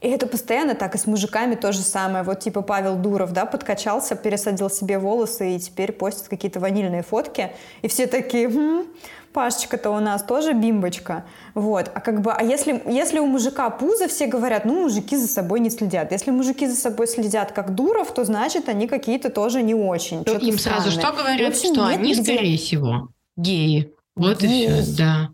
И 0.00 0.08
это 0.08 0.26
постоянно 0.26 0.74
так, 0.74 0.94
и 0.94 0.98
с 0.98 1.06
мужиками 1.06 1.54
то 1.54 1.72
же 1.72 1.80
самое. 1.80 2.22
Вот 2.22 2.40
типа 2.40 2.62
Павел 2.62 2.96
Дуров, 2.96 3.32
да, 3.32 3.46
подкачался, 3.46 4.14
пересадил 4.14 4.70
себе 4.70 4.98
волосы 4.98 5.56
и 5.56 5.58
теперь 5.58 5.92
постит 5.92 6.28
какие-то 6.28 6.60
ванильные 6.60 7.02
фотки. 7.02 7.50
И 7.82 7.88
все 7.88 8.06
такие, 8.06 8.48
хм, 8.48 8.84
Пашечка-то 9.32 9.90
у 9.90 10.00
нас 10.00 10.22
тоже 10.22 10.52
бимбочка. 10.52 11.24
Вот. 11.54 11.90
А 11.94 12.00
как 12.00 12.22
бы, 12.22 12.32
а 12.32 12.42
если, 12.42 12.82
если 12.86 13.18
у 13.18 13.26
мужика 13.26 13.68
пузо, 13.70 14.08
все 14.08 14.26
говорят, 14.26 14.64
ну, 14.64 14.82
мужики 14.82 15.16
за 15.16 15.28
собой 15.28 15.60
не 15.60 15.70
следят. 15.70 16.12
Если 16.12 16.30
мужики 16.30 16.66
за 16.66 16.76
собой 16.76 17.06
следят 17.06 17.52
как 17.52 17.74
Дуров, 17.74 18.12
то 18.12 18.24
значит, 18.24 18.68
они 18.68 18.88
какие-то 18.88 19.28
тоже 19.28 19.62
не 19.62 19.74
очень. 19.74 20.24
То 20.24 20.32
им 20.32 20.58
странные. 20.58 20.58
сразу 20.58 20.90
что 20.90 21.12
говорят? 21.12 21.50
общем, 21.50 21.74
что 21.74 21.86
они, 21.86 22.10
нигде... 22.10 22.22
скорее 22.22 22.58
всего, 22.58 23.08
геи. 23.36 23.92
Вот 24.16 24.40
геи. 24.40 24.64
и 24.64 24.82
все, 24.82 24.96
да. 24.96 25.28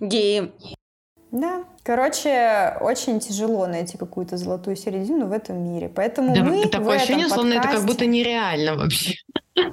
Геи. 0.00 0.52
Да. 1.34 1.64
Короче, 1.82 2.76
очень 2.80 3.18
тяжело 3.18 3.66
найти 3.66 3.98
какую-то 3.98 4.36
золотую 4.36 4.76
середину 4.76 5.26
в 5.26 5.32
этом 5.32 5.58
мире. 5.64 5.90
Поэтому 5.92 6.32
да, 6.32 6.44
мы 6.44 6.68
такое 6.68 6.86
в 6.86 7.02
ощущение, 7.02 7.26
этом 7.26 7.34
словно 7.34 7.54
это 7.54 7.68
как 7.68 7.84
будто 7.84 8.06
нереально 8.06 8.76
вообще. 8.76 9.16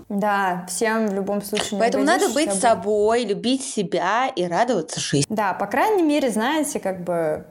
Да, 0.09 0.65
всем 0.67 1.07
в 1.07 1.13
любом 1.13 1.43
случае 1.43 1.79
Поэтому 1.79 2.03
надо 2.03 2.29
быть 2.29 2.51
собой, 2.51 3.25
любить 3.25 3.63
себя 3.63 4.27
и 4.27 4.45
радоваться 4.45 4.99
жизни. 4.99 5.33
Да, 5.33 5.53
по 5.53 5.67
крайней 5.67 6.01
мере, 6.01 6.31
знаете, 6.31 6.79
как 6.79 7.03
бы 7.03 7.45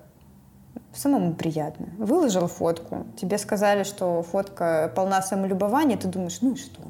самому 0.92 1.34
приятно. 1.34 1.86
Выложил 1.96 2.48
фотку, 2.48 3.06
тебе 3.16 3.38
сказали, 3.38 3.84
что 3.84 4.24
фотка 4.24 4.92
полна 4.96 5.22
самолюбования, 5.22 5.96
ты 5.96 6.08
думаешь, 6.08 6.38
ну 6.40 6.54
и 6.54 6.56
что? 6.56 6.80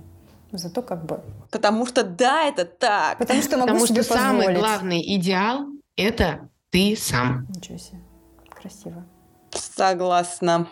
Зато 0.52 0.80
как 0.80 1.04
бы... 1.04 1.20
Потому 1.50 1.84
что 1.84 2.02
да, 2.02 2.44
это 2.44 2.64
так. 2.64 3.18
Потому 3.18 3.42
что 3.42 3.58
могу 3.58 3.72
Потому 3.72 3.86
себе 3.86 4.02
что 4.02 4.14
позволить. 4.14 4.44
самый 4.46 4.56
главный 4.56 5.16
идеал– 5.16 5.66
это 5.96 6.49
ты 6.70 6.96
сам. 6.96 7.46
Ничего 7.54 7.78
себе. 7.78 7.98
Красиво. 8.48 9.04
Согласна. 9.50 10.68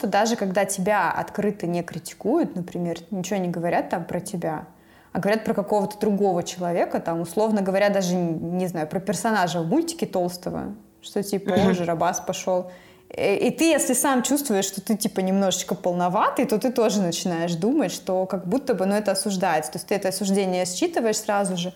Даже 0.00 0.36
когда 0.36 0.64
тебя 0.64 1.10
открыто 1.10 1.66
не 1.66 1.82
критикуют, 1.82 2.54
например, 2.54 2.98
ничего 3.10 3.38
не 3.40 3.48
говорят 3.48 3.90
там 3.90 4.04
про 4.04 4.20
тебя, 4.20 4.68
а 5.12 5.18
говорят 5.18 5.44
про 5.44 5.54
какого-то 5.54 5.98
другого 5.98 6.42
человека, 6.42 7.00
там, 7.00 7.20
условно 7.20 7.62
говоря, 7.62 7.88
даже, 7.88 8.14
не 8.14 8.66
знаю, 8.68 8.86
про 8.86 9.00
персонажа 9.00 9.60
в 9.60 9.66
мультике 9.66 10.06
Толстого, 10.06 10.76
что 11.00 11.22
типа, 11.22 11.52
он 11.52 11.74
же 11.74 11.84
Рабас 11.84 12.20
пошел. 12.20 12.70
И, 13.16 13.48
и 13.48 13.50
ты, 13.50 13.64
если 13.70 13.94
сам 13.94 14.22
чувствуешь, 14.22 14.66
что 14.66 14.80
ты 14.80 14.96
типа 14.96 15.20
немножечко 15.20 15.74
полноватый, 15.74 16.44
то 16.44 16.58
ты 16.58 16.70
тоже 16.70 17.00
начинаешь 17.00 17.54
думать, 17.54 17.90
что 17.90 18.26
как 18.26 18.46
будто 18.46 18.74
бы, 18.74 18.86
ну, 18.86 18.94
это 18.94 19.12
осуждается. 19.12 19.72
То 19.72 19.78
есть 19.78 19.88
ты 19.88 19.94
это 19.94 20.08
осуждение 20.08 20.66
считываешь 20.66 21.16
сразу 21.16 21.56
же. 21.56 21.72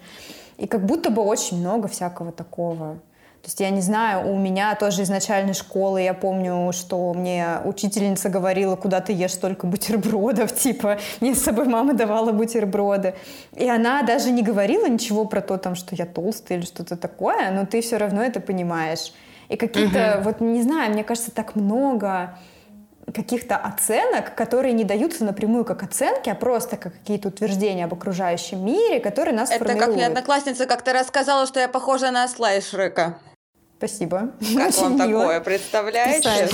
И 0.59 0.67
как 0.67 0.85
будто 0.85 1.11
бы 1.11 1.23
очень 1.23 1.59
много 1.59 1.89
всякого 1.89 2.31
такого 2.31 3.01
то 3.43 3.49
есть 3.49 3.59
я 3.59 3.71
не 3.71 3.81
знаю, 3.81 4.33
у 4.33 4.39
меня 4.39 4.73
тоже 4.77 5.03
из 5.03 5.09
начальной 5.09 5.53
школы 5.53 6.01
я 6.01 6.15
помню, 6.15 6.71
что 6.73 7.13
мне 7.13 7.59
учительница 7.65 8.29
говорила, 8.29 8.77
куда 8.77 9.01
ты 9.01 9.13
ешь 9.13 9.33
столько 9.33 9.67
бутербродов, 9.67 10.55
типа, 10.57 10.99
мне 11.21 11.35
с 11.35 11.43
собой 11.43 11.67
мама 11.67 11.93
давала 11.93 12.31
бутерброды. 12.31 13.15
И 13.57 13.69
она 13.69 14.05
даже 14.05 14.31
не 14.31 14.45
говорила 14.45 14.87
ничего 14.87 15.25
про 15.25 15.41
то, 15.41 15.59
там, 15.59 15.75
что 15.75 15.97
я 15.97 16.07
толстая 16.07 16.59
или 16.59 16.65
что-то 16.65 16.97
такое, 16.97 17.51
но 17.51 17.67
ты 17.67 17.81
все 17.81 17.97
равно 17.97 18.23
это 18.23 18.39
понимаешь. 18.39 19.13
И 19.49 19.57
какие-то, 19.57 20.19
угу. 20.19 20.25
вот 20.25 20.41
не 20.41 20.63
знаю, 20.63 20.93
мне 20.93 21.03
кажется, 21.03 21.33
так 21.33 21.57
много 21.57 22.39
каких-то 23.13 23.57
оценок, 23.57 24.37
которые 24.37 24.73
не 24.73 24.85
даются 24.85 25.25
напрямую 25.25 25.65
как 25.65 25.83
оценки, 25.83 26.31
а 26.31 26.37
просто 26.37 26.77
как 26.77 26.93
какие-то 26.93 27.27
утверждения 27.27 27.87
об 27.87 27.93
окружающем 27.93 28.65
мире, 28.65 29.01
которые 29.01 29.35
нас 29.35 29.51
Это 29.51 29.59
формируют. 29.59 29.87
как 29.87 29.95
мне 29.97 30.07
одноклассница 30.07 30.67
как-то 30.67 30.93
рассказала, 30.93 31.49
что 31.49 31.59
я 31.59 31.67
похожа 31.67 32.13
на 32.13 32.23
осла 32.23 32.55
из 32.55 32.71
Шрека. 32.71 33.19
Спасибо. 33.83 34.31
Как 34.55 34.69
Очень 34.69 34.81
вам 34.81 35.09
мило. 35.09 35.23
такое, 35.23 35.41
представляете? 35.41 36.49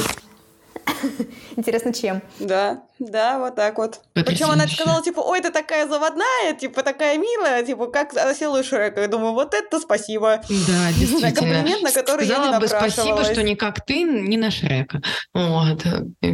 Интересно, 1.56 1.92
чем? 1.92 2.22
Да, 2.38 2.84
да, 2.98 3.38
вот 3.38 3.54
так 3.54 3.76
вот. 3.76 4.00
Причем 4.14 4.50
она 4.50 4.66
сказала, 4.66 5.02
типа, 5.02 5.20
ой, 5.20 5.42
ты 5.42 5.50
такая 5.50 5.86
заводная, 5.86 6.54
типа, 6.58 6.82
такая 6.82 7.18
милая, 7.18 7.62
типа, 7.62 7.88
как 7.88 8.14
села 8.34 8.62
Шрека. 8.62 9.02
Я 9.02 9.08
думаю, 9.08 9.34
вот 9.34 9.52
это 9.52 9.78
спасибо. 9.78 10.40
Да, 10.48 10.92
действительно. 10.98 11.32
Комплимент, 11.32 11.82
на 11.82 11.92
который 11.92 12.24
сказала 12.24 12.46
я 12.46 12.52
не 12.52 12.60
бы 12.60 12.66
спасибо, 12.66 13.24
что 13.24 13.42
не 13.42 13.56
как 13.56 13.84
ты, 13.84 14.04
не 14.04 14.38
на 14.38 14.50
Шрека. 14.50 15.02
Вот, 15.34 15.82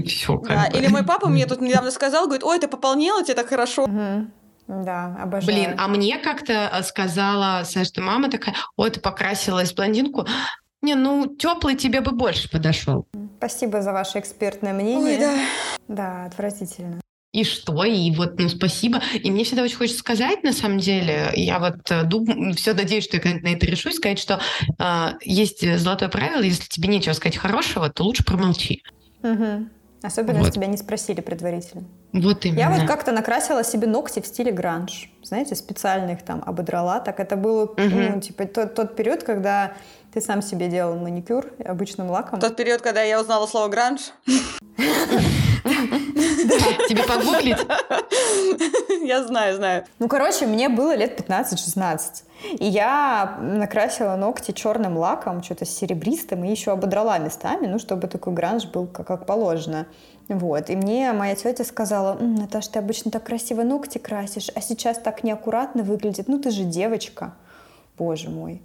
все 0.06 0.38
как 0.38 0.56
да, 0.56 0.70
бы. 0.70 0.78
Или 0.78 0.86
мой 0.86 1.04
папа 1.04 1.26
мне 1.26 1.46
тут 1.46 1.60
недавно 1.60 1.90
сказал, 1.90 2.26
говорит, 2.26 2.44
ой, 2.44 2.60
ты 2.60 2.68
пополнела, 2.68 3.24
тебе 3.24 3.34
так 3.34 3.48
хорошо. 3.48 3.82
Угу. 3.82 4.28
Да, 4.66 5.16
обожаю. 5.20 5.46
Блин, 5.46 5.74
а 5.76 5.88
мне 5.88 6.18
как-то 6.18 6.70
э, 6.72 6.82
сказала, 6.84 7.64
Саша, 7.64 7.84
что 7.84 8.00
мама 8.00 8.30
такая, 8.30 8.54
ой, 8.76 8.90
ты 8.90 9.00
покрасилась 9.00 9.74
блондинку. 9.74 10.26
Не, 10.84 10.96
ну, 10.96 11.26
теплый 11.26 11.76
тебе 11.76 12.02
бы 12.02 12.12
больше 12.12 12.50
подошел. 12.50 13.06
Спасибо 13.38 13.80
за 13.80 13.94
ваше 13.94 14.18
экспертное 14.18 14.74
мнение. 14.74 15.14
Ой, 15.14 15.18
да. 15.18 15.38
Да, 15.88 16.24
отвратительно. 16.26 17.00
И 17.32 17.42
что? 17.42 17.84
И 17.84 18.10
вот, 18.10 18.38
ну, 18.38 18.50
спасибо. 18.50 19.00
И 19.14 19.30
мне 19.30 19.44
всегда 19.44 19.62
очень 19.62 19.76
хочется 19.76 20.00
сказать, 20.00 20.42
на 20.42 20.52
самом 20.52 20.78
деле, 20.78 21.32
я 21.36 21.58
вот 21.58 21.90
э, 21.90 22.04
думаю, 22.04 22.52
все 22.52 22.74
надеюсь, 22.74 23.04
что 23.04 23.16
я 23.16 23.22
на 23.40 23.54
это 23.54 23.64
решусь, 23.64 23.96
сказать, 23.96 24.18
что 24.18 24.40
э, 24.78 25.06
есть 25.22 25.66
золотое 25.78 26.10
правило, 26.10 26.42
если 26.42 26.68
тебе 26.68 26.90
нечего 26.90 27.14
сказать 27.14 27.38
хорошего, 27.38 27.88
то 27.88 28.04
лучше 28.04 28.22
промолчи. 28.22 28.82
Угу. 29.22 29.68
Особенно, 30.04 30.40
вот. 30.40 30.46
если 30.46 30.60
тебя 30.60 30.66
не 30.66 30.76
спросили 30.76 31.22
предварительно. 31.22 31.84
Вот 32.12 32.44
именно. 32.44 32.58
Я 32.58 32.70
вот 32.70 32.86
как-то 32.86 33.10
накрасила 33.10 33.64
себе 33.64 33.86
ногти 33.86 34.20
в 34.20 34.26
стиле 34.26 34.52
гранж. 34.52 35.10
Знаете, 35.22 35.54
специально 35.54 36.10
их 36.10 36.22
там 36.22 36.42
ободрала. 36.44 37.00
Так 37.00 37.20
это 37.20 37.36
был, 37.36 37.62
угу. 37.62 37.78
ну, 37.78 38.20
типа, 38.20 38.44
тот, 38.44 38.74
тот 38.74 38.96
период, 38.96 39.22
когда 39.22 39.72
ты 40.12 40.20
сам 40.20 40.42
себе 40.42 40.68
делал 40.68 40.96
маникюр 40.96 41.46
обычным 41.64 42.10
лаком. 42.10 42.38
Тот 42.38 42.54
период, 42.54 42.82
когда 42.82 43.00
я 43.02 43.18
узнала 43.18 43.46
слово 43.46 43.68
гранж. 43.68 44.12
Тебе 46.88 47.02
погуглить? 47.04 47.58
Я 49.02 49.24
знаю, 49.24 49.56
знаю. 49.56 49.84
Ну, 49.98 50.08
короче, 50.08 50.46
мне 50.46 50.68
было 50.68 50.94
лет 50.94 51.20
15-16. 51.20 52.24
И 52.58 52.66
я 52.66 53.38
накрасила 53.40 54.16
ногти 54.16 54.52
черным 54.52 54.98
лаком, 54.98 55.42
что-то 55.42 55.64
серебристым, 55.64 56.44
и 56.44 56.50
еще 56.50 56.72
ободрала 56.72 57.18
местами, 57.18 57.66
ну, 57.66 57.78
чтобы 57.78 58.06
такой 58.06 58.34
гранж 58.34 58.66
был 58.66 58.86
как, 58.86 59.06
как 59.06 59.26
положено. 59.26 59.86
Вот. 60.28 60.70
И 60.70 60.76
мне 60.76 61.12
моя 61.12 61.34
тетя 61.34 61.64
сказала, 61.64 62.18
М, 62.18 62.34
Наташа, 62.34 62.72
ты 62.72 62.78
обычно 62.78 63.10
так 63.10 63.24
красиво 63.24 63.62
ногти 63.62 63.98
красишь, 63.98 64.50
а 64.54 64.60
сейчас 64.60 64.98
так 64.98 65.24
неаккуратно 65.24 65.82
выглядит. 65.82 66.28
Ну, 66.28 66.38
ты 66.38 66.50
же 66.50 66.64
девочка. 66.64 67.34
Боже 67.96 68.28
мой. 68.28 68.60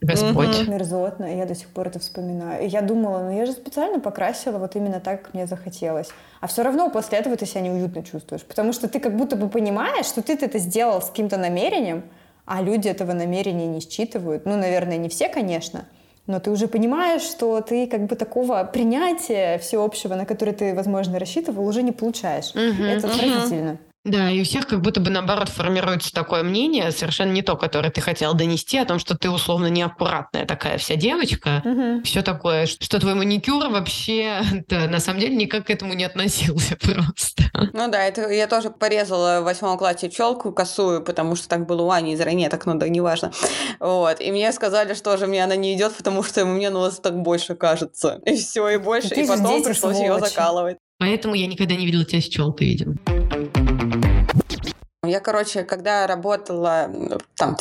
Господь. 0.00 0.66
Мерзотно, 0.68 1.32
и 1.32 1.38
я 1.38 1.46
до 1.46 1.54
сих 1.54 1.68
пор 1.68 1.88
это 1.88 1.98
вспоминаю. 1.98 2.64
И 2.64 2.68
я 2.68 2.82
думала, 2.82 3.20
ну 3.20 3.36
я 3.36 3.46
же 3.46 3.52
специально 3.52 4.00
покрасила 4.00 4.58
вот 4.58 4.76
именно 4.76 5.00
так, 5.00 5.22
как 5.22 5.34
мне 5.34 5.46
захотелось. 5.46 6.08
А 6.40 6.46
все 6.46 6.62
равно 6.62 6.90
после 6.90 7.18
этого 7.18 7.36
ты 7.36 7.46
себя 7.46 7.60
неуютно 7.60 8.02
чувствуешь, 8.02 8.42
потому 8.42 8.72
что 8.72 8.88
ты 8.88 9.00
как 9.00 9.16
будто 9.16 9.36
бы 9.36 9.48
понимаешь, 9.48 10.06
что 10.06 10.22
ты 10.22 10.34
это 10.34 10.58
сделал 10.58 11.00
с 11.00 11.06
каким-то 11.06 11.36
намерением, 11.36 12.04
а 12.44 12.62
люди 12.62 12.88
этого 12.88 13.12
намерения 13.12 13.66
не 13.66 13.80
считывают. 13.80 14.46
Ну, 14.46 14.56
наверное, 14.56 14.96
не 14.96 15.08
все, 15.08 15.28
конечно, 15.28 15.84
но 16.26 16.40
ты 16.40 16.50
уже 16.50 16.68
понимаешь, 16.68 17.22
что 17.22 17.60
ты 17.60 17.86
как 17.86 18.06
бы 18.06 18.16
такого 18.16 18.64
принятия 18.64 19.58
всеобщего, 19.58 20.14
на 20.14 20.24
которое 20.24 20.52
ты, 20.52 20.74
возможно, 20.74 21.18
рассчитывал, 21.18 21.66
уже 21.66 21.82
не 21.82 21.92
получаешь. 21.92 22.50
Угу, 22.50 22.82
это 22.82 23.08
отвратительно. 23.08 23.72
Угу. 23.72 23.78
Да, 24.04 24.30
и 24.30 24.40
у 24.40 24.44
всех 24.44 24.66
как 24.66 24.80
будто 24.80 25.00
бы 25.00 25.10
наоборот 25.10 25.48
формируется 25.48 26.12
такое 26.12 26.42
мнение, 26.42 26.90
совершенно 26.90 27.30
не 27.30 27.42
то, 27.42 27.56
которое 27.56 27.90
ты 27.90 28.00
хотел 28.00 28.34
донести, 28.34 28.78
о 28.78 28.84
том, 28.84 28.98
что 28.98 29.16
ты 29.16 29.30
условно 29.30 29.68
неаккуратная 29.68 30.44
такая 30.44 30.76
вся 30.78 30.96
девочка, 30.96 31.62
угу. 31.64 32.02
все 32.02 32.22
такое, 32.22 32.66
что 32.66 32.98
твой 32.98 33.14
маникюр 33.14 33.68
вообще 33.68 34.42
да, 34.68 34.88
на 34.88 34.98
самом 34.98 35.20
деле 35.20 35.36
никак 35.36 35.66
к 35.66 35.70
этому 35.70 35.94
не 35.94 36.02
относился 36.02 36.76
просто. 36.80 37.44
Ну 37.72 37.88
да, 37.88 38.02
это 38.02 38.28
я 38.28 38.48
тоже 38.48 38.70
порезала 38.70 39.40
в 39.40 39.44
восьмом 39.44 39.78
классе 39.78 40.10
челку 40.10 40.52
косую, 40.52 41.04
потому 41.04 41.36
что 41.36 41.48
так 41.48 41.66
было 41.66 41.82
у 41.82 41.90
Ани 41.90 42.14
из 42.14 42.20
ранеток, 42.20 42.66
ну 42.66 42.74
да, 42.74 42.88
неважно. 42.88 43.32
Вот, 43.78 44.20
и 44.20 44.32
мне 44.32 44.50
сказали, 44.52 44.94
что 44.94 45.16
же 45.16 45.28
мне 45.28 45.44
она 45.44 45.54
не 45.54 45.74
идет, 45.74 45.96
потому 45.96 46.24
что 46.24 46.44
мне 46.44 46.70
нос 46.70 46.98
так 46.98 47.20
больше 47.20 47.54
кажется. 47.54 48.20
И 48.26 48.36
все, 48.36 48.68
и 48.68 48.78
больше, 48.78 49.14
и, 49.14 49.22
и 49.22 49.26
потом 49.28 49.62
пришлось 49.62 49.98
ее 49.98 50.18
закалывать. 50.18 50.78
Поэтому 50.98 51.34
я 51.34 51.46
никогда 51.46 51.74
не 51.74 51.86
видела 51.86 52.04
тебя 52.04 52.20
с 52.20 52.24
челкой, 52.24 52.68
видимо. 52.68 52.96
Я, 55.04 55.18
короче, 55.18 55.64
когда 55.64 56.06
работала 56.06 56.88
там 57.34 57.56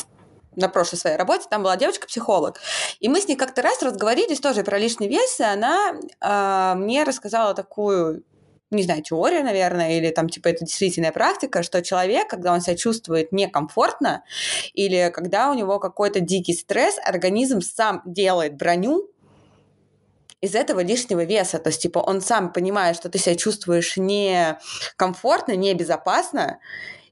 на 0.55 0.69
прошлой 0.69 0.97
своей 0.97 1.17
работе, 1.17 1.47
там 1.49 1.63
была 1.63 1.75
девочка-психолог. 1.75 2.59
И 2.99 3.09
мы 3.09 3.19
с 3.19 3.27
ней 3.27 3.35
как-то 3.35 3.63
раз 3.63 3.81
разговорились 3.81 4.39
тоже 4.39 4.63
про 4.63 4.77
лишний 4.77 5.07
вес, 5.07 5.39
и 5.39 5.43
она 5.43 5.95
э, 6.19 6.73
мне 6.77 7.03
рассказала 7.03 7.55
такую 7.55 8.23
не 8.69 8.83
знаю, 8.83 9.01
теория, 9.01 9.43
наверное, 9.43 9.97
или 9.97 10.11
там, 10.11 10.29
типа, 10.29 10.47
это 10.49 10.63
действительная 10.63 11.11
практика, 11.11 11.61
что 11.61 11.81
человек, 11.81 12.29
когда 12.29 12.53
он 12.53 12.61
себя 12.61 12.77
чувствует 12.77 13.33
некомфортно, 13.33 14.23
или 14.73 15.11
когда 15.13 15.49
у 15.49 15.55
него 15.55 15.77
какой-то 15.77 16.21
дикий 16.21 16.53
стресс, 16.53 16.97
организм 17.03 17.59
сам 17.59 18.01
делает 18.05 18.55
броню 18.55 19.09
из 20.39 20.55
этого 20.55 20.81
лишнего 20.81 21.25
веса. 21.25 21.59
То 21.59 21.69
есть, 21.69 21.81
типа, 21.81 21.99
он 21.99 22.21
сам 22.21 22.53
понимает, 22.53 22.95
что 22.95 23.09
ты 23.09 23.17
себя 23.17 23.35
чувствуешь 23.35 23.97
некомфортно, 23.97 25.57
небезопасно, 25.57 26.59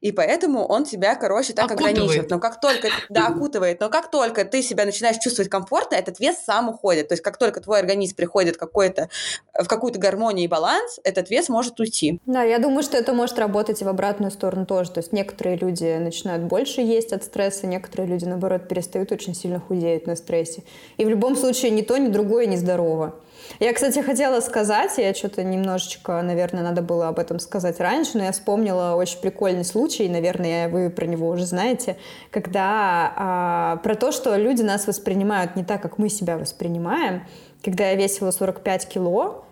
и 0.01 0.11
поэтому 0.11 0.65
он 0.65 0.85
тебя, 0.85 1.15
короче, 1.15 1.53
так 1.53 1.65
окутывает. 1.65 1.97
ограничивает. 1.97 2.29
Но 2.29 2.39
как 2.39 2.61
только, 2.61 2.89
да, 3.09 3.27
окутывает, 3.27 3.79
но 3.79 3.89
как 3.89 4.09
только 4.09 4.45
ты 4.45 4.61
себя 4.61 4.85
начинаешь 4.85 5.17
чувствовать 5.17 5.49
комфортно, 5.49 5.95
этот 5.95 6.19
вес 6.19 6.37
сам 6.45 6.69
уходит. 6.69 7.09
То 7.09 7.13
есть 7.13 7.23
как 7.23 7.37
только 7.37 7.61
твой 7.61 7.79
организм 7.79 8.15
приходит 8.15 8.57
какой-то, 8.57 9.09
в 9.53 9.67
какую-то 9.67 9.99
гармонию 9.99 10.45
и 10.45 10.47
баланс, 10.47 10.99
этот 11.03 11.29
вес 11.29 11.49
может 11.49 11.79
уйти. 11.79 12.19
Да, 12.25 12.43
я 12.43 12.59
думаю, 12.59 12.83
что 12.83 12.97
это 12.97 13.13
может 13.13 13.37
работать 13.39 13.81
и 13.81 13.85
в 13.85 13.89
обратную 13.89 14.31
сторону 14.31 14.65
тоже. 14.65 14.91
То 14.91 14.99
есть 14.99 15.11
некоторые 15.11 15.57
люди 15.57 15.97
начинают 15.97 16.43
больше 16.43 16.81
есть 16.81 17.13
от 17.13 17.23
стресса, 17.23 17.67
некоторые 17.67 18.07
люди, 18.07 18.25
наоборот, 18.25 18.67
перестают 18.67 19.11
очень 19.11 19.35
сильно 19.35 19.59
худеют 19.59 20.07
на 20.07 20.15
стрессе. 20.15 20.63
И 20.97 21.05
в 21.05 21.09
любом 21.09 21.35
случае 21.35 21.71
ни 21.71 21.81
то, 21.81 21.97
ни 21.97 22.07
другое 22.07 22.45
не 22.45 22.57
здорово. 22.57 23.15
Я, 23.59 23.73
кстати, 23.73 23.99
хотела 23.99 24.39
сказать, 24.41 24.97
я 24.97 25.13
что-то 25.13 25.43
немножечко, 25.43 26.21
наверное, 26.21 26.63
надо 26.63 26.81
было 26.81 27.07
об 27.07 27.19
этом 27.19 27.39
сказать 27.39 27.79
раньше, 27.79 28.17
но 28.17 28.23
я 28.23 28.31
вспомнила 28.31 28.95
очень 28.95 29.19
прикольный 29.19 29.65
случай, 29.65 30.07
наверное, 30.07 30.69
вы 30.69 30.89
про 30.89 31.05
него 31.05 31.29
уже 31.29 31.45
знаете, 31.45 31.97
когда 32.31 33.11
а, 33.15 33.75
про 33.77 33.95
то, 33.95 34.11
что 34.11 34.35
люди 34.35 34.61
нас 34.61 34.87
воспринимают 34.87 35.55
не 35.55 35.63
так, 35.63 35.81
как 35.81 35.97
мы 35.97 36.09
себя 36.09 36.37
воспринимаем. 36.37 37.23
Когда 37.63 37.89
я 37.89 37.95
весила 37.95 38.31
45 38.31 38.87
кило, 38.87 39.43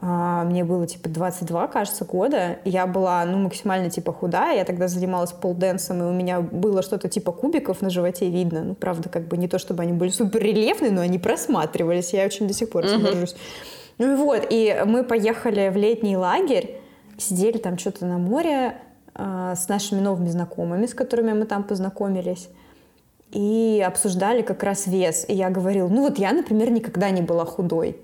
мне 0.00 0.62
было 0.64 0.86
типа 0.86 1.08
22, 1.08 1.66
кажется, 1.66 2.04
года. 2.04 2.58
Я 2.64 2.86
была 2.86 3.24
ну, 3.24 3.38
максимально 3.38 3.90
типа 3.90 4.12
худая. 4.12 4.56
Я 4.56 4.64
тогда 4.64 4.86
занималась 4.86 5.32
полденсом, 5.32 6.02
и 6.02 6.06
у 6.06 6.12
меня 6.12 6.40
было 6.40 6.82
что-то 6.82 7.08
типа 7.08 7.32
кубиков 7.32 7.82
на 7.82 7.90
животе 7.90 8.30
видно. 8.30 8.62
Ну, 8.62 8.74
правда, 8.74 9.08
как 9.08 9.26
бы 9.26 9.36
не 9.36 9.48
то, 9.48 9.58
чтобы 9.58 9.82
они 9.82 9.92
были 9.92 10.10
супер 10.10 10.40
рельефные, 10.40 10.92
но 10.92 11.00
они 11.00 11.18
просматривались. 11.18 12.12
Я 12.12 12.26
очень 12.26 12.46
до 12.46 12.54
сих 12.54 12.70
пор 12.70 12.84
uh-huh. 12.84 13.02
горжусь. 13.02 13.34
Ну 13.98 14.12
и 14.12 14.16
вот, 14.16 14.46
и 14.48 14.82
мы 14.86 15.02
поехали 15.02 15.68
в 15.70 15.76
летний 15.76 16.16
лагерь, 16.16 16.80
сидели 17.16 17.58
там 17.58 17.76
что-то 17.76 18.06
на 18.06 18.18
море 18.18 18.76
э, 19.16 19.54
с 19.56 19.68
нашими 19.68 19.98
новыми 19.98 20.28
знакомыми, 20.28 20.86
с 20.86 20.94
которыми 20.94 21.32
мы 21.32 21.44
там 21.44 21.64
познакомились 21.64 22.48
и 23.32 23.84
обсуждали 23.84 24.42
как 24.42 24.62
раз 24.62 24.86
вес. 24.86 25.24
И 25.28 25.34
я 25.34 25.50
говорила, 25.50 25.88
ну 25.88 26.02
вот 26.02 26.18
я, 26.18 26.32
например, 26.32 26.70
никогда 26.70 27.10
не 27.10 27.22
была 27.22 27.44
худой. 27.44 27.96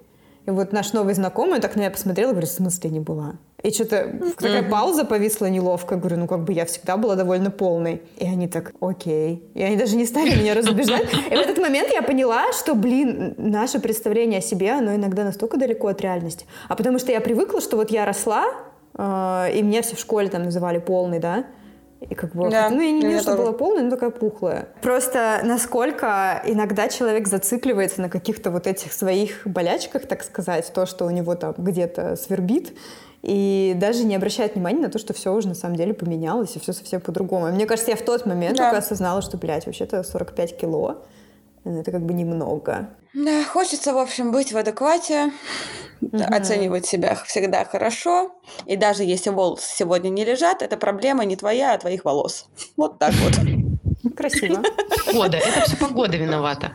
И 0.47 0.51
вот 0.51 0.73
наш 0.73 0.93
новый 0.93 1.15
знакомый 1.15 1.61
так 1.61 1.75
на 1.77 1.81
меня 1.81 1.91
посмотрел 1.91 2.29
и 2.29 2.33
говорит, 2.33 2.51
в 2.51 2.55
смысле 2.55 2.91
не 2.91 3.01
была? 3.01 3.37
И 3.63 3.71
что-то 3.71 4.13
такая 4.37 4.63
пауза 4.63 5.07
повисла 5.07 5.47
неловко. 5.47 5.97
Говорю, 5.97 6.19
ну 6.19 6.27
как 6.27 6.45
бы 6.45 6.53
я 6.53 6.67
всегда 6.67 6.99
была 6.99 7.17
довольно 7.17 7.51
полной. 7.51 8.03
И 8.19 8.27
они 8.27 8.47
так, 8.47 8.73
окей. 8.81 9.43
И 9.55 9.63
они 9.63 9.77
даже 9.77 9.97
не 9.97 10.05
стали 10.05 10.39
меня 10.39 10.53
разубеждать. 10.55 11.11
И 11.31 11.35
в 11.35 11.39
этот 11.39 11.57
момент 11.57 11.89
я 11.91 12.03
поняла, 12.03 12.53
что, 12.53 12.75
блин, 12.75 13.35
наше 13.39 13.81
представление 13.81 14.41
о 14.41 14.43
себе, 14.43 14.73
оно 14.73 14.95
иногда 14.95 15.25
настолько 15.25 15.57
далеко 15.57 15.89
от 15.89 16.03
реальности. 16.03 16.45
А 16.69 16.77
потому 16.77 16.99
что 16.99 17.11
я 17.11 17.23
привыкла, 17.23 17.63
что 17.63 17.79
вот 17.79 17.91
я 17.91 18.05
росла, 18.05 18.45
э, 18.99 19.53
и 19.55 19.63
меня 19.63 19.81
все 19.81 19.97
в 19.97 19.99
школе 19.99 20.29
там 20.29 20.43
называли 20.43 20.79
полной, 20.79 21.21
да, 21.21 21.47
и 22.09 22.15
как 22.15 22.35
бы, 22.35 22.51
да, 22.51 22.69
ну, 22.71 22.81
я 22.81 22.93
не 22.93 23.07
вижу, 23.07 23.23
что 23.23 23.37
была 23.37 23.53
полная, 23.53 23.83
но 23.83 23.91
такая 23.91 24.11
пухлая. 24.11 24.69
Просто 24.83 25.41
насколько 25.45 26.43
иногда 26.47 26.89
человек 26.89 27.29
зацикливается 27.29 28.03
на 28.03 28.09
каких-то 28.09 28.51
вот 28.51 28.67
этих 28.67 28.93
своих 28.93 29.43
болячках, 29.47 30.07
так 30.07 30.23
сказать, 30.23 30.71
то, 30.75 30.87
что 30.87 31.07
у 31.07 31.11
него 31.11 31.35
там 31.35 31.55
где-то 31.57 32.17
свербит, 32.17 32.73
и 33.23 33.73
даже 33.77 34.05
не 34.05 34.17
обращает 34.17 34.55
внимания 34.55 34.81
на 34.81 34.91
то, 34.91 34.99
что 34.99 35.15
все 35.15 35.33
уже 35.33 35.49
на 35.49 35.55
самом 35.55 35.77
деле 35.77 35.95
поменялось, 35.95 36.57
и 36.57 36.61
все 36.61 36.75
совсем 36.75 37.01
по-другому. 37.01 37.51
мне 37.51 37.65
кажется, 37.65 37.91
я 37.91 37.97
в 37.97 38.03
тот 38.03 38.27
момент 38.27 38.59
да. 38.59 38.65
только 38.65 38.79
осознала, 38.79 39.23
что, 39.23 39.39
блядь, 39.39 39.65
вообще-то 39.65 40.03
45 40.03 40.59
кило, 40.59 41.03
это 41.65 41.91
как 41.93 42.03
бы 42.03 42.13
немного. 42.13 42.91
Да, 43.15 43.45
хочется, 43.45 43.93
в 43.95 43.99
общем, 43.99 44.33
быть 44.33 44.53
в 44.53 44.57
адеквате, 44.57 45.33
угу. 46.01 46.23
оценивать 46.23 46.87
себя 46.87 47.15
всегда 47.27 47.65
хорошо. 47.65 48.33
И 48.67 48.77
даже 48.77 49.05
если 49.05 49.31
волосы 49.31 49.77
сегодня 49.77 50.09
не 50.09 50.25
лежат, 50.25 50.63
это 50.63 50.77
проблема 50.77 51.25
не 51.25 51.37
твоя, 51.37 51.75
а 51.75 51.79
твоих 51.79 52.05
волос. 52.05 52.47
Вот 52.77 52.99
так 52.99 53.13
вот. 53.15 54.15
Красиво. 54.17 54.63
Погода. 55.07 55.39
Это 55.39 55.61
все 55.63 55.77
погода 55.77 56.17
виновата. 56.17 56.73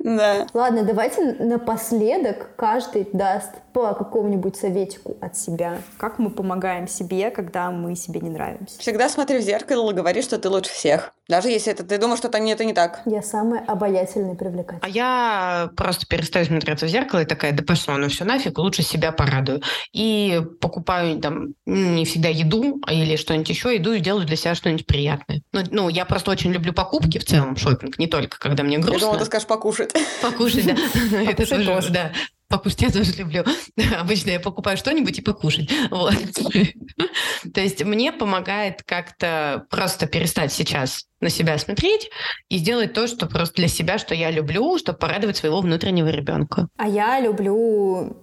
Да. 0.00 0.46
Ладно, 0.52 0.82
давайте 0.82 1.22
напоследок 1.38 2.50
каждый 2.56 3.08
даст 3.12 3.50
по 3.72 3.94
какому-нибудь 3.94 4.56
советику 4.56 5.16
от 5.20 5.36
себя. 5.36 5.78
Как 5.96 6.18
мы 6.18 6.30
помогаем 6.30 6.86
себе, 6.88 7.30
когда 7.30 7.70
мы 7.70 7.96
себе 7.96 8.20
не 8.20 8.30
нравимся? 8.30 8.78
Всегда 8.78 9.08
смотри 9.08 9.38
в 9.38 9.42
зеркало 9.42 9.90
и 9.90 9.94
говори, 9.94 10.22
что 10.22 10.38
ты 10.38 10.48
лучше 10.48 10.70
всех. 10.70 11.12
Даже 11.28 11.48
если 11.48 11.72
это 11.72 11.84
ты 11.84 11.98
думаешь, 11.98 12.18
что 12.18 12.28
это 12.28 12.38
не, 12.38 12.52
это 12.52 12.64
не 12.64 12.74
так. 12.74 13.00
Я 13.06 13.22
самая 13.22 13.64
обаятельная 13.64 14.34
и 14.34 14.36
привлекательная. 14.36 14.80
А 14.82 14.88
я 14.88 15.70
просто 15.76 16.06
перестаю 16.06 16.44
смотреться 16.44 16.86
в 16.86 16.90
зеркало 16.90 17.20
и 17.20 17.24
такая, 17.24 17.52
да 17.52 17.62
пошло, 17.62 17.96
ну 17.96 18.08
все 18.08 18.24
нафиг, 18.24 18.58
лучше 18.58 18.82
себя 18.82 19.10
порадую. 19.10 19.62
И 19.92 20.42
покупаю 20.60 21.18
там 21.20 21.54
не 21.64 22.04
всегда 22.04 22.28
еду 22.28 22.80
или 22.90 23.16
что-нибудь 23.16 23.48
еще, 23.48 23.76
иду 23.76 23.92
и 23.92 24.00
делаю 24.00 24.26
для 24.26 24.36
себя 24.36 24.54
что-нибудь 24.54 24.86
приятное. 24.86 25.40
Ну, 25.52 25.62
ну, 25.70 25.88
я 25.88 26.04
просто 26.04 26.30
очень 26.30 26.52
люблю 26.52 26.72
покупки 26.72 27.18
в 27.18 27.24
целом, 27.24 27.56
шопинг, 27.56 27.98
не 27.98 28.06
только 28.06 28.38
когда 28.38 28.62
мне 28.62 28.76
грустно. 28.78 28.94
Я 28.94 29.00
думала, 29.00 29.18
ты 29.18 29.24
скажешь 29.24 29.43
покушать. 29.46 29.92
Покушать, 30.22 30.66
да. 30.66 30.76
Это 31.30 31.46
тоже, 31.46 31.90
да 31.90 32.12
покушать 32.54 32.82
я 32.82 32.90
тоже 32.90 33.12
люблю. 33.12 33.44
Обычно 33.98 34.30
я 34.30 34.40
покупаю 34.40 34.76
что-нибудь 34.76 35.18
и 35.18 35.22
покушать. 35.22 35.70
Вот. 35.90 36.14
То 37.52 37.60
есть 37.60 37.84
мне 37.84 38.12
помогает 38.12 38.82
как-то 38.84 39.66
просто 39.70 40.06
перестать 40.06 40.52
сейчас 40.52 41.06
на 41.20 41.30
себя 41.30 41.58
смотреть 41.58 42.10
и 42.48 42.58
сделать 42.58 42.92
то, 42.92 43.06
что 43.06 43.26
просто 43.26 43.56
для 43.56 43.68
себя, 43.68 43.98
что 43.98 44.14
я 44.14 44.30
люблю, 44.30 44.78
чтобы 44.78 44.98
порадовать 44.98 45.36
своего 45.36 45.60
внутреннего 45.60 46.08
ребенка. 46.08 46.68
А 46.76 46.88
я 46.88 47.20
люблю 47.20 48.16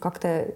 как-то 0.00 0.54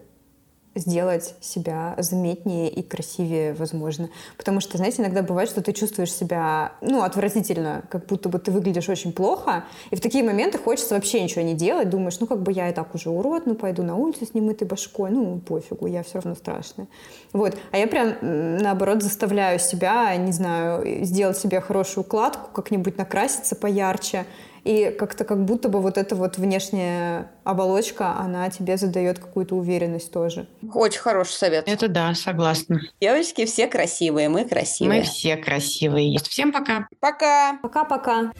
сделать 0.74 1.34
себя 1.40 1.94
заметнее 1.98 2.68
и 2.68 2.82
красивее, 2.82 3.54
возможно. 3.54 4.08
Потому 4.36 4.60
что, 4.60 4.76
знаете, 4.76 5.02
иногда 5.02 5.22
бывает, 5.22 5.50
что 5.50 5.62
ты 5.62 5.72
чувствуешь 5.72 6.12
себя, 6.12 6.72
ну, 6.80 7.02
отвратительно, 7.02 7.82
как 7.90 8.06
будто 8.06 8.28
бы 8.28 8.38
ты 8.38 8.52
выглядишь 8.52 8.88
очень 8.88 9.12
плохо, 9.12 9.64
и 9.90 9.96
в 9.96 10.00
такие 10.00 10.22
моменты 10.22 10.58
хочется 10.58 10.94
вообще 10.94 11.22
ничего 11.22 11.42
не 11.42 11.54
делать, 11.54 11.90
думаешь, 11.90 12.20
ну, 12.20 12.26
как 12.26 12.42
бы 12.42 12.52
я 12.52 12.68
и 12.68 12.72
так 12.72 12.94
уже 12.94 13.10
урод, 13.10 13.46
ну, 13.46 13.54
пойду 13.54 13.82
на 13.82 13.96
улицу 13.96 14.26
с 14.26 14.34
немытой 14.34 14.68
башкой, 14.68 15.10
ну, 15.10 15.40
пофигу, 15.40 15.86
я 15.86 16.02
все 16.02 16.14
равно 16.14 16.34
страшная. 16.34 16.86
Вот. 17.32 17.56
А 17.72 17.78
я 17.78 17.86
прям, 17.86 18.14
наоборот, 18.22 19.02
заставляю 19.02 19.58
себя, 19.58 20.14
не 20.16 20.32
знаю, 20.32 21.04
сделать 21.04 21.36
себе 21.36 21.60
хорошую 21.60 22.04
укладку, 22.04 22.50
как-нибудь 22.52 22.96
накраситься 22.96 23.56
поярче, 23.56 24.24
и 24.64 24.94
как-то 24.98 25.24
как 25.24 25.44
будто 25.44 25.68
бы 25.68 25.80
вот 25.80 25.98
эта 25.98 26.14
вот 26.14 26.38
внешняя 26.38 27.30
оболочка, 27.44 28.16
она 28.18 28.48
тебе 28.50 28.76
задает 28.76 29.18
какую-то 29.18 29.54
уверенность 29.54 30.12
тоже. 30.12 30.46
Очень 30.74 31.00
хороший 31.00 31.32
совет. 31.32 31.68
Это 31.68 31.88
да, 31.88 32.14
согласна. 32.14 32.80
Девочки 33.00 33.44
все 33.44 33.66
красивые, 33.66 34.28
мы 34.28 34.44
красивые. 34.44 35.00
Мы 35.00 35.04
все 35.04 35.36
красивые. 35.36 36.18
Всем 36.18 36.52
пока. 36.52 36.86
Пока. 37.00 37.58
Пока-пока. 37.62 38.32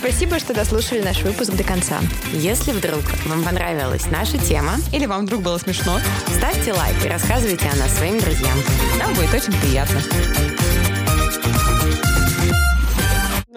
Спасибо, 0.00 0.38
что 0.38 0.54
дослушали 0.54 1.02
наш 1.02 1.22
выпуск 1.22 1.52
до 1.52 1.62
конца. 1.62 2.00
Если 2.32 2.72
вдруг 2.72 3.02
вам 3.26 3.44
понравилась 3.44 4.06
наша 4.10 4.38
тема, 4.38 4.76
или 4.94 5.04
вам 5.04 5.26
вдруг 5.26 5.42
было 5.42 5.58
смешно, 5.58 6.00
ставьте 6.34 6.72
лайк 6.72 7.04
и 7.04 7.08
рассказывайте 7.08 7.68
о 7.68 7.76
нас 7.76 7.94
своим 7.96 8.18
друзьям. 8.18 8.56
Нам 8.98 9.12
будет 9.12 9.34
очень 9.34 9.52
приятно. 9.60 10.00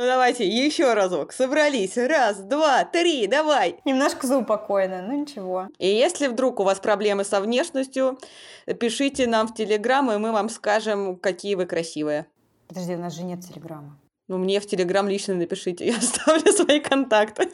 Ну 0.03 0.09
давайте 0.09 0.45
еще 0.45 0.95
разок. 0.95 1.31
Собрались. 1.31 1.95
Раз, 1.95 2.39
два, 2.39 2.83
три, 2.83 3.25
давай. 3.25 3.77
Немножко 3.85 4.27
заупокоено, 4.27 5.01
ну 5.01 5.21
ничего. 5.21 5.69
И 5.79 5.87
если 5.87 6.27
вдруг 6.27 6.59
у 6.59 6.63
вас 6.63 6.81
проблемы 6.81 7.23
со 7.23 7.39
внешностью, 7.39 8.19
пишите 8.81 9.27
нам 9.27 9.47
в 9.47 9.53
Телеграм, 9.53 10.11
и 10.11 10.17
мы 10.17 10.33
вам 10.33 10.49
скажем, 10.49 11.15
какие 11.15 11.55
вы 11.55 11.67
красивые. 11.67 12.25
Подожди, 12.67 12.95
у 12.95 12.97
нас 12.97 13.15
же 13.15 13.23
нет 13.23 13.47
Телеграма. 13.47 13.97
Ну, 14.27 14.37
мне 14.37 14.59
в 14.59 14.67
Телеграм 14.67 15.07
лично 15.07 15.35
напишите, 15.35 15.85
я 15.87 15.95
оставлю 15.95 16.51
свои 16.51 16.81
контакты. 16.81 17.49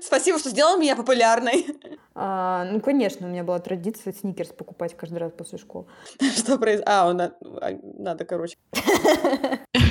Спасибо, 0.00 0.38
что 0.38 0.48
сделал 0.48 0.78
меня 0.78 0.96
популярной. 0.96 1.66
А, 2.14 2.64
ну, 2.64 2.80
конечно, 2.80 3.26
у 3.26 3.30
меня 3.30 3.44
была 3.44 3.58
традиция 3.58 4.14
сникерс 4.14 4.48
покупать 4.52 4.96
каждый 4.96 5.18
раз 5.18 5.32
после 5.32 5.58
школы. 5.58 5.88
Что 6.36 6.56
произошло? 6.56 6.90
А, 6.90 7.10
а, 7.10 7.78
надо, 7.82 8.24
короче. 8.24 8.56